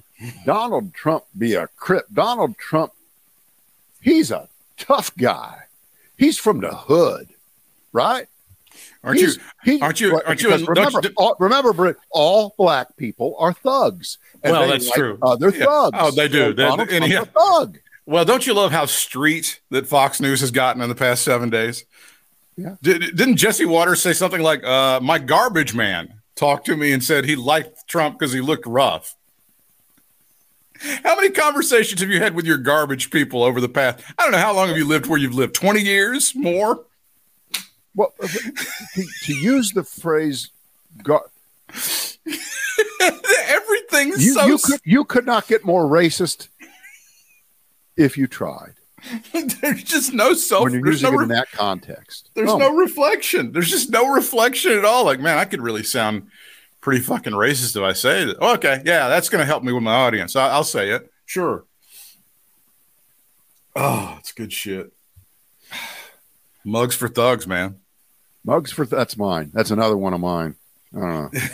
Donald 0.45 0.93
Trump 0.93 1.23
be 1.37 1.53
a 1.55 1.67
crip. 1.67 2.05
Donald 2.13 2.57
Trump, 2.57 2.91
he's 4.01 4.31
a 4.31 4.47
tough 4.77 5.15
guy. 5.17 5.63
He's 6.17 6.37
from 6.37 6.59
the 6.61 6.73
hood, 6.73 7.29
right? 7.91 8.27
Aren't 9.03 9.19
He's- 9.19 9.35
you? 9.37 9.41
he- 9.77 9.81
aren't 9.81 9.99
you- 9.99 10.21
aren't 10.25 10.41
you- 10.43 10.49
Remember, 10.65 10.99
you- 11.03 11.09
all, 11.17 11.35
remember, 11.39 11.97
all 12.11 12.53
black 12.57 12.95
people 12.97 13.35
are 13.39 13.51
thugs. 13.53 14.17
And 14.43 14.53
Well, 14.53 14.67
that's 14.67 14.85
like 14.85 14.95
true. 14.95 15.17
Other 15.23 15.49
Yeah. 15.49 15.65
thugs. 15.65 15.97
Oh, 15.99 16.11
they 16.11 16.27
do. 16.27 16.51
So 16.51 16.53
Donald 16.53 16.89
Trump's 16.89 17.07
yeah. 17.09 17.21
a 17.21 17.25
thug. 17.25 17.79
Well, 18.05 18.25
don't 18.25 18.45
you 18.45 18.53
love 18.53 18.71
how 18.71 18.85
street 18.85 19.59
that 19.71 19.87
Fox 19.87 20.19
News 20.19 20.41
has 20.41 20.51
gotten 20.51 20.81
in 20.81 20.89
the 20.89 20.95
past 20.95 21.23
seven 21.23 21.49
days? 21.49 21.83
Yeah. 22.57 22.75
Did, 22.81 23.15
didn't 23.15 23.37
Jesse 23.37 23.65
Watters 23.65 24.01
say 24.01 24.13
something 24.13 24.41
like, 24.41 24.63
uh, 24.63 24.99
"My 25.01 25.19
garbage 25.19 25.73
man 25.73 26.21
talked 26.35 26.65
to 26.67 26.75
me 26.75 26.91
and 26.91 27.03
said 27.03 27.25
he 27.25 27.35
liked 27.35 27.87
Trump 27.87 28.19
because 28.19 28.33
he 28.33 28.41
looked 28.41 28.65
rough"? 28.65 29.15
How 31.03 31.15
many 31.15 31.29
conversations 31.29 32.01
have 32.01 32.09
you 32.09 32.19
had 32.19 32.33
with 32.33 32.45
your 32.45 32.57
garbage 32.57 33.11
people 33.11 33.43
over 33.43 33.61
the 33.61 33.69
past? 33.69 34.03
I 34.17 34.23
don't 34.23 34.31
know 34.31 34.39
how 34.39 34.53
long 34.55 34.67
have 34.67 34.77
you 34.77 34.85
lived 34.85 35.05
where 35.05 35.19
you've 35.19 35.35
lived. 35.35 35.55
Twenty 35.55 35.81
years 35.81 36.33
more. 36.35 36.85
Well, 37.95 38.13
to, 38.21 39.05
to 39.23 39.33
use 39.33 39.71
the 39.71 39.83
phrase, 39.83 40.49
gar- 41.03 41.29
Everything's 43.01 44.25
you, 44.25 44.33
so. 44.33 44.45
you 44.45 44.57
could 44.57 44.79
you 44.83 45.03
could 45.05 45.25
not 45.25 45.47
get 45.47 45.65
more 45.65 45.85
racist 45.85 46.47
if 47.95 48.17
you 48.17 48.27
tried 48.27 48.73
there's 49.61 49.83
just 49.83 50.13
no 50.13 50.33
self. 50.33 50.63
when 50.65 50.73
you're 50.73 50.87
using 50.87 51.11
no, 51.13 51.19
it 51.19 51.23
in 51.23 51.29
that 51.29 51.51
context. 51.51 52.29
there's 52.35 52.49
Oh, 52.49 52.57
no 52.57 52.75
reflection. 52.75 53.51
There's 53.51 53.69
just 53.69 53.89
no 53.89 54.07
reflection 54.13 54.71
at 54.73 54.85
all. 54.85 55.05
Like, 55.05 55.19
man, 55.19 55.37
I 55.37 55.45
could 55.45 55.61
really 55.61 55.83
sound 55.83 56.27
pretty 56.81 57.01
fucking 57.01 57.33
racist 57.33 57.75
if 57.75 57.81
I 57.83 57.93
say 57.93 58.25
that. 58.25 58.37
Oh, 58.41 58.53
okay, 58.55 58.81
yeah, 58.85 59.07
that's 59.07 59.29
going 59.29 59.39
to 59.41 59.45
help 59.45 59.63
me 59.63 59.71
with 59.71 59.83
my 59.83 59.93
audience. 59.93 60.35
I, 60.35 60.49
I'll 60.49 60.63
say 60.63 60.89
it. 60.91 61.11
Sure. 61.25 61.65
Oh, 63.75 64.15
it's 64.19 64.31
good 64.31 64.51
shit. 64.51 64.91
Mugs 66.65 66.95
for 66.95 67.07
thugs, 67.07 67.47
man. 67.47 67.77
mugs 68.43 68.71
for 68.71 68.85
that's 68.85 69.17
mine. 69.17 69.49
That's 69.53 69.71
another 69.71 69.97
one 69.97 70.13
of 70.13 70.19
mine. 70.19 70.55
I 70.95 70.99
don't 70.99 71.33
know. 71.33 71.39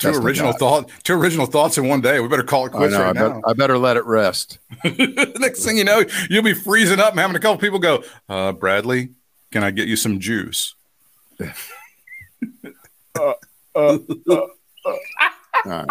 Two 0.00 0.08
original 0.08 0.52
thought, 0.52 0.90
two 1.02 1.14
original 1.14 1.44
thoughts 1.44 1.76
in 1.76 1.86
one 1.86 2.00
day. 2.00 2.20
We 2.20 2.28
better 2.28 2.42
call 2.42 2.66
it 2.66 2.74
I 2.74 2.76
quits 2.76 2.94
know. 2.94 3.02
I, 3.02 3.06
right 3.06 3.14
bet, 3.14 3.30
now. 3.30 3.42
I 3.46 3.52
better 3.52 3.76
let 3.76 3.98
it 3.98 4.04
rest. 4.06 4.58
Next 4.84 5.64
thing 5.64 5.76
you 5.76 5.84
know, 5.84 6.04
you'll 6.30 6.42
be 6.42 6.54
freezing 6.54 6.98
up 7.00 7.10
and 7.10 7.20
having 7.20 7.36
a 7.36 7.38
couple 7.38 7.58
people 7.58 7.78
go, 7.78 8.02
uh, 8.28 8.52
Bradley, 8.52 9.10
can 9.50 9.62
I 9.62 9.70
get 9.70 9.88
you 9.88 9.96
some 9.96 10.18
juice? 10.18 10.74
Uh, 13.18 13.32
uh, 13.74 13.98
uh, 14.30 14.46
All 14.86 14.96
right. 15.66 15.88